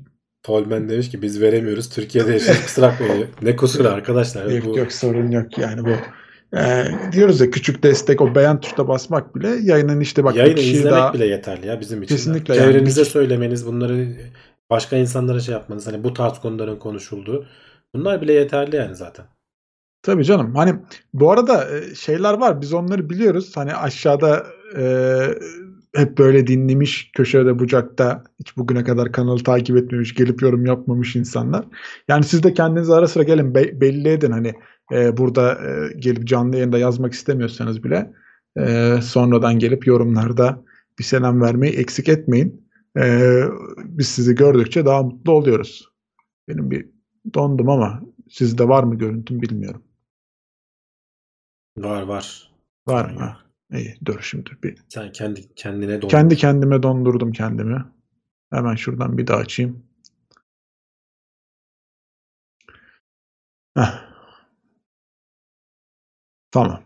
[0.42, 1.88] Tolmen demiş ki biz veremiyoruz.
[1.90, 2.62] Türkiye'de yaşıyoruz.
[2.62, 3.26] Kusura bakmayın.
[3.42, 4.46] Ne kusuru arkadaşlar.
[4.50, 5.90] yok Bu yok sorun yok yani bu.
[6.56, 10.92] Ee, diyoruz ya küçük destek o beğen tuşuna basmak bile yayının işte bak yayını izlemek
[10.92, 12.14] daha bile yeterli ya bizim için.
[12.16, 12.64] Kesinlikle yani.
[12.72, 14.08] Çevrenize Bir- söylemeniz, bunları
[14.70, 15.86] başka insanlara şey yapmanız.
[15.86, 17.46] Hani bu tarz konuların konuşulduğu.
[17.94, 19.26] Bunlar bile yeterli yani zaten.
[20.02, 20.54] Tabii canım.
[20.54, 20.74] Hani
[21.14, 22.60] bu arada e, şeyler var.
[22.60, 23.52] Biz onları biliyoruz.
[23.56, 24.82] Hani aşağıda e,
[25.98, 31.64] hep böyle dinlemiş köşede bucakta hiç bugüne kadar kanalı takip etmemiş, gelip yorum yapmamış insanlar.
[32.08, 34.30] Yani siz de kendinizi ara sıra gelin be- belli edin.
[34.30, 34.54] Hani
[34.92, 38.12] e, burada e, gelip canlı yayında yazmak istemiyorsanız bile
[38.58, 40.64] e, sonradan gelip yorumlarda
[40.98, 42.68] bir selam vermeyi eksik etmeyin.
[42.98, 43.42] E,
[43.78, 45.88] biz sizi gördükçe daha mutlu oluyoruz.
[46.48, 46.88] Benim bir
[47.34, 49.82] dondum ama sizde var mı görüntüm bilmiyorum.
[51.76, 52.52] Var var.
[52.86, 53.47] Var mı?
[53.72, 54.78] İyi dur şimdi bir.
[54.88, 56.08] Sen kendi kendine don.
[56.08, 57.84] Kendi kendime dondurdum kendimi.
[58.50, 59.82] Hemen şuradan bir daha açayım.
[63.76, 64.08] Heh.
[66.50, 66.82] Tamam.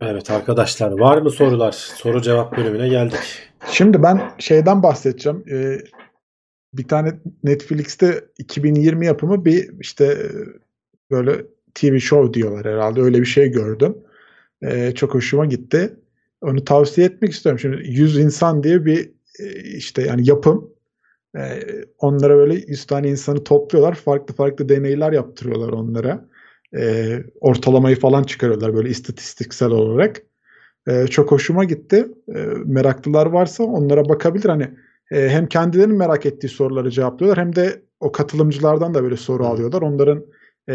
[0.00, 1.72] Evet arkadaşlar var mı sorular?
[1.72, 3.50] Soru cevap bölümüne geldik.
[3.70, 5.44] Şimdi ben şeyden bahsedeceğim.
[5.50, 5.78] Ee,
[6.74, 10.26] bir tane Netflix'te 2020 yapımı bir işte e,
[11.10, 13.00] böyle TV show diyorlar herhalde.
[13.00, 13.96] Öyle bir şey gördüm.
[14.62, 15.96] Ee, çok hoşuma gitti.
[16.40, 17.58] Onu tavsiye etmek istiyorum.
[17.58, 20.70] Şimdi 100 insan diye bir e, işte yani yapım.
[21.36, 21.60] Ee,
[21.98, 23.94] onlara böyle 100 tane insanı topluyorlar.
[23.94, 26.28] Farklı farklı deneyler yaptırıyorlar onlara.
[26.76, 30.22] Ee, ortalamayı falan çıkarıyorlar böyle istatistiksel olarak.
[30.88, 32.06] Ee, çok hoşuma gitti.
[32.36, 34.48] Ee, meraklılar varsa onlara bakabilir.
[34.48, 34.70] Hani
[35.10, 39.82] e, hem kendilerinin merak ettiği soruları cevaplıyorlar hem de o katılımcılardan da böyle soru alıyorlar.
[39.82, 40.26] Onların
[40.68, 40.74] e,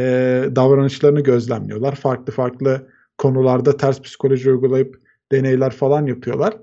[0.55, 1.95] davranışlarını gözlemliyorlar.
[1.95, 2.87] Farklı farklı
[3.19, 5.01] konularda ters psikoloji uygulayıp
[5.31, 6.57] deneyler falan yapıyorlar.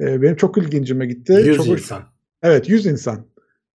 [0.00, 1.32] E, benim çok ilgincime gitti.
[1.44, 2.02] 100 çok hoş- insan.
[2.42, 3.26] Evet 100 insan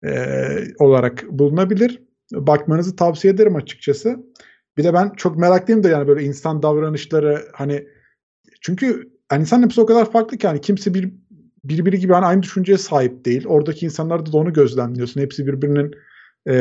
[0.05, 0.33] e,
[0.79, 2.03] olarak bulunabilir.
[2.33, 4.17] Bakmanızı tavsiye ederim açıkçası.
[4.77, 7.87] Bir de ben çok meraklıyım da yani böyle insan davranışları hani
[8.61, 11.13] çünkü yani insan hepsi o kadar farklı ki hani kimse bir
[11.65, 13.47] birbiri gibi hani aynı düşünceye sahip değil.
[13.47, 15.21] Oradaki insanlarda da onu gözlemliyorsun.
[15.21, 15.95] Hepsi birbirinin
[16.49, 16.55] e,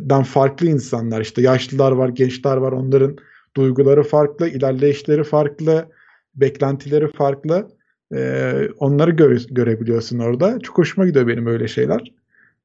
[0.00, 1.20] den farklı insanlar.
[1.20, 2.72] İşte yaşlılar var, gençler var.
[2.72, 3.16] Onların
[3.56, 5.88] duyguları farklı, ilerleyişleri farklı,
[6.34, 7.68] beklentileri farklı.
[8.14, 10.58] E, onları göre- görebiliyorsun orada.
[10.58, 12.12] Çok hoşuma gidiyor benim öyle şeyler.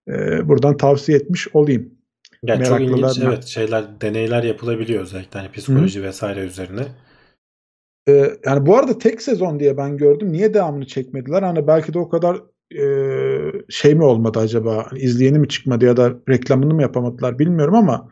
[0.08, 1.94] E, buradan tavsiye etmiş olayım.
[2.44, 6.82] Yani çok ilginç evet şeyler deneyler yapılabiliyor özellikle hani psikoloji vesaire üzerine.
[8.10, 10.32] Ee, yani bu arada tek sezon diye ben gördüm.
[10.32, 11.44] Niye devamını çekmediler?
[11.44, 12.42] Hani belki de o kadar
[12.80, 12.84] e,
[13.70, 14.86] şey mi olmadı acaba?
[14.90, 18.10] Hani izleyeni mi çıkmadı ya da reklamını mı yapamadılar bilmiyorum ama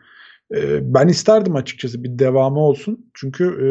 [0.54, 3.10] e, ben isterdim açıkçası bir devamı olsun.
[3.14, 3.70] Çünkü e,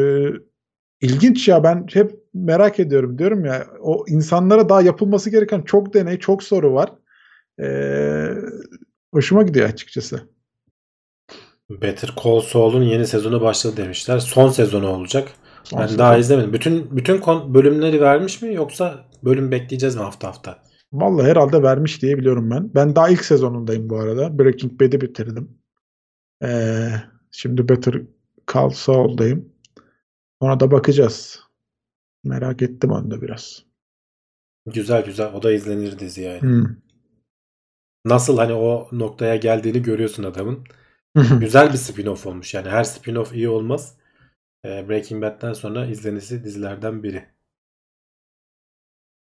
[1.07, 6.19] ilginç ya ben hep merak ediyorum diyorum ya o insanlara daha yapılması gereken çok deney,
[6.19, 6.91] çok soru var.
[7.61, 7.67] E,
[9.13, 10.21] hoşuma gidiyor açıkçası.
[11.69, 14.19] Better Call Saul'un yeni sezonu başladı demişler.
[14.19, 15.27] Son sezonu olacak.
[15.63, 15.99] Son ben sezon.
[15.99, 16.53] daha izlemedim.
[16.53, 17.21] Bütün bütün
[17.53, 20.63] bölümleri vermiş mi yoksa bölüm bekleyeceğiz mi hafta hafta?
[20.93, 22.71] Vallahi herhalde vermiş diye biliyorum ben.
[22.75, 24.39] Ben daha ilk sezonundayım bu arada.
[24.39, 25.56] Breaking Bad'i bitirdim.
[26.43, 26.89] Ee,
[27.31, 28.01] şimdi Better
[28.53, 29.53] Call Saul'dayım.
[30.39, 31.43] Ona da bakacağız.
[32.23, 33.65] Merak ettim onu da biraz.
[34.65, 35.33] Güzel güzel.
[35.33, 36.41] O da izlenir dizi yani.
[36.41, 36.65] Hmm.
[38.05, 40.63] Nasıl hani o noktaya geldiğini görüyorsun adamın.
[41.39, 42.53] Güzel bir spin-off olmuş.
[42.53, 43.97] Yani her spin-off iyi olmaz.
[44.65, 47.25] Ee, Breaking Bad'den sonra izlenisi dizilerden biri.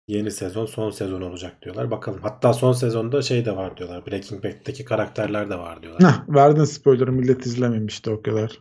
[0.08, 1.90] Yeni sezon son sezon olacak diyorlar.
[1.90, 2.18] Bakalım.
[2.22, 4.06] Hatta son sezonda şey de var diyorlar.
[4.06, 6.02] Breaking Bad'deki karakterler de var diyorlar.
[6.12, 8.58] Heh, verdin spoiler'ı millet izlememişti o kadar.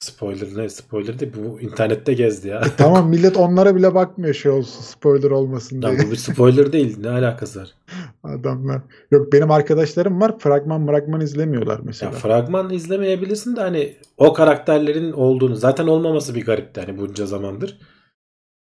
[0.00, 0.68] Spoiler ne?
[0.68, 1.32] Spoiler değil.
[1.36, 2.62] Bu internette gezdi ya.
[2.76, 6.06] Tamam millet onlara bile bakmıyor şey olsun spoiler olmasın Ya diye.
[6.06, 6.96] bu bir spoiler değil.
[7.00, 7.74] Ne alakası var?
[8.24, 8.80] Adamlar.
[9.10, 12.12] Yok benim arkadaşlarım var fragman fragman izlemiyorlar Ya mesela.
[12.12, 17.78] fragman izlemeyebilirsin de hani o karakterlerin olduğunu zaten olmaması bir garipti hani bunca zamandır.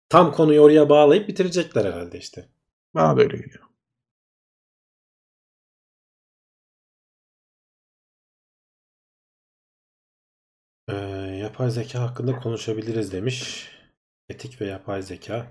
[0.08, 2.48] Tam konuyu oraya bağlayıp bitirecekler herhalde işte.
[2.94, 3.64] Bana da öyle geliyor.
[10.88, 10.94] Ee,
[11.40, 13.68] yapay zeka hakkında konuşabiliriz demiş.
[14.28, 15.46] Etik ve yapay zeka.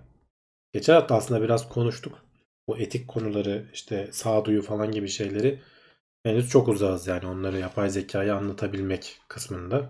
[0.73, 2.25] geçen hafta aslında biraz konuştuk.
[2.67, 5.61] Bu etik konuları işte sağduyu falan gibi şeyleri
[6.23, 9.89] henüz çok uzağız yani onları yapay zekayı anlatabilmek kısmında.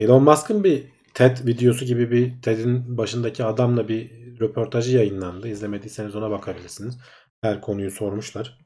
[0.00, 4.10] Elon Musk'ın bir TED videosu gibi bir TED'in başındaki adamla bir
[4.40, 5.48] röportajı yayınlandı.
[5.48, 6.98] İzlemediyseniz ona bakabilirsiniz.
[7.42, 8.58] Her konuyu sormuşlar.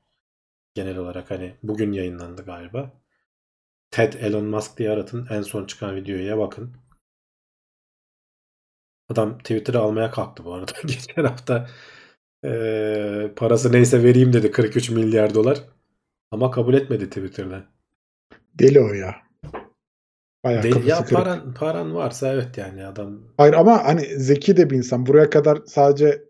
[0.74, 3.00] Genel olarak hani bugün yayınlandı galiba.
[3.90, 5.26] TED Elon Musk diye aratın.
[5.30, 6.76] En son çıkan videoya bakın.
[9.08, 10.72] Adam Twitter'ı almaya kalktı bu arada.
[10.86, 11.68] Geçen hafta
[12.44, 15.58] eee, parası neyse vereyim dedi 43 milyar dolar.
[16.30, 17.64] Ama kabul etmedi Twitter'da.
[18.54, 19.25] Deli o ya.
[20.46, 21.10] Bayağı Değil, ya kırık.
[21.10, 25.06] paran, paran varsa evet yani adam Hayır ama hani zeki de bir insan.
[25.06, 26.22] Buraya kadar sadece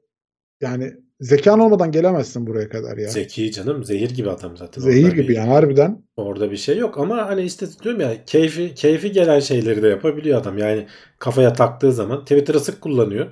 [0.60, 3.08] yani zekan olmadan gelemezsin buraya kadar ya.
[3.08, 3.84] zeki canım.
[3.84, 4.82] Zehir gibi adam zaten.
[4.82, 6.02] Zehir Orada gibi bir- yani harbiden.
[6.16, 10.40] Orada bir şey yok ama hani işte diyorum ya keyfi keyfi gelen şeyleri de yapabiliyor
[10.40, 10.58] adam.
[10.58, 10.86] Yani
[11.18, 13.26] kafaya taktığı zaman Twitter'ı sık kullanıyor.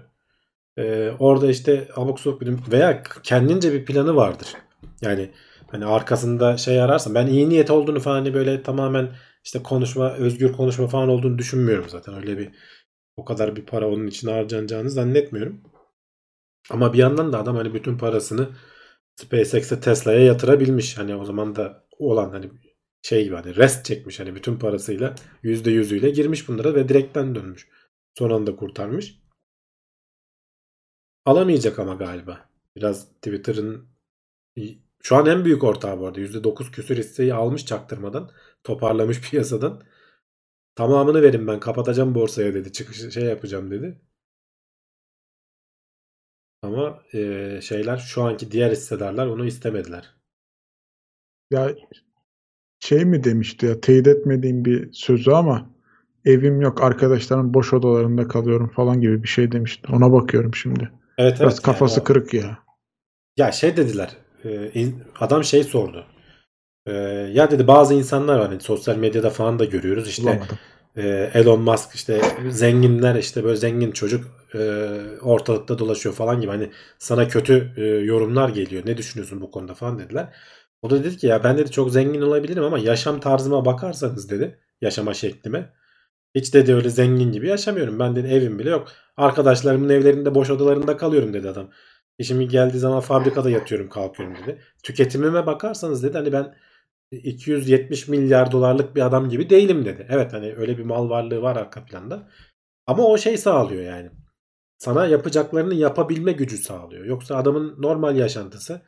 [0.79, 4.49] Ee, orada işte abuk sabuk veya kendince bir planı vardır.
[5.03, 5.31] Yani
[5.71, 9.09] hani arkasında şey ararsan ben iyi niyet olduğunu falan hani böyle tamamen
[9.45, 12.15] işte konuşma, özgür konuşma falan olduğunu düşünmüyorum zaten.
[12.15, 12.51] Öyle bir
[13.17, 15.63] o kadar bir para onun için harcanacağını zannetmiyorum.
[16.71, 18.49] Ama bir yandan da adam hani bütün parasını
[19.17, 20.99] SpaceX'e Tesla'ya yatırabilmiş.
[20.99, 22.51] Hani o zaman da olan hani
[23.03, 27.69] şey gibi hani rest çekmiş hani bütün parasıyla %100'üyle girmiş bunlara ve direkten dönmüş.
[28.19, 29.19] Son anda kurtarmış.
[31.25, 32.49] Alamayacak ama galiba.
[32.77, 33.89] Biraz Twitter'ın
[35.05, 36.21] şu an en büyük ortağı bu arada.
[36.21, 38.31] %9 küsür hisseyi almış çaktırmadan.
[38.65, 39.83] Toparlamış piyasadan.
[40.77, 42.73] Tamamını verin ben kapatacağım borsaya dedi.
[42.73, 44.01] Çıkış şey yapacağım dedi.
[46.63, 50.15] Ama eee, şeyler şu anki diğer hissedarlar onu istemediler.
[51.51, 51.75] Ya
[52.81, 55.71] şey mi demişti ya teyit etmediğim bir sözü ama
[56.25, 59.93] evim yok arkadaşlarım boş odalarında kalıyorum falan gibi bir şey demişti.
[59.93, 60.91] Ona bakıyorum şimdi.
[61.19, 61.63] Evet Biraz evet.
[61.63, 62.59] kafası yani o- kırık ya.
[63.37, 64.17] Ya şey dediler.
[64.45, 66.07] E, in- adam şey sordu.
[66.87, 66.93] E,
[67.33, 70.59] ya dedi bazı insanlar var hani sosyal medyada falan da görüyoruz işte Bulamadım.
[70.97, 72.21] e, Elon Musk işte
[72.51, 74.25] zenginler işte böyle zengin çocuk
[74.55, 74.61] e,
[75.23, 78.83] ortalıkta dolaşıyor falan gibi hani sana kötü e, yorumlar geliyor.
[78.87, 80.35] Ne düşünüyorsun bu konuda falan dediler.
[80.83, 84.59] O da dedi ki ya ben dedi çok zengin olabilirim ama yaşam tarzıma bakarsanız dedi
[84.81, 85.73] yaşama şeklime
[86.35, 87.99] hiç dedi öyle zengin gibi yaşamıyorum.
[87.99, 88.89] Ben dedi evim bile yok.
[89.17, 91.71] Arkadaşlarımın evlerinde boş odalarında kalıyorum dedi adam.
[92.19, 94.63] İşimi geldiği zaman fabrikada yatıyorum kalkıyorum dedi.
[94.83, 96.55] Tüketimime bakarsanız dedi hani ben
[97.13, 100.07] 270 milyar dolarlık bir adam gibi değilim dedi.
[100.11, 102.31] Evet hani öyle bir mal varlığı var arka planda.
[102.87, 104.11] Ama o şey sağlıyor yani.
[104.79, 107.05] Sana yapacaklarını yapabilme gücü sağlıyor.
[107.05, 108.83] Yoksa adamın normal yaşantısı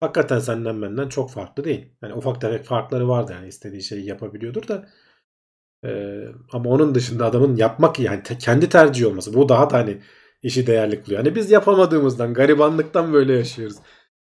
[0.00, 1.92] hakikaten senden benden çok farklı değil.
[2.02, 4.88] Yani ufak tefek farkları vardı yani istediği şeyi yapabiliyordur da
[5.84, 10.02] ee, ama onun dışında adamın yapmak yani te- kendi tercihi olması bu daha da hani
[10.42, 11.24] işi değerli kılıyor.
[11.24, 13.76] Hani biz yapamadığımızdan garibanlıktan böyle yaşıyoruz.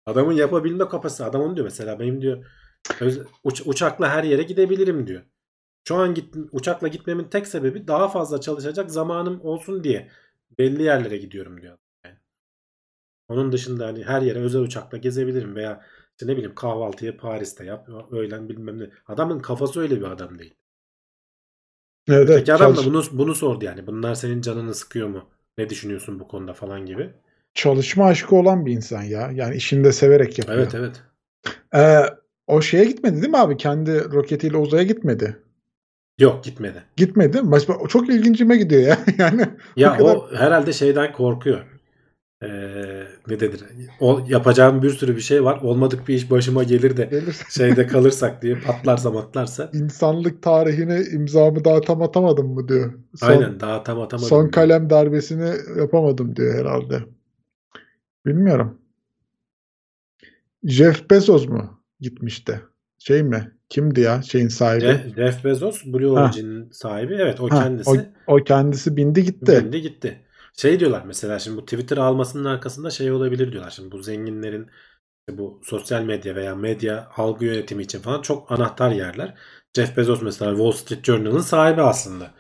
[0.06, 2.46] Adamın yapabilme kapasitesi adam onu diyor mesela benim diyor
[3.44, 5.22] uç- uçakla her yere gidebilirim diyor.
[5.88, 10.10] Şu an git, uçakla gitmemin tek sebebi daha fazla çalışacak zamanım olsun diye
[10.58, 11.78] belli yerlere gidiyorum diyor.
[12.04, 12.16] Yani.
[13.28, 17.88] Onun dışında hani her yere özel uçakla gezebilirim veya işte ne bileyim kahvaltıyı Paris'te yap,
[18.12, 18.90] öğlen bilmem ne.
[19.06, 20.54] Adamın kafası öyle bir adam değil.
[22.08, 23.86] Evet, Öteki adam da bunu, bunu sordu yani.
[23.86, 25.28] Bunlar senin canını sıkıyor mu?
[25.58, 27.10] Ne düşünüyorsun bu konuda falan gibi.
[27.54, 29.30] çalışma aşkı olan bir insan ya.
[29.34, 30.58] Yani işini de severek yapıyor.
[30.58, 31.02] Evet evet.
[31.74, 32.00] Ee,
[32.46, 33.56] o şeye gitmedi değil mi abi?
[33.56, 35.36] Kendi roketiyle uzaya gitmedi.
[36.18, 36.84] Yok gitmedi.
[36.96, 37.40] Gitmedi.
[37.80, 38.98] O çok ilgincime gidiyor ya.
[39.18, 39.46] yani
[39.76, 41.60] Ya kadar- o herhalde şeyden korkuyor.
[42.42, 43.60] Ee, ne denir?
[44.00, 45.60] O yapacağım bir sürü bir şey var.
[45.62, 49.70] Olmadık bir iş başıma gelir de gelirse şeyde kalırsak diye patlarsa matlarsa.
[49.74, 52.92] insanlık tarihine imzamı daha tam atamadım mı diyor.
[53.16, 54.28] Son, Aynen daha tam atamadım.
[54.28, 54.52] son diyor.
[54.52, 56.98] kalem darbesini yapamadım diyor herhalde.
[58.26, 58.78] Bilmiyorum.
[60.64, 62.60] Jeff Bezos mu gitmişti?
[62.98, 63.52] Şey mi?
[63.68, 64.84] Kimdi ya şeyin sahibi?
[64.84, 66.06] Je- Jeff Bezos Blue.
[66.10, 67.14] Origin'in sahibi.
[67.14, 67.90] Evet o Ha, kendisi.
[68.26, 69.62] o, o kendisi bindi gitti.
[69.64, 70.20] Bindi gitti.
[70.56, 73.70] Şey diyorlar mesela şimdi bu Twitter almasının arkasında şey olabilir diyorlar.
[73.70, 74.70] Şimdi bu zenginlerin
[75.28, 79.34] işte bu sosyal medya veya medya algı yönetimi için falan çok anahtar yerler.
[79.76, 82.34] Jeff Bezos mesela Wall Street Journal'ın sahibi aslında.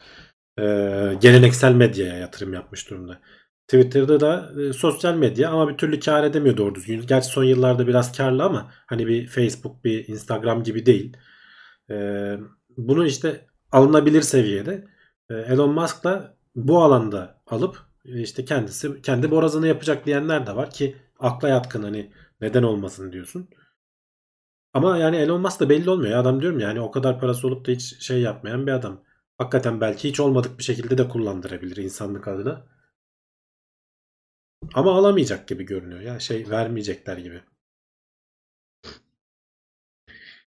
[0.58, 3.20] Ee, geleneksel medyaya yatırım yapmış durumda.
[3.68, 7.06] Twitter'da da e, sosyal medya ama bir türlü kar edemiyor doğru düzgün.
[7.06, 11.16] Gerçi son yıllarda biraz karlı ama hani bir Facebook, bir Instagram gibi değil.
[11.90, 12.36] Ee,
[12.76, 14.88] bunu işte alınabilir seviyede
[15.30, 20.96] e, Elon Musk'la bu alanda alıp işte kendisi kendi borazını yapacak diyenler de var ki
[21.18, 23.48] akla yatkın hani neden olmasın diyorsun.
[24.74, 26.18] Ama yani Elon Musk da belli olmuyor.
[26.18, 29.04] Adam diyorum yani o kadar parası olup da hiç şey yapmayan bir adam.
[29.38, 32.66] Hakikaten belki hiç olmadık bir şekilde de kullandırabilir insanlık adına.
[34.74, 36.00] Ama alamayacak gibi görünüyor.
[36.00, 37.42] Ya şey vermeyecekler gibi.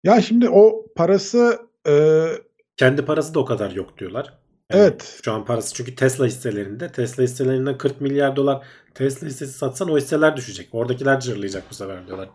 [0.04, 1.94] Ya şimdi o parası e,
[2.78, 4.43] Kendi parası da o kadar yok diyorlar.
[4.74, 6.92] Yani evet Şu an parası çünkü Tesla hisselerinde.
[6.92, 8.66] Tesla hisselerinden 40 milyar dolar
[8.96, 10.70] Tesla hissesi satsan o hisseler düşecek.
[10.72, 12.30] Oradakiler cırlayacak bu sefer diyorlar.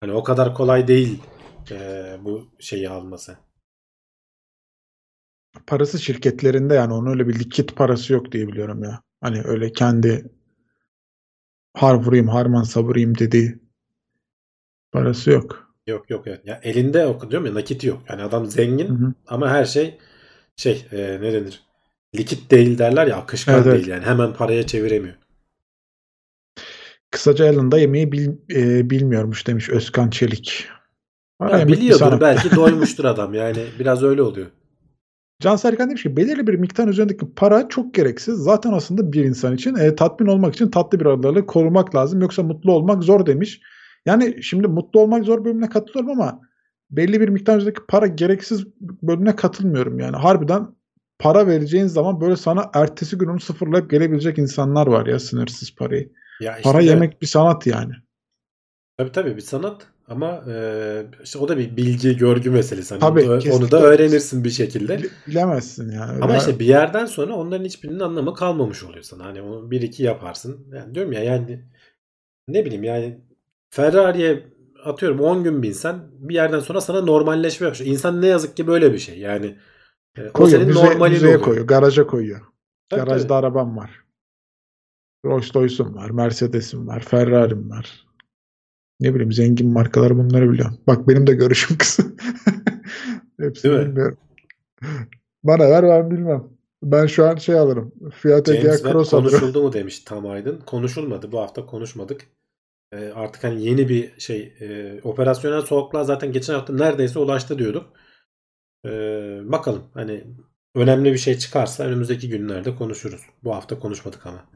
[0.00, 1.22] Hani o kadar kolay değil
[1.70, 3.36] eee, bu şeyi alması.
[5.66, 9.02] parası şirketlerinde yani onun öyle bir likit parası yok diye biliyorum ya.
[9.20, 10.30] Hani öyle kendi
[11.74, 13.58] har vurayım harman savurayım dediği
[14.92, 15.74] parası yok.
[15.86, 16.46] Yok yok evet.
[16.46, 18.02] Ya elinde o diyorum ya nakiti yok.
[18.08, 19.14] Yani adam zengin Hı hı.
[19.26, 19.98] ama her şey
[20.56, 21.65] şey eee, ne denir?
[22.16, 23.76] Likit değil derler ya akışkan Evet, evet.
[23.76, 24.04] değil yani.
[24.04, 25.14] Hemen paraya çeviremiyor.
[27.10, 30.68] Kısaca Allen'da yemeği bil, e, bilmiyormuş demiş Özkan Çelik.
[31.42, 33.34] Ya biliyordur belki doymuştur adam.
[33.34, 34.46] Yani biraz öyle oluyor.
[35.40, 38.38] Can Serkan demiş ki belirli bir miktar üzerindeki para çok gereksiz.
[38.38, 42.20] Zaten aslında bir insan için e, tatmin olmak için tatlı bir aralığı korumak lazım.
[42.20, 43.60] Yoksa mutlu olmak zor demiş.
[44.06, 46.40] Yani şimdi mutlu olmak zor bölümüne katılıyorum ama
[46.90, 50.16] belli bir miktar üzerindeki para gereksiz bölümüne katılmıyorum yani.
[50.16, 50.66] Harbiden
[51.18, 56.12] para vereceğin zaman böyle sana ertesi gün onu sıfırlayıp gelebilecek insanlar var ya sınırsız parayı.
[56.40, 56.90] Ya işte Para evet.
[56.90, 57.92] yemek bir sanat yani.
[58.98, 62.94] Tabii tabii bir sanat ama eee, işte o da bir bilgi görgü meselesi.
[62.94, 64.98] Hani Tabii, onu, da, onu da öğrenirsin bir şekilde.
[64.98, 66.24] Bile- Bilemezsin yani.
[66.24, 69.24] Ama işte bir yerden sonra onların hiçbirinin anlamı kalmamış oluyor sana.
[69.24, 70.66] Hani onu bir iki yaparsın.
[70.74, 71.64] Yani diyorum ya yani
[72.48, 73.18] ne bileyim yani
[73.70, 74.44] Ferrari'ye
[74.84, 77.90] atıyorum 10 gün binsen bir yerden sonra sana normalleşmeye başlıyor.
[77.92, 79.18] İnsan ne yazık ki böyle bir şey.
[79.18, 79.56] Yani
[80.16, 81.44] e, o koyuyor, senin müze, normalin müzeye oluyor.
[81.44, 82.40] koyuyor, garaja koyuyor.
[82.88, 83.34] Tabii, Garajda tabii.
[83.38, 83.90] arabam var.
[85.24, 88.06] Rolls Royce'um var, Mercedes'im var, Ferrari'm var.
[89.00, 90.78] Ne bileyim zengin markalar bunları biliyorum.
[90.86, 92.02] Bak benim de görüşüm kısa.
[93.40, 93.88] Hepsini Değil mi?
[93.88, 94.18] bilmiyorum.
[95.44, 96.44] Bana ver ben bilmem.
[96.82, 97.92] Ben şu an şey alırım.
[98.14, 99.30] Fiat Egea Cross alırım.
[99.30, 100.60] konuşuldu mu demiş Tam Aydın.
[100.66, 101.32] Konuşulmadı.
[101.32, 102.26] Bu hafta konuşmadık.
[102.92, 107.86] Ee, artık hani yeni bir şey e, operasyonel soğukluğa zaten geçen hafta neredeyse ulaştı diyorduk.
[108.84, 110.24] Ee, bakalım hani
[110.74, 113.22] önemli bir şey çıkarsa önümüzdeki günlerde konuşuruz.
[113.44, 114.46] Bu hafta konuşmadık ama.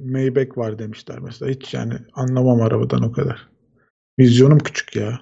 [0.00, 1.50] Maybach var demişler mesela.
[1.50, 3.48] Hiç yani anlamam arabadan o kadar.
[4.18, 5.20] Vizyonum küçük ya.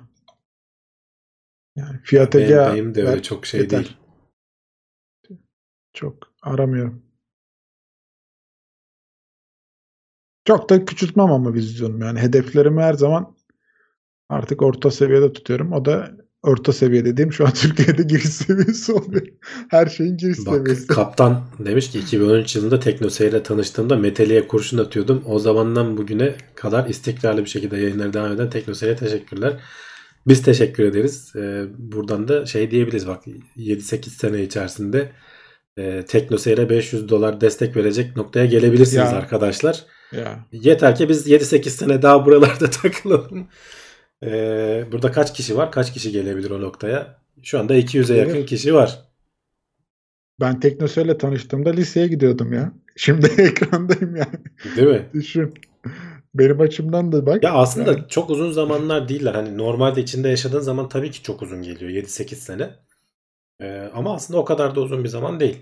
[1.76, 3.78] Yani Fiat Benim, Egea benim de öyle çok şey yeter.
[3.78, 3.96] değil.
[5.92, 7.02] Çok aramıyorum.
[10.44, 12.00] Çok da küçültmem ama vizyonum.
[12.00, 13.36] Yani hedeflerimi her zaman
[14.30, 15.72] artık orta seviyede tutuyorum.
[15.72, 16.10] O da
[16.42, 19.26] orta seviye dediğim şu an Türkiye'de giriş seviyesi oluyor.
[19.70, 20.86] Her şeyin giriş Bak seviyesi.
[20.86, 25.22] kaptan demiş ki 2013 yılında Teknoseyir ile tanıştığımda Meteli'ye kurşun atıyordum.
[25.26, 29.60] O zamandan bugüne kadar istikrarlı bir şekilde yayınları devam eden Teknoseyir'e teşekkürler.
[30.28, 31.32] Biz teşekkür ederiz.
[31.36, 33.22] Ee, buradan da şey diyebiliriz bak
[33.56, 35.12] 7-8 sene içerisinde
[35.76, 39.18] e, Teknoseyir'e 500 dolar destek verecek noktaya gelebilirsiniz Ya.
[39.18, 39.84] arkadaşlar.
[40.12, 40.46] Ya.
[40.52, 43.48] Yeter ki biz 7-8 sene daha buralarda takılalım.
[44.24, 45.72] Ee, burada kaç kişi var?
[45.72, 47.20] Kaç kişi gelebilir o noktaya?
[47.42, 48.46] Şu anda 200'e yakın Gelir.
[48.46, 49.04] kişi var.
[50.40, 52.72] Ben Teknoseyir'le tanıştığımda liseye gidiyordum ya.
[52.96, 54.34] Şimdi ekrandayım yani.
[54.76, 55.06] Değil mi?
[55.14, 55.54] Düşün.
[56.34, 57.42] Benim açımdan da bak.
[57.44, 59.34] Ya aslında Yani çok uzun zamanlar değiller.
[59.34, 61.90] Hani normalde içinde yaşadığın zaman tabii ki çok uzun geliyor.
[61.90, 62.70] 7-8 sene.
[63.60, 65.58] Ee, ama aslında o kadar da uzun bir zaman değil.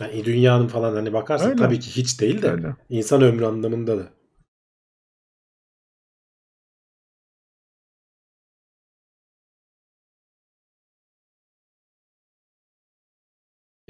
[0.00, 1.58] Yani dünyanın falan hani bakarsan Öyle.
[1.62, 2.76] tabii ki hiç değil de öyle.
[2.88, 4.06] insan ömrü anlamında da.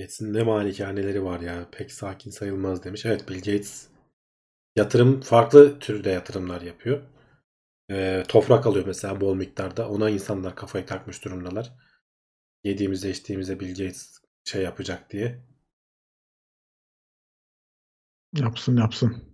[0.00, 1.68] Gates'in ne malikaneleri var ya.
[1.72, 3.06] Pek sakin sayılmaz demiş.
[3.06, 3.88] Evet Bill Gates
[4.76, 7.02] yatırım farklı türde yatırımlar yapıyor.
[7.90, 9.88] Ee, toprak alıyor mesela bol miktarda.
[9.88, 11.72] Ona insanlar kafayı takmış durumdalar.
[12.64, 15.44] Yediğimizde içtiğimizde Bill Gates şey yapacak diye.
[18.36, 19.24] Yapsın yapsın.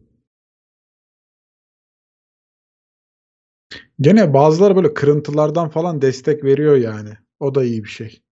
[4.01, 7.19] Gene bazıları böyle kırıntılardan falan destek veriyor yani.
[7.41, 8.26] O da iyi bir şey.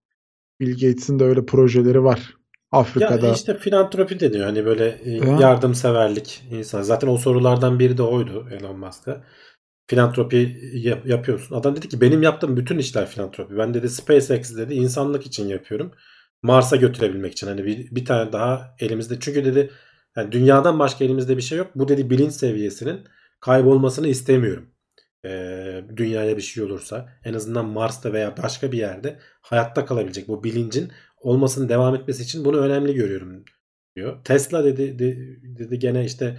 [0.61, 2.35] Bill Gates'in de öyle projeleri var.
[2.73, 3.27] Afrika'da.
[3.27, 4.45] Ya işte filantropi deniyor.
[4.47, 5.39] Hani böyle e, Ya.
[5.41, 6.83] yardımseverlik insan.
[6.83, 9.25] Zaten o sorulardan biri de oydu Elon Musk'a.
[9.87, 11.57] Filantropi yap- yapıyor musun?
[11.57, 13.57] Adam dedi ki benim yaptığım bütün işler filantropi.
[13.59, 15.93] Ben dedi SpaceX dedi insanlık için yapıyorum.
[16.43, 17.47] Mars'a götürebilmek için.
[17.47, 19.21] Hani bir, bir tane daha elimizde.
[19.21, 19.71] Çünkü dedi
[20.17, 21.71] yani dünyadan başka elimizde bir şey yok.
[21.75, 23.01] Bu dedi bilinç seviyesinin
[23.41, 24.67] kaybolmasını istemiyorum.
[25.25, 30.45] Ee, dünyaya bir şey olursa en azından Mars'ta veya başka bir yerde hayatta kalabilecek bu
[30.45, 33.45] bilincin olmasının devam etmesi için bunu önemli görüyorum
[33.97, 34.25] diyor.
[34.25, 36.39] Tesla dedi dedi, dedi gene işte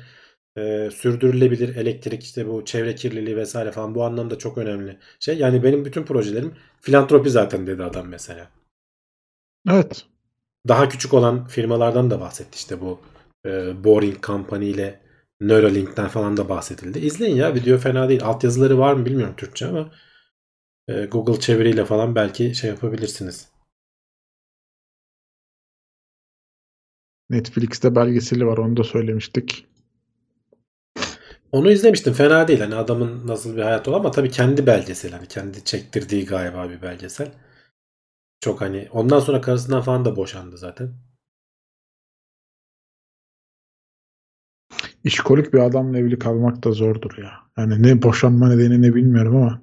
[0.58, 5.38] e, sürdürülebilir elektrik işte bu çevre kirliliği vesaire falan bu anlamda çok önemli şey.
[5.38, 8.50] Yani benim bütün projelerim filantropi zaten dedi adam mesela.
[9.70, 10.06] Evet.
[10.68, 12.56] daha küçük olan firmalardan da bahsetti.
[12.56, 13.00] İşte bu
[13.46, 15.05] e, Boring Company ile
[15.42, 17.00] Neuralink'ten falan da bahsedildi.
[17.00, 18.24] İzleyin ya video fena değil.
[18.24, 19.92] Altyazıları var mı bilmiyorum Türkçe ama
[20.88, 23.48] e, Google çeviriyle falan belki şey yapabilirsiniz.
[27.30, 29.68] Netflix'te belgeseli var onu da söylemiştik.
[31.52, 32.14] Onu izlemiştim.
[32.14, 32.60] Fena değil.
[32.60, 35.12] Hani adamın nasıl bir hayat olan ama tabii kendi belgesel.
[35.12, 37.32] Hani kendi çektirdiği galiba bir belgesel.
[38.40, 40.94] Çok hani ondan sonra karısından falan da boşandı zaten.
[45.06, 47.32] İşkolik bir adamla evli kalmak da zordur ya.
[47.58, 49.62] Yani ne boşanma nedeni ne bilmiyorum ama.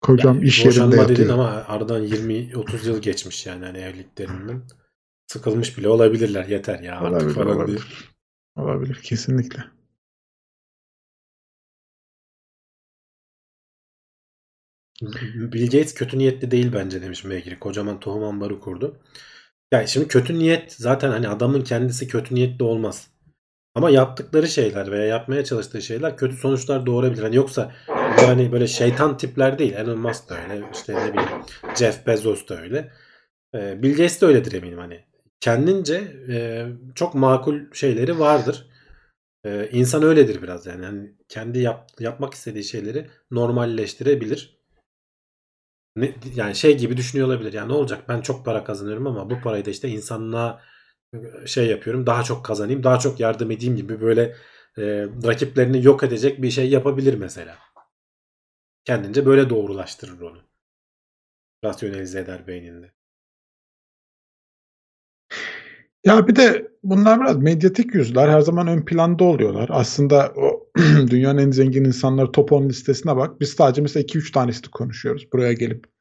[0.00, 1.18] Kocam Yani iş yerinde boşanma yatıyor.
[1.18, 4.62] dedin ama aradan 20-30 yıl geçmiş yani hani evliliklerinden.
[5.26, 6.46] Sıkılmış bile olabilirler.
[6.46, 7.56] Yeter ya artık Olabilir, falan diye.
[7.56, 8.10] olabilir.
[8.56, 9.64] Olabilir kesinlikle.
[15.52, 17.58] Bill Gates kötü niyetli değil bence demiş Megri.
[17.58, 19.00] Kocaman tohum ambarı kurdu.
[19.72, 23.10] Yani şimdi kötü niyet zaten hani adamın kendisi kötü niyetli olmaz.
[23.76, 27.22] Ama yaptıkları şeyler veya yapmaya çalıştığı şeyler kötü sonuçlar doğurabilir.
[27.22, 27.72] Hani yoksa
[28.22, 29.72] yani böyle şeytan tipler değil.
[29.72, 30.66] Elon Musk da öyle.
[30.74, 31.42] işte ne bileyim
[31.78, 32.92] Jeff Bezos da öyle.
[33.54, 35.04] Ee, Bill Gates de öyledir eminim hani.
[35.40, 35.94] Kendince
[36.28, 38.66] e, çok makul şeyleri vardır.
[39.44, 40.84] Ee, insan öyledir biraz yani.
[40.84, 44.60] Hani kendi yap, yapmak istediği şeyleri normalleştirebilir.
[45.96, 47.52] Ne, yani şey gibi düşünüyor olabilir.
[47.52, 50.75] Yani ne olacak ben çok para kazanıyorum ama bu parayı da işte insanlığa e,
[51.46, 52.06] şey yapıyorum.
[52.06, 54.22] Daha çok kazanayım, daha çok yardım edeyim gibi böyle
[54.78, 54.82] e,
[55.24, 57.58] rakiplerini yok edecek bir şey yapabilir mesela.
[58.84, 60.38] Kendince böyle doğrulaştırır onu.
[61.64, 62.92] Rasyonelize eder beyninde.
[66.04, 68.28] Ya bir de bunlar biraz medyatik yüzler.
[68.28, 69.68] Her zaman ön planda oluyorlar.
[69.72, 70.68] Aslında o
[71.10, 73.40] dünyanın en zengin insanları top 10 listesine bak.
[73.40, 75.95] Biz sadece mesela 2-3 tanesini konuşuyoruz buraya gelip.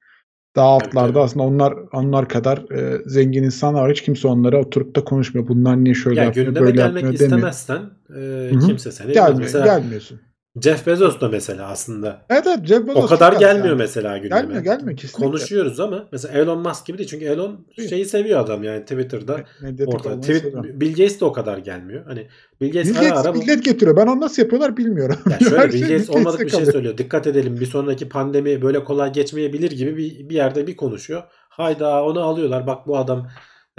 [0.55, 1.19] Daha altlarda tabii.
[1.19, 3.91] aslında onlar onlar kadar e, zengin insanlar var.
[3.91, 5.47] Hiç kimse onlara oturup da konuşmuyor.
[5.47, 7.53] Bunlar niye şöyle Ya yapıyor, gündeme böyle gelmek yapmıyor demiyor.
[7.53, 8.13] istemezsen e,
[8.49, 8.59] Hı hı.
[8.59, 10.21] kimse seni Gelmiyor, mesela gelmiyorsun.
[10.61, 13.77] Jeff Bezos da mesela aslında Evet evet Jeff Bezos o kadar gelmiyor yani.
[13.77, 14.41] mesela gündeme.
[14.41, 15.25] Gelmiyor gelmiyor kesinlikle.
[15.25, 17.09] Konuşuyoruz ama mesela Elon Musk gibi değil.
[17.09, 17.89] Çünkü Elon Değil.
[17.89, 20.81] şeyi seviyor adam yani Twitter'da Tweet, seviyorum.
[20.81, 22.05] Bill Gates de o kadar gelmiyor.
[22.05, 22.27] Hani
[22.61, 23.97] Bill Gates Bill ara Gates ara bu- millet getiriyor.
[23.97, 25.17] Ben onu nasıl yapıyorlar bilmiyorum.
[25.29, 26.97] Ya şöyle Bill şey Gates olmadık bir şey söylüyor.
[26.97, 31.23] Dikkat edelim bir sonraki pandemi böyle kolay geçmeyebilir gibi bir, bir yerde bir konuşuyor.
[31.49, 32.67] Hayda onu alıyorlar.
[32.67, 33.27] Bak bu adam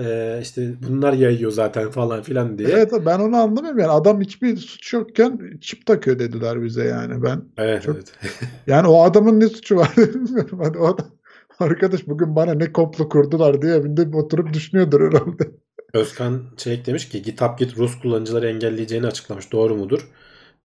[0.01, 2.69] e, işte bunlar yayıyor zaten falan filan diye.
[2.69, 7.43] Evet ben onu anlamıyorum yani adam hiçbir suç yokken çip takıyor dediler bize yani ben
[7.57, 8.13] Evet, Çok- evet.
[8.67, 11.07] yani o adamın ne suçu var bilmiyorum hani o adam
[11.59, 15.51] arkadaş bugün bana ne komplo kurdular diye evinde oturup düşünüyordur herhalde.
[15.93, 19.53] Özkan Çelik demiş ki GitHub Git Rus kullanıcıları engelleyeceğini açıklamış.
[19.53, 20.09] Doğru mudur?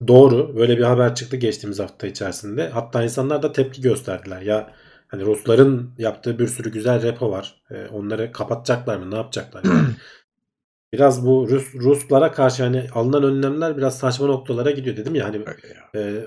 [0.08, 0.56] Doğru.
[0.56, 2.70] Böyle bir haber çıktı geçtiğimiz hafta içerisinde.
[2.70, 4.42] Hatta insanlar da tepki gösterdiler.
[4.42, 4.74] Ya
[5.12, 7.64] hani Rusların yaptığı bir sürü güzel repo var.
[7.72, 9.12] E, onları kapatacaklar mı?
[9.12, 9.64] Ne yapacaklar?
[9.64, 9.88] Yani
[10.94, 15.46] biraz bu Rus Ruslara karşı hani alınan önlemler biraz saçma noktalara gidiyor dedim ya hani
[15.96, 16.26] e,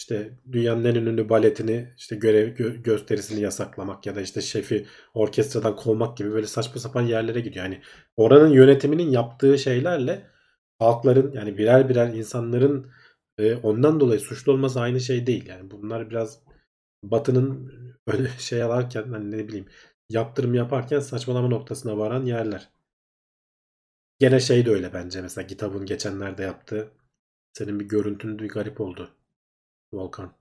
[0.00, 5.76] işte dünyanın en ünlü baletini işte görev gö- gösterisini yasaklamak ya da işte şefi orkestradan
[5.76, 7.64] kovmak gibi böyle saçma sapan yerlere gidiyor.
[7.64, 7.80] Yani
[8.16, 10.26] oranın yönetiminin yaptığı şeylerle
[10.78, 12.90] halkların yani birer birer insanların
[13.38, 15.46] e, ondan dolayı suçlu olması aynı şey değil.
[15.48, 16.38] Yani bunlar biraz
[17.02, 17.72] Batı'nın
[18.06, 19.66] öyle şey alarken hani ne bileyim
[20.08, 22.70] yaptırım yaparken saçmalama noktasına varan yerler.
[24.18, 25.22] Gene şey de öyle bence.
[25.22, 26.90] Mesela kitabın geçenlerde yaptığı
[27.52, 29.10] senin bir görüntün bir garip oldu.
[29.92, 30.32] Volkan.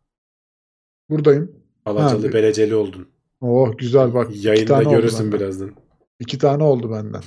[1.10, 1.56] Buradayım.
[1.86, 3.10] Alacalı Ha, beleceli oldun.
[3.42, 4.44] Oh güzel bak.
[4.44, 5.76] Yayında görürsün birazdan.
[6.20, 7.24] İki tane oldu benden.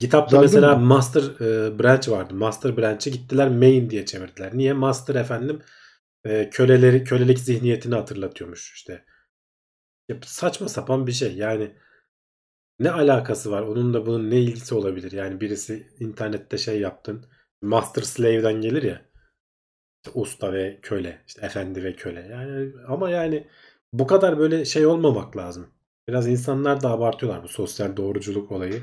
[0.00, 0.76] Kitapta Güzel mesela?
[0.76, 2.34] Master e, Branch vardı.
[2.34, 4.56] Master Branch'i gittiler Main diye çevirdiler.
[4.56, 4.72] Niye?
[4.72, 5.60] Master efendim
[6.28, 9.04] e, köleleri kölelik zihniyetini hatırlatıyormuş işte.
[10.08, 11.36] Ya, saçma sapan bir şey.
[11.36, 11.76] Yani
[12.80, 13.62] ne alakası var?
[13.62, 15.12] Onun da bunun ne ilgisi olabilir?
[15.12, 17.26] Yani birisi internette şey yaptın.
[17.62, 19.02] Master Slave'den gelir ya.
[20.06, 21.22] İşte usta ve köle.
[21.26, 22.20] işte efendi ve köle.
[22.20, 23.48] Yani ama yani
[23.92, 25.70] bu kadar böyle şey olmamak lazım.
[26.08, 28.82] Biraz insanlar da abartıyorlar bu sosyal doğruculuk olayı.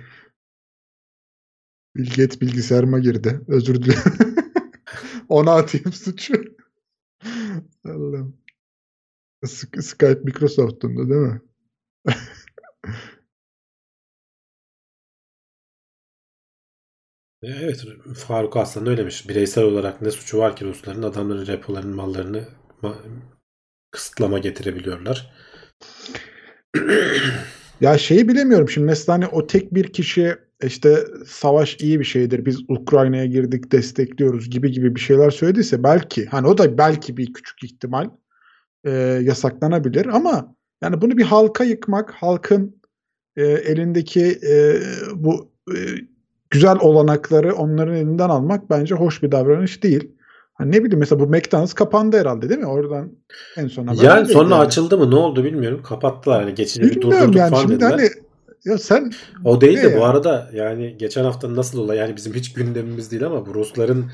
[1.95, 3.41] Bill Gates bilgisayarıma girdi.
[3.47, 4.01] Özür dilerim.
[5.29, 6.42] Ona atayım suçu.
[7.85, 8.37] Allah'ım.
[9.43, 11.41] Sk- Skype Microsoft'un da değil mi?
[17.43, 17.85] E, Evet
[18.15, 19.29] Faruk Aslan öylemiş.
[19.29, 22.47] Bireysel olarak ne suçu var ki Rusların adamların repolarının mallarını
[22.83, 22.97] ma-
[23.91, 25.33] kısıtlama getirebiliyorlar.
[27.81, 30.35] Ya şeyi bilemiyorum şimdi mesela hani o tek bir kişi
[30.65, 36.25] işte savaş iyi bir şeydir biz Ukrayna'ya girdik destekliyoruz gibi gibi bir şeyler söylediyse belki
[36.25, 38.09] hani o da belki bir küçük ihtimal
[38.83, 38.91] e,
[39.23, 42.81] yasaklanabilir ama yani bunu bir halka yıkmak halkın
[43.35, 44.79] e, elindeki e,
[45.15, 45.77] bu e,
[46.49, 50.11] güzel olanakları onların elinden almak bence hoş bir davranış değil.
[50.53, 52.65] Hani ne bileyim mesela bu McDonald's kapandı herhalde değil mi?
[52.67, 53.11] Oradan
[53.57, 54.65] en son haber Yani sonra yani.
[54.65, 55.81] açıldı mı ne oldu bilmiyorum.
[55.83, 57.89] Kapattılar hani geçici bir durdurduk yani falan şimdi dediler.
[57.89, 58.09] hani
[58.65, 59.11] ya sen
[59.43, 60.05] O değil de Ne bu ya?
[60.05, 64.11] arada yani geçen hafta nasıl olay yani bizim hiç gündemimiz değil ama bu Rusların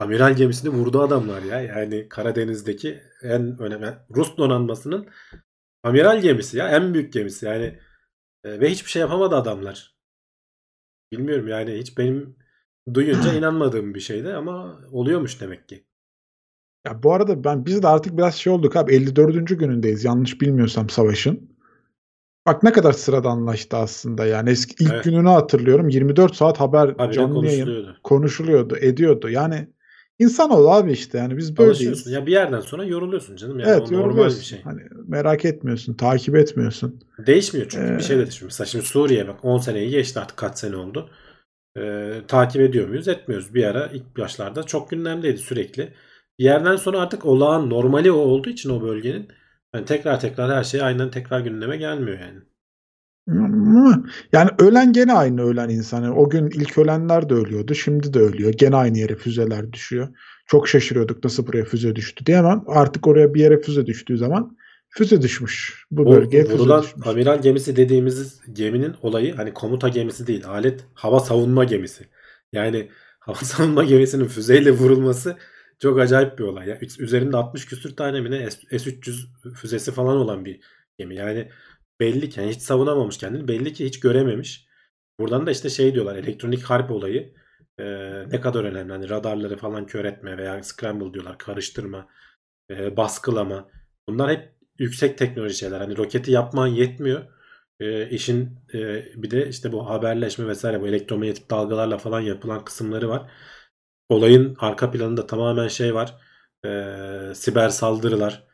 [0.00, 1.60] amiral gemisini vurdu adamlar ya.
[1.60, 5.08] Yani Karadeniz'deki en önemli Rus donanmasının
[5.82, 7.78] amiral gemisi ya en büyük gemisi yani
[8.44, 9.96] E, ve hiçbir şey yapamadı adamlar.
[11.12, 12.36] Bilmiyorum yani hiç benim
[12.94, 15.84] duyunca inanmadığım bir şeydi ama oluyormuş demek ki.
[16.86, 19.54] ya bu arada ben biz de artık biraz şey olduk abi 54.
[19.54, 21.57] günündeyiz yanlış bilmiyorsam savaşın.
[22.48, 25.04] Bak ne kadar sıradanlaştı aslında yani eski ilk Evet.
[25.04, 28.76] gününü hatırlıyorum 24 saat haber Habire canlı yayın konuşuluyordu.
[28.76, 29.68] ediyordu yani
[30.18, 32.06] insanoğlu abi işte yani biz böyleyiz.
[32.06, 33.58] Ya bir yerden sonra yoruluyorsun canım.
[33.58, 34.62] Yani evet o normal bir şey.
[34.62, 37.00] Hani merak etmiyorsun, takip etmiyorsun.
[37.26, 38.50] Değişmiyor çünkü Ee, bir şey de değişmiyor.
[38.50, 41.10] Mesela şimdi Suriye bak 10 seneyi geçti artık kaç sene oldu.
[41.78, 43.08] Ee, takip ediyor muyuz?
[43.08, 43.54] Etmiyoruz.
[43.54, 45.92] Bir ara ilk başlarda çok gündemdeydi sürekli.
[46.38, 49.28] Bir yerden sonra artık olağan normali o olduğu için o bölgenin
[49.72, 52.40] hani tekrar tekrar her şey aynen tekrar gündeme gelmiyor yani.
[54.32, 56.02] Yani ölen gene aynı ölen insan.
[56.02, 57.74] Yani o gün ilk ölenler de ölüyordu.
[57.74, 58.52] Şimdi de ölüyor.
[58.52, 60.08] Gene aynı yere füzeler düşüyor.
[60.46, 64.56] Çok şaşırıyorduk nasıl buraya füze düştü diye ama artık oraya bir yere füze düştüğü zaman
[64.88, 65.84] füze düşmüş.
[65.90, 67.06] Bu Bu bölgeye füze vurulan düşmüş.
[67.06, 70.46] amiral gemisi dediğimiz geminin olayı hani komuta gemisi değil.
[70.46, 72.04] Alet hava savunma gemisi.
[72.52, 75.36] Yani hava savunma gemisinin füzeyle vurulması
[75.78, 76.68] çok acayip bir olay.
[76.68, 76.76] Ya.
[76.78, 80.60] Üz- Üzerinde 60 küsür tane mi ne S- S-300 füzesi falan olan bir
[80.98, 81.16] gemi.
[81.16, 81.48] Yani
[82.00, 83.48] belli ki yani hiç savunamamış kendini.
[83.48, 84.68] Belli ki hiç görememiş.
[85.20, 87.34] Buradan da işte şey diyorlar elektronik harp olayı
[87.78, 87.84] e,
[88.30, 88.92] ne kadar önemli.
[88.92, 92.08] Hani radarları falan kör etme veya scramble diyorlar karıştırma,
[92.70, 93.70] e, baskılama.
[94.08, 95.80] Bunlar hep yüksek teknoloji şeyler.
[95.80, 97.26] Hani roketi yapman yetmiyor.
[97.80, 103.08] E, işin e, bir de işte bu haberleşme vesaire bu elektromanyetik dalgalarla falan yapılan kısımları
[103.08, 103.30] var.
[104.08, 106.14] Olayın arka planında tamamen şey var.
[106.64, 108.44] E, siber saldırılar.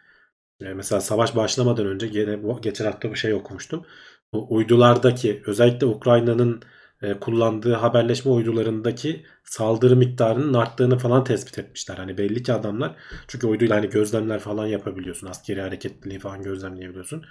[0.61, 3.87] E, mesela savaş başlamadan önce gene bu geçen hafta bir şey okumuştum.
[4.33, 6.63] Bu uydulardaki özellikle Ukrayna'nın
[7.03, 11.97] e, kullandığı haberleşme uydularındaki saldırı miktarının arttığını falan tespit etmişler.
[11.97, 12.97] Hani belli ki adamlar
[13.29, 15.27] çünkü uyduyla hani gözlemler falan yapabiliyorsun.
[15.27, 17.25] Askeri hareketliliği falan gözlemleyebiliyorsun.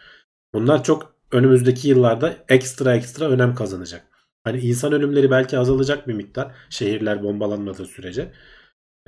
[0.53, 4.12] Bunlar çok önümüzdeki yıllarda ekstra ekstra önem kazanacak.
[4.43, 6.55] Hani insan ölümleri belki azalacak bir miktar.
[6.69, 8.31] Şehirler bombalanmadığı sürece.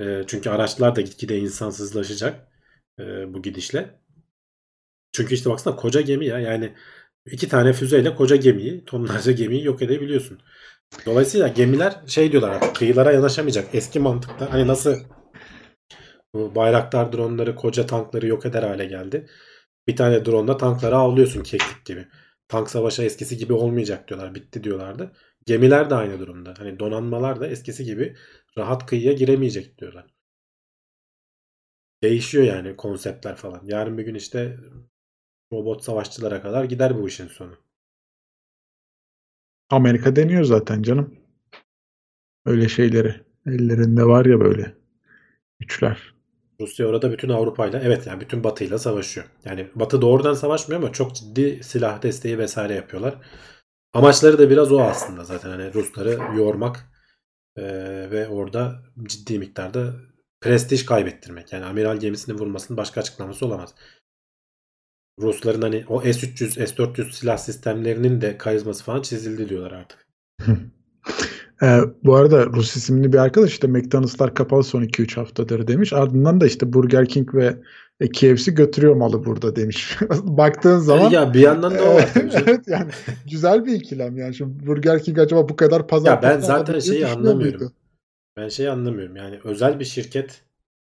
[0.00, 2.48] E, çünkü araçlar da gitgide insansızlaşacak
[3.00, 4.00] e, bu gidişle.
[5.12, 6.74] Çünkü işte baksana koca gemi ya yani
[7.26, 10.40] iki tane füzeyle koca gemiyi tonlarca gemiyi yok edebiliyorsun.
[11.06, 13.74] Dolayısıyla gemiler şey diyorlar artık kıyılara yanaşamayacak.
[13.74, 14.96] Eski mantıkta hani nasıl
[16.34, 19.26] bu Bayraktar dronları koca tankları yok eder hale geldi.
[19.88, 22.08] Bir tane drone'la tankları avlıyorsun keklik gibi.
[22.48, 24.34] Tank savaşı eskisi gibi olmayacak diyorlar.
[24.34, 25.12] Bitti diyorlardı.
[25.46, 26.54] Gemiler de aynı durumda.
[26.58, 28.16] Hani donanmalar da eskisi gibi
[28.58, 30.06] rahat kıyıya giremeyecek diyorlar.
[32.02, 33.60] Değişiyor yani konseptler falan.
[33.64, 34.58] Yarın bir gün işte
[35.52, 37.56] robot savaşçılara kadar gider bu işin sonu.
[39.70, 41.14] Amerika deniyor zaten canım.
[42.46, 43.24] Öyle şeyleri.
[43.46, 44.74] Ellerinde var ya böyle
[45.58, 46.15] güçler.
[46.60, 49.26] Rusya orada bütün Avrupa'yla evet yani bütün Batı'yla savaşıyor.
[49.44, 53.14] Yani Batı doğrudan savaşmıyor ama çok ciddi silah desteği vesaire yapıyorlar.
[53.94, 56.90] Amaçları da biraz o aslında zaten hani Rusları yormak
[57.58, 59.94] eee, ve orada ciddi miktarda
[60.40, 61.52] prestij kaybettirmek.
[61.52, 63.74] Yani amiral gemisini vurmasının başka açıklaması olamaz.
[65.20, 70.06] Rusların hani o S-300, S-400 silah sistemlerinin de karizması falan çizildi diyorlar artık.
[71.62, 75.92] Ee, bu arada Rus isimli bir arkadaş işte McDonald'slar kapalı son 2-3 haftadır demiş.
[75.92, 77.56] Ardından da işte Burger King ve
[78.00, 79.98] e, KFC götürüyor malı burada demiş.
[80.22, 82.10] Baktığın zaman ya bir yandan da o var
[82.46, 82.90] evet yani
[83.30, 84.34] güzel bir ikilem yani.
[84.34, 87.58] Şimdi Burger King acaba bu kadar pazar Ya ben zaten şeyi anlamıyorum.
[87.60, 87.72] muydu?
[88.36, 89.16] Ben şeyi anlamıyorum.
[89.16, 90.42] Yani özel bir şirket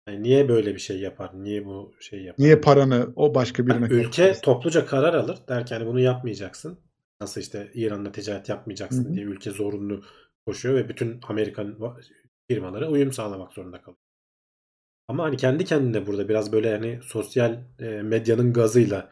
[0.09, 1.31] yani niye böyle bir şey yapar?
[1.33, 2.43] Niye bu şey yapar?
[2.45, 5.37] Niye paranı o başka birine Yani ülke topluca karar alır.
[5.49, 6.77] Der ki hani bunu yapmayacaksın.
[7.21, 9.13] Nasıl işte İran'la ticaret yapmayacaksın Hı hı.
[9.13, 10.01] diye ülke zorunlu
[10.45, 11.77] koşuyor ve bütün Amerikan
[12.47, 13.97] firmalara uyum sağlamak zorunda kalıyor.
[15.07, 19.11] Ama hani kendi kendine burada biraz böyle hani sosyal e, medyanın gazıyla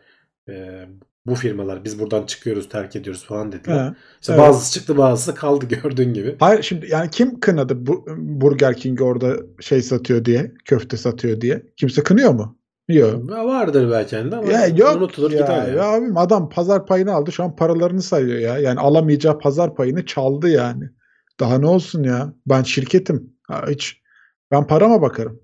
[0.50, 0.86] e,
[1.26, 3.90] bu firmalar biz buradan çıkıyoruz terk ediyoruz falan dediler.
[3.90, 3.96] He.
[4.22, 4.44] İşte evet.
[4.44, 6.36] bazısı çıktı bazısı kaldı gördüğün gibi.
[6.40, 11.64] Hayır şimdi yani kim kınadı bu Burger King orada şey satıyor diye, köfte satıyor diye?
[11.78, 12.58] Kimse kınıyor mu?
[12.88, 13.30] Yok.
[13.30, 15.78] Vardır belki de ama Ya yok unutulur ya, gider yani.
[15.78, 18.58] ya abim adam pazar payını aldı şu an paralarını sayıyor ya.
[18.58, 20.90] Yani alamayacağı pazar payını çaldı yani.
[21.40, 22.34] Daha ne olsun ya?
[22.46, 23.34] Ben şirketim.
[23.48, 24.02] Ha, hiç
[24.52, 25.44] ben parama bakarım.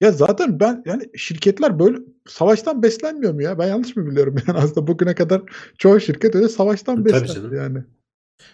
[0.00, 1.98] Ya zaten ben yani şirketler böyle
[2.28, 3.58] savaştan beslenmiyor mu ya?
[3.58, 5.42] Ben yanlış mı biliyorum yani aslında bugüne kadar
[5.78, 7.84] çoğu şirket öyle savaştan Tabii beslendi yani.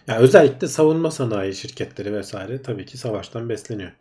[0.07, 3.91] Ya özellikle savunma sanayi şirketleri vesaire tabii ki savaştan besleniyor.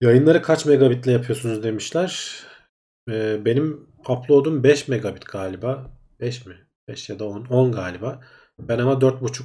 [0.00, 2.40] Yayınları kaç megabitle yapıyorsunuz demişler.
[3.10, 5.90] Ee, benim upload'um 5 megabit galiba.
[6.20, 6.54] 5 mi?
[6.88, 7.44] 5 ya da 10.
[7.44, 8.20] 10 galiba.
[8.58, 9.44] Ben ama 4.5 e,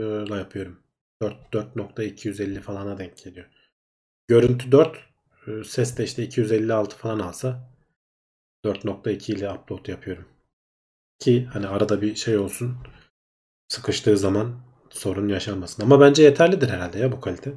[0.00, 0.80] ile yapıyorum.
[1.22, 3.46] 4 4.250 falana denk geliyor.
[4.28, 4.98] Görüntü 4,
[5.46, 7.70] e, ses de işte 256 falan alsa
[8.64, 10.28] 4.2 ile upload yapıyorum.
[11.18, 12.76] Ki hani arada bir şey olsun.
[13.68, 14.60] Sıkıştığı zaman
[14.90, 15.82] sorun yaşanmasın.
[15.82, 17.52] Ama bence yeterlidir herhalde ya bu kalite.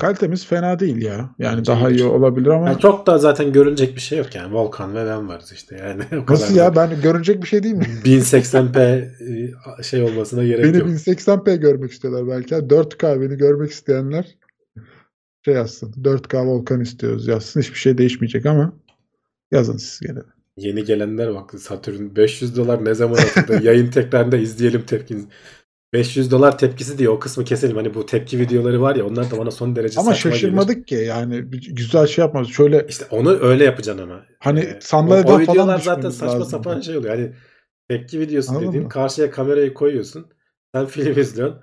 [0.00, 1.34] Kalitemiz fena değil ya.
[1.38, 4.54] Yani Bence daha iyi olabilir ama Yani çok da zaten görülecek bir şey yok yani.
[4.54, 6.02] Volkan ve ben varız işte yani.
[6.22, 7.86] O kadar nasıl da ya ben görünecek bir şey değil mi?
[8.04, 8.78] 1080p
[9.78, 10.88] e, şey olmasına gerek Beni yok.
[10.88, 12.54] 1080p görmek istiyorlar belki.
[12.54, 14.36] 4K beni görmek isteyenler
[15.44, 15.92] şey yazsın.
[15.92, 17.60] 4K Volkan istiyoruz yazsın.
[17.60, 18.72] Hiçbir şey değişmeyecek ama
[19.50, 20.18] yazın siz gene.
[20.56, 23.60] Yeni gelenler bak Satürn 500 dolar ne zaman atıldı?
[23.62, 25.26] Yayın tekrarında izleyelim tepkinizi.
[25.98, 27.76] 500 dolar tepkisi diye o kısmı keselim.
[27.76, 30.40] Hani bu tepki videoları var ya onlar da bana son derece Ama saçma gelir.
[30.40, 32.48] şaşırmadık ki yani güzel şey yapmaz.
[32.48, 34.20] Şöyle İşte onu öyle yapacaksın ama.
[34.38, 36.50] Hani Ee, sandalyeden o, o videolar zaten saçma lazım.
[36.50, 37.14] sapan şey oluyor.
[37.14, 37.32] Hani
[37.88, 38.88] tepki videosu Anladın dediğin mı?
[38.88, 40.26] karşıya kamerayı koyuyorsun.
[40.74, 41.60] Sen film izliyorsun.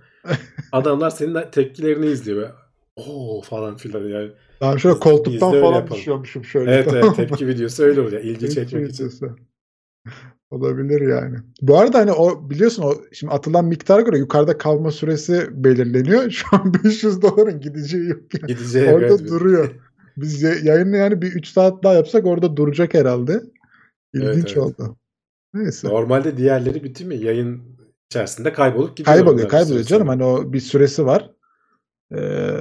[0.72, 2.50] Adamlar senin tepkilerini izliyor.
[2.96, 4.32] Oo falan filan yani.
[4.62, 5.98] ben şöyle koltuktan falan yapalım.
[6.00, 6.72] düşüyormuşum şöyle.
[6.72, 8.22] Evet tamam evet tepki videosu öyle oluyor.
[8.24, 9.12] İlgi çekmek için.
[10.54, 11.38] Olabilir yani.
[11.62, 16.30] Bu arada hani o biliyorsun o şimdi atılan miktara göre yukarıda kalma süresi belirleniyor.
[16.30, 18.48] Şu an 500 doların gideceği yok yani.
[18.48, 19.28] Gideceği Orada evet.
[19.28, 19.76] duruyor.
[20.18, 23.42] Biz ya- yayını yani bir 3 saat daha yapsak orada duracak herhalde.
[24.14, 24.58] İlginç Evet, evet.
[24.58, 24.98] oldu.
[25.54, 25.88] Neyse.
[25.88, 27.16] Normalde diğerleri bütün mi?
[27.16, 27.62] Yayın
[28.10, 29.16] içerisinde kaybolup gidiyor.
[29.16, 30.08] Kayboluyor, kayboluyor canım.
[30.08, 31.32] Hani o bir süresi var.
[32.16, 32.58] Ee,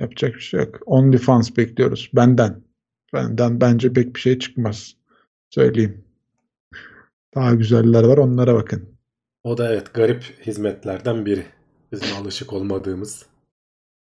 [0.00, 0.78] yapacak bir şey yok.
[0.86, 2.10] OnlyFans bekliyoruz.
[2.14, 2.62] Benden.
[3.12, 4.94] Benden bence pek bir şey çıkmaz.
[5.50, 6.07] Söyleyeyim.
[7.34, 8.18] Daha güzeller var.
[8.18, 8.88] Onlara bakın.
[9.44, 11.46] O da evet garip hizmetlerden biri.
[11.92, 13.26] Bizim alışık olmadığımız.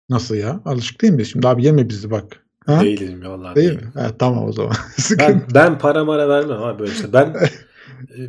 [0.09, 0.61] Nasıl ya?
[0.65, 1.31] Alışık değil miyiz?
[1.31, 2.45] Şimdi abi yeme bizi bak.
[2.65, 2.81] Ha?
[2.81, 3.85] Değilim ya vallahi Değil değilim.
[3.95, 4.01] mi?
[4.01, 4.73] Ha, tamam o zaman.
[5.19, 7.13] Ben, ben para mara vermem ama böyle işte.
[7.13, 7.25] Ben
[8.17, 8.19] e,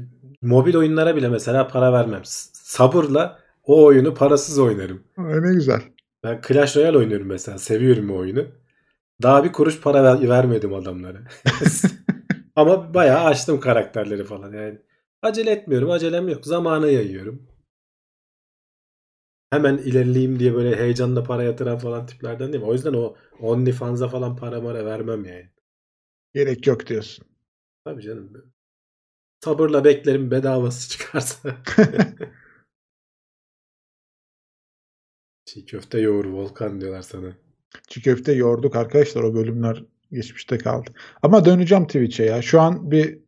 [0.42, 2.20] mobil oyunlara bile mesela para vermem.
[2.52, 5.02] Sabırla o oyunu parasız oynarım.
[5.16, 5.80] Ay, ne güzel.
[6.24, 7.58] Ben Clash Royale oynuyorum mesela.
[7.58, 8.44] Seviyorum o oyunu.
[9.22, 11.18] Daha bir kuruş para ver- vermedim adamlara.
[12.56, 14.78] Ama bayağı açtım karakterleri falan yani.
[15.22, 15.90] Acele etmiyorum.
[15.90, 16.46] Acelem yok.
[16.46, 17.46] Zamanı yayıyorum.
[19.50, 22.70] Hemen ilerleyeyim diye böyle heyecanla para yatıran falan tiplerden değil mi?
[22.70, 25.50] O yüzden o OnlyFans'a falan para mara vermem yani.
[26.34, 27.26] Gerek yok diyorsun.
[27.84, 28.52] Tabii canım.
[29.44, 31.56] Sabırla beklerim bedavası çıkarsa.
[35.44, 37.36] Çiğ köfte yoğur Volkan diyorlar sana.
[37.88, 39.22] Çiğ köfte yoğurduk arkadaşlar.
[39.22, 39.84] O bölümler
[40.14, 40.90] geçmişte kaldı.
[41.22, 42.42] Ama döneceğim Twitch'e ya.
[42.42, 43.18] Şu an bir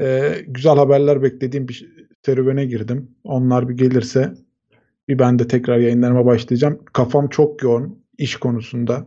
[0.00, 3.10] e, güzel haberler beklediğim bir serüvene girdim.
[3.24, 4.34] Onlar bir gelirse
[5.08, 6.80] bir ben de tekrar yayınlarıma başlayacağım.
[6.92, 9.06] Kafam çok yoğun iş konusunda.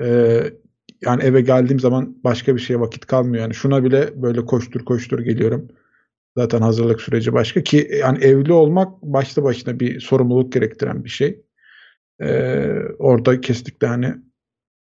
[0.00, 0.38] E,
[1.02, 3.42] yani eve geldiğim zaman başka bir şeye vakit kalmıyor.
[3.42, 5.68] Yani şuna bile böyle koştur koştur geliyorum.
[6.36, 11.42] Zaten hazırlık süreci başka ki yani evli olmak başlı başına bir sorumluluk gerektiren bir şey.
[12.20, 14.14] Ee, orada kesinlikle hani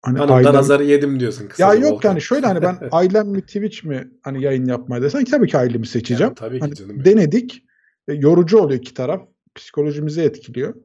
[0.03, 2.09] hani Hanımdan ailem- azarı yedim diyorsun ya kısaca yok Volkan.
[2.09, 5.87] yani şöyle hani ben ailem mi Twitch mi hani yayın yapmayı desen tabii ki ailemi
[5.87, 6.21] seçeceğim.
[6.29, 7.05] Yani tabii ki Hani canım.
[7.05, 7.63] denedik.
[8.07, 9.21] E, yorucu oluyor iki taraf.
[9.55, 10.75] Psikolojimizi etkiliyor.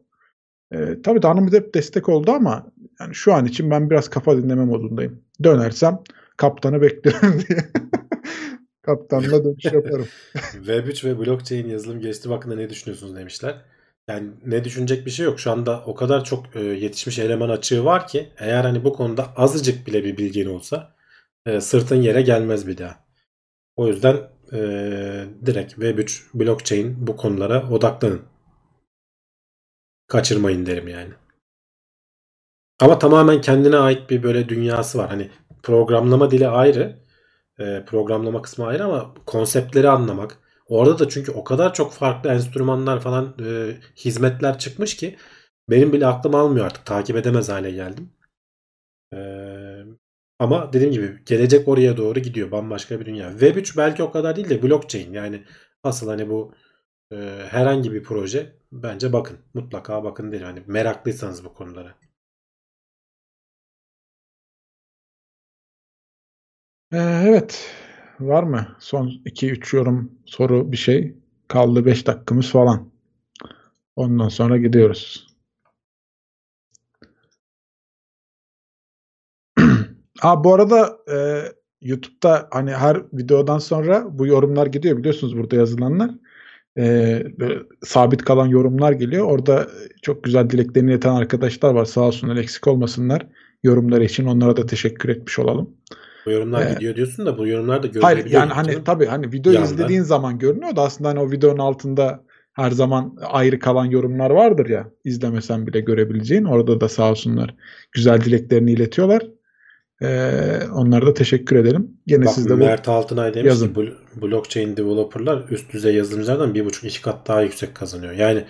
[0.73, 4.37] E, tabii de hanım hep destek oldu ama yani şu an için ben biraz kafa
[4.37, 5.23] dinleme modundayım.
[5.43, 5.99] Dönersem
[6.37, 7.59] kaptanı bekliyorum diye.
[8.83, 10.07] Kaptanla dönüş yaparım.
[10.35, 13.65] Web3 ve blockchain yazılım geliştirme hakkında ne düşünüyorsunuz demişler.
[14.09, 15.41] Yani ne düşünecek bir şey yok.
[15.41, 19.35] Şu anda o kadar çok e, yetişmiş eleman açığı var ki eğer hani bu konuda
[19.37, 20.95] azıcık bile bir bilgin olsa
[21.47, 23.05] e, sırtın yere gelmez bir daha.
[23.77, 24.17] O yüzden
[24.53, 24.59] e,
[25.47, 28.23] direkt Web3, blockchain bu konulara odaklanın.
[30.09, 31.13] Kaçırmayın derim yani.
[32.81, 35.09] Ama tamamen kendine ait bir böyle dünyası var.
[35.09, 35.31] Hani
[35.63, 36.99] programlama dili ayrı.
[37.59, 40.39] e, programlama kısmı ayrı ama konseptleri anlamak.
[40.69, 45.17] Orada da çünkü o kadar çok farklı enstrümanlar falan e, hizmetler çıkmış ki
[45.71, 46.87] benim bile aklım almıyor artık.
[46.87, 48.11] Takip edemez hale geldim.
[49.13, 49.19] E,
[50.39, 52.51] ama dediğim gibi gelecek oraya doğru gidiyor.
[52.51, 53.31] Bambaşka bir dünya.
[53.31, 55.13] Web3 belki o kadar değil de blockchain.
[55.13, 55.45] Yani
[55.83, 56.55] asıl hani bu
[57.13, 57.17] e,
[57.51, 59.39] herhangi bir proje bence bakın.
[59.55, 60.47] Mutlaka bakın derim.
[60.47, 61.95] Hani meraklıysanız bu konulara.
[66.93, 67.75] E, evet.
[68.21, 68.77] Var mı?
[68.79, 71.15] Son 2-3 yorum soru bir şey.
[71.49, 72.91] Kaldı 5 dakikamız falan.
[73.97, 75.27] Ondan sonra gidiyoruz.
[80.21, 81.17] Ha bu arada e,
[81.81, 86.11] YouTube'da hani her videodan sonra bu yorumlar gidiyor biliyorsunuz burada yazılanlar.
[86.79, 87.23] E,
[87.85, 89.27] sabit kalan yorumlar geliyor.
[89.27, 89.69] Orada
[90.03, 91.85] çok güzel dileklerini ileten arkadaşlar var.
[91.85, 93.27] Sağ olsunlar eksik olmasınlar
[93.63, 94.27] yorumları için.
[94.27, 95.77] Onlara da teşekkür etmiş olalım.
[96.27, 98.41] Bu yorumlar Ee, gidiyor diyorsun da bu yorumlar da Hayır görülebiliyor.
[98.43, 98.85] yani hani canım.
[98.85, 99.71] tabii hani videoyu Yanda.
[99.75, 104.69] izlediğin zaman görünüyor da aslında hani o videonun altında her zaman ayrı kalan yorumlar vardır
[104.69, 106.45] ya izlemesen bile görebileceğin.
[106.45, 107.55] Orada da sağ olsunlar
[107.93, 109.23] güzel dileklerini iletiyorlar.
[110.03, 111.91] Ee, onlara da teşekkür edelim.
[112.07, 113.69] Gene Bak siz de Mert Altınay demiş yazın.
[113.69, 118.13] ki "Bu- blockchain developerlar üst düzey yazılımcılardan bir buçuk iki kat daha yüksek kazanıyor.
[118.13, 118.45] Yani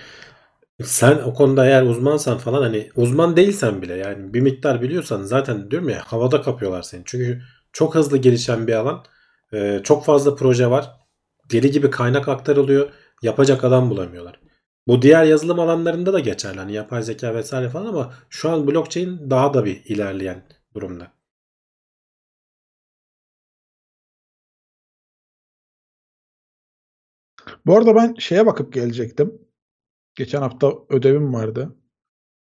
[0.83, 5.71] sen o konuda eğer uzmansan falan hani uzman değilsen bile yani bir miktar biliyorsan zaten
[5.71, 7.03] diyorum ya havada kapıyorlar seni.
[7.05, 7.41] Çünkü
[7.73, 9.05] çok hızlı gelişen bir alan.
[9.53, 10.93] Ee, çok fazla proje var.
[11.53, 12.91] Deli gibi kaynak aktarılıyor.
[13.23, 14.41] Yapacak adam bulamıyorlar.
[14.87, 16.59] Bu diğer yazılım alanlarında da geçerli.
[16.59, 20.43] Hani yapay zeka vesaire falan ama şu an blockchain daha da bir ilerleyen
[20.75, 21.13] durumda.
[27.67, 29.43] Bu arada ben şeye bakıp gelecektim.
[30.15, 31.77] Geçen hafta ödevim vardı.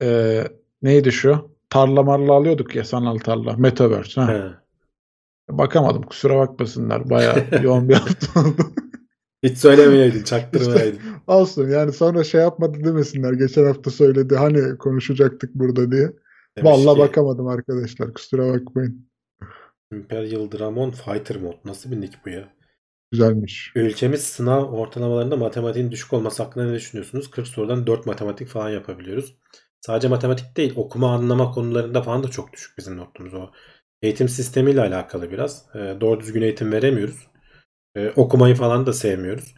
[0.03, 0.45] Ee,
[0.83, 1.57] neydi şu?
[1.71, 3.57] Tarla marla alıyorduk ya sanal tarla.
[3.57, 4.21] Metaverse.
[4.21, 4.33] Ha.
[4.33, 4.66] He.
[5.51, 7.11] Bakamadım kusura bakmasınlar.
[7.11, 8.63] Bayağı yoğun bir hafta oldu.
[9.43, 11.01] Hiç söylemeyeydin, çaktırmayaydın.
[11.27, 13.33] Olsun yani sonra şey yapmadı demesinler.
[13.33, 16.13] Geçen hafta söyledi hani konuşacaktık burada diye.
[16.57, 19.09] Demiş Vallahi ki, bakamadım arkadaşlar kusura bakmayın.
[19.93, 21.55] Imperial Dramon Fighter Mod.
[21.65, 22.49] Nasıl bir nick bu ya?
[23.13, 23.73] Güzelmiş.
[23.75, 27.31] Ülkemiz sınav ortalamalarında matematiğin düşük olması hakkında ne düşünüyorsunuz?
[27.31, 29.37] 40 sorudan 4 matematik falan yapabiliyoruz.
[29.81, 33.51] Sadece matematik değil, okuma anlama konularında falan da çok düşük bizim notumuz o.
[34.07, 35.67] Eğitim sistemiyle alakalı biraz.
[35.75, 37.27] Ee, doğru düzgün eğitim veremiyoruz.
[37.97, 39.55] Ee, okumayı falan da sevmiyoruz.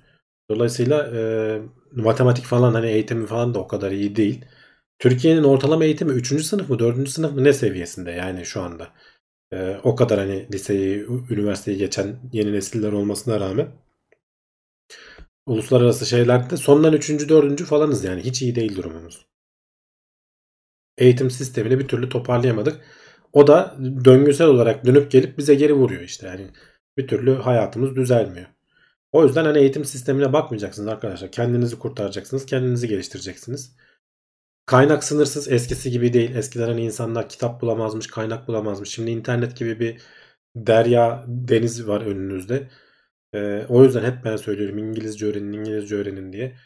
[0.50, 1.20] Dolayısıyla e,
[1.92, 4.44] matematik falan hani eğitimi falan da o kadar iyi değil.
[4.98, 6.44] Türkiye'nin ortalama eğitimi 3.
[6.44, 7.08] sınıf mı 4.
[7.08, 8.88] sınıf mı ne seviyesinde yani şu anda.
[9.52, 13.68] Ee, o kadar hani liseyi, üniversiteyi geçen yeni nesiller olmasına rağmen
[15.46, 17.28] uluslararası şeylerde sondan 3.
[17.28, 17.64] 4.
[17.64, 19.26] falanız yani hiç iyi değil durumumuz.
[20.98, 22.80] Eğitim sistemini bir türlü toparlayamadık.
[23.32, 26.50] O da döngüsel olarak dönüp gelip bize geri vuruyor işte yani
[26.96, 28.46] bir türlü hayatımız düzelmiyor.
[29.12, 31.32] O yüzden hani eğitim sistemine bakmayacaksınız arkadaşlar.
[31.32, 33.76] Kendinizi kurtaracaksınız, kendinizi geliştireceksiniz.
[34.66, 36.34] Kaynak sınırsız eskisi gibi değil.
[36.36, 38.90] Eskiden hani insanlar kitap bulamazmış, kaynak bulamazmış.
[38.90, 40.00] Şimdi internet gibi bir
[40.56, 42.68] derya, deniz var önünüzde.
[43.34, 46.56] Ee, o yüzden hep ben söylüyorum İngilizce öğrenin, İngilizce öğrenin diye.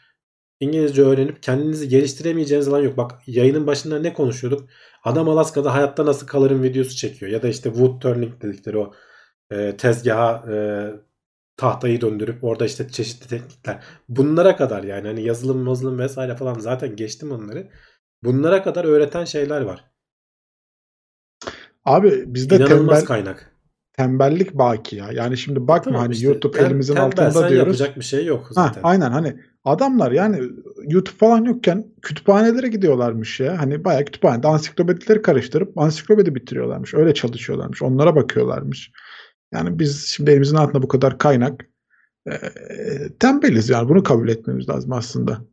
[0.59, 2.97] İngilizce öğrenip kendinizi geliştiremeyeceğiniz alan yok.
[2.97, 4.69] Bak yayının başında ne konuşuyorduk?
[5.03, 7.31] Adam Alaska'da hayatta nasıl kalırım videosu çekiyor.
[7.31, 8.93] Ya da işte wood turning dedikleri o
[9.51, 10.55] e, tezgaha e,
[11.57, 13.83] tahtayı döndürüp orada işte çeşitli teknikler.
[14.09, 17.69] Bunlara kadar yani hani yazılım yazılım vesaire falan zaten geçtim onları.
[18.23, 19.85] Bunlara kadar öğreten şeyler var.
[21.85, 23.55] Abi bizde İnanılmaz tembel, kaynak.
[23.93, 25.11] tembellik baki ya.
[25.11, 27.79] Yani şimdi bakma Tamam hani işte, YouTube tem- elimizin altında diyoruz.
[27.79, 28.81] yapacak bir şey yok Ha, zaten.
[28.83, 30.41] aynen hani adamlar yani
[30.87, 33.59] YouTube falan yokken kütüphanelere gidiyorlarmış ya.
[33.59, 36.93] Hani bayağı kütüphanede ansiklopedileri karıştırıp ansiklopedi bitiriyorlarmış.
[36.93, 37.81] Öyle çalışıyorlarmış.
[37.81, 38.91] Onlara bakıyorlarmış.
[39.53, 41.69] Yani biz şimdi elimizin altında bu kadar kaynak
[42.27, 42.33] e,
[43.19, 45.45] tembeliz yani bunu kabul etmemiz lazım aslında.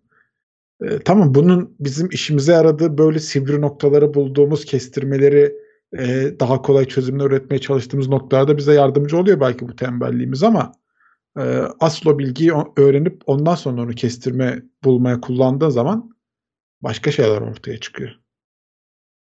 [0.83, 5.55] E, tamam bunun bizim işimize yaradığı böyle sivri noktaları bulduğumuz kestirmeleri
[5.99, 10.73] e, daha kolay çözümler üretmeye çalıştığımız noktalarda bize yardımcı oluyor belki bu tembelliğimiz ama
[11.39, 11.43] e,
[11.81, 16.11] asıl o bilgiyi öğrenip ondan sonra onu kestirme bulmaya kullandığın zaman
[16.83, 18.11] başka şeyler ortaya çıkıyor.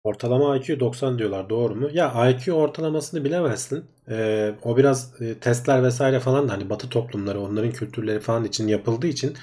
[0.04, 1.90] Ortalama IQ 90 diyorlar doğru mu?
[1.92, 3.84] Ya IQ ortalamasını bilemezsin.
[4.08, 8.68] Ee, o biraz e, testler vesaire falan da hani batı toplumları onların kültürleri falan için
[8.68, 9.36] yapıldığı için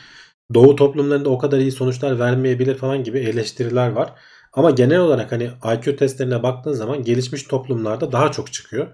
[0.54, 4.14] doğu toplumlarında o kadar iyi sonuçlar vermeyebilir falan gibi eleştiriler var.
[4.54, 5.44] Ama genel olarak hani
[5.76, 8.88] IQ testlerine baktığın zaman gelişmiş toplumlarda daha çok çıkıyor.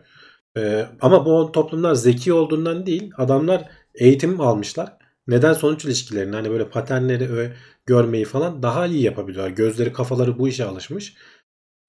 [0.57, 4.97] Ee, ama bu toplumlar zeki olduğundan değil adamlar eğitim almışlar.
[5.27, 7.53] Neden sonuç ilişkilerini hani böyle paternleri
[7.85, 9.51] görmeyi falan daha iyi yapabiliyorlar.
[9.51, 11.15] Gözleri kafaları bu işe alışmış.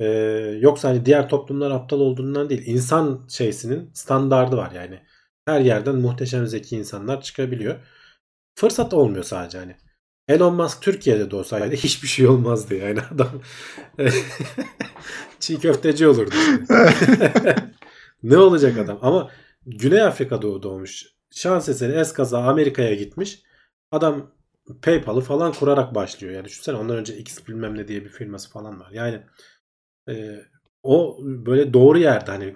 [0.01, 0.07] Ee,
[0.61, 2.63] yoksa hani diğer toplumlar aptal olduğundan değil.
[2.67, 5.01] insan şeysinin standardı var yani.
[5.47, 7.77] Her yerden muhteşem zeki insanlar çıkabiliyor.
[8.55, 9.77] Fırsat olmuyor sadece hani.
[10.29, 13.43] Elon Musk Türkiye'de de olsaydı hiçbir şey olmazdı yani adam.
[15.41, 16.35] Çiğ köfteci olurdu.
[18.23, 18.99] ne olacak adam?
[19.03, 19.31] Ama
[19.67, 21.07] Güney Afrika'da doğmuş.
[21.31, 23.43] Şans eseri eskaza Amerika'ya gitmiş.
[23.93, 24.31] Adam
[24.83, 26.35] PayPal'ı falan kurarak başlıyor.
[26.35, 28.91] Yani düşünsene ondan önce X bilmem ne diye bir firması falan var.
[28.93, 29.23] Yani
[30.09, 30.41] e,
[30.83, 32.55] o böyle doğru yerde hani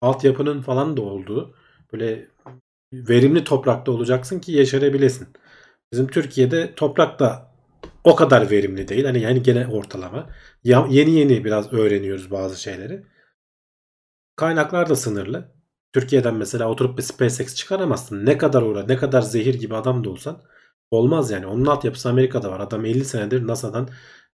[0.00, 1.54] altyapının falan da olduğu
[1.92, 2.28] böyle
[2.92, 5.28] verimli toprakta olacaksın ki yaşarabilesin.
[5.92, 7.52] Bizim Türkiye'de toprak da
[8.04, 9.04] o kadar verimli değil.
[9.04, 10.30] Hani yani gene ortalama.
[10.64, 13.02] Ya, yeni yeni biraz öğreniyoruz bazı şeyleri.
[14.36, 15.52] Kaynaklar da sınırlı.
[15.92, 18.26] Türkiye'den mesela oturup bir SpaceX çıkaramazsın.
[18.26, 20.42] Ne kadar uğra, ne kadar zehir gibi adam da olsan
[20.90, 21.46] olmaz yani.
[21.46, 22.60] Onun altyapısı Amerika'da var.
[22.60, 23.88] Adam 50 senedir NASA'dan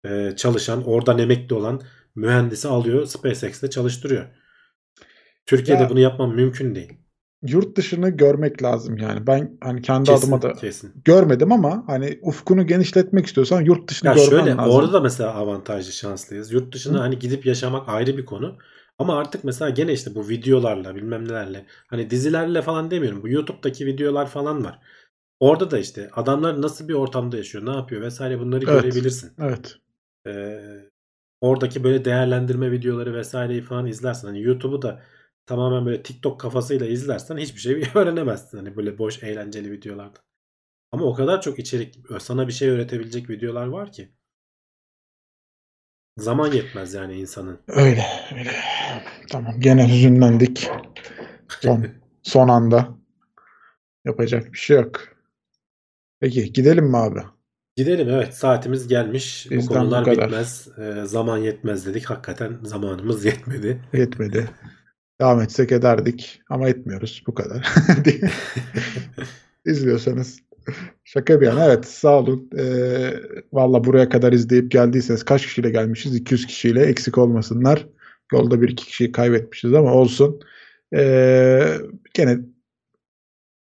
[0.05, 1.81] e, çalışan, oradan emekli olan
[2.15, 4.25] mühendisi alıyor, SpaceX'te çalıştırıyor.
[5.45, 6.93] Türkiye'de Ya- bunu yapmam mümkün değil.
[7.47, 9.27] Yurt dışını görmek lazım yani.
[9.27, 10.91] Ben hani kendi Kesin, adıma da kesin.
[11.05, 14.73] görmedim ama hani ufkunu genişletmek istiyorsan yurt dışını Ya görmen şöyle lazım.
[14.73, 16.51] orada da mesela avantajlı şanslıyız.
[16.51, 17.01] Yurt dışına Hı.
[17.01, 18.57] hani gidip yaşamak ayrı bir konu.
[18.99, 23.23] Ama artık mesela gene işte bu videolarla bilmem nelerle hani dizilerle falan demiyorum.
[23.23, 24.79] Bu YouTube'daki videolar falan var.
[25.39, 28.83] Orada da işte adamlar nasıl bir ortamda yaşıyor, ne yapıyor vesaire bunları Evet.
[28.83, 29.33] görebilirsin.
[29.39, 29.75] Evet.
[30.27, 30.59] Ee,
[31.41, 35.03] oradaki böyle değerlendirme videoları vesaireyi falan izlersen hani YouTube'u da
[35.45, 38.57] tamamen böyle TikTok kafasıyla izlersen hiçbir şey öğrenemezsin.
[38.57, 40.19] Hani böyle boş eğlenceli videolarda.
[40.91, 44.09] Ama o kadar çok içerik sana bir şey öğretebilecek videolar var ki.
[46.17, 47.59] Zaman yetmez yani insanın.
[47.67, 48.05] Öyle.
[48.35, 48.51] öyle.
[49.31, 49.59] Tamam.
[49.59, 50.69] Gene hüzünlendik.
[51.61, 51.87] Son,
[52.23, 52.89] son anda.
[54.05, 55.01] Yapacak bir şey yok.
[56.19, 57.19] Peki gidelim mi abi?
[57.75, 59.47] Gidelim evet saatimiz gelmiş.
[59.51, 60.27] Bizden bu bu konular kadar.
[60.27, 60.67] bitmez.
[60.77, 62.05] Ee, zaman yetmez dedik.
[62.05, 63.81] Hakikaten zamanımız yetmedi.
[63.93, 64.49] Yetmedi.
[65.21, 67.23] Devam etsek ederdik ama etmiyoruz.
[67.27, 67.67] Bu kadar.
[69.65, 70.39] İzliyorsanız
[71.03, 72.49] şaka bir yana evet sağ olun.
[72.57, 73.13] Ee,
[73.53, 76.15] Valla buraya kadar izleyip geldiyseniz kaç kişiyle gelmişiz?
[76.15, 77.87] 200 kişiyle eksik olmasınlar.
[78.33, 80.39] Yolda bir iki kişiyi kaybetmişiz ama olsun.
[80.95, 81.77] Ee,
[82.13, 82.37] gene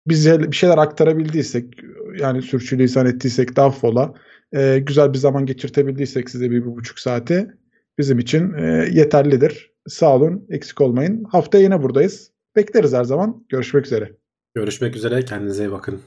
[0.06, 1.74] bize bir şeyler aktarabildiysek
[2.18, 4.14] yani sürçülisan ettiysek de affola.
[4.56, 7.50] Ee, güzel bir zaman geçirtebildiysek size bir, bir buçuk saati
[7.98, 9.72] bizim için e, yeterlidir.
[9.86, 11.24] Sağ olun, eksik olmayın.
[11.24, 12.30] Haftaya yine buradayız.
[12.56, 13.44] Bekleriz her zaman.
[13.48, 14.12] Görüşmek üzere.
[14.54, 15.24] Görüşmek üzere.
[15.24, 16.00] Kendinize iyi bakın.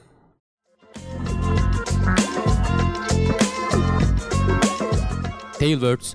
[5.58, 6.14] Tailwords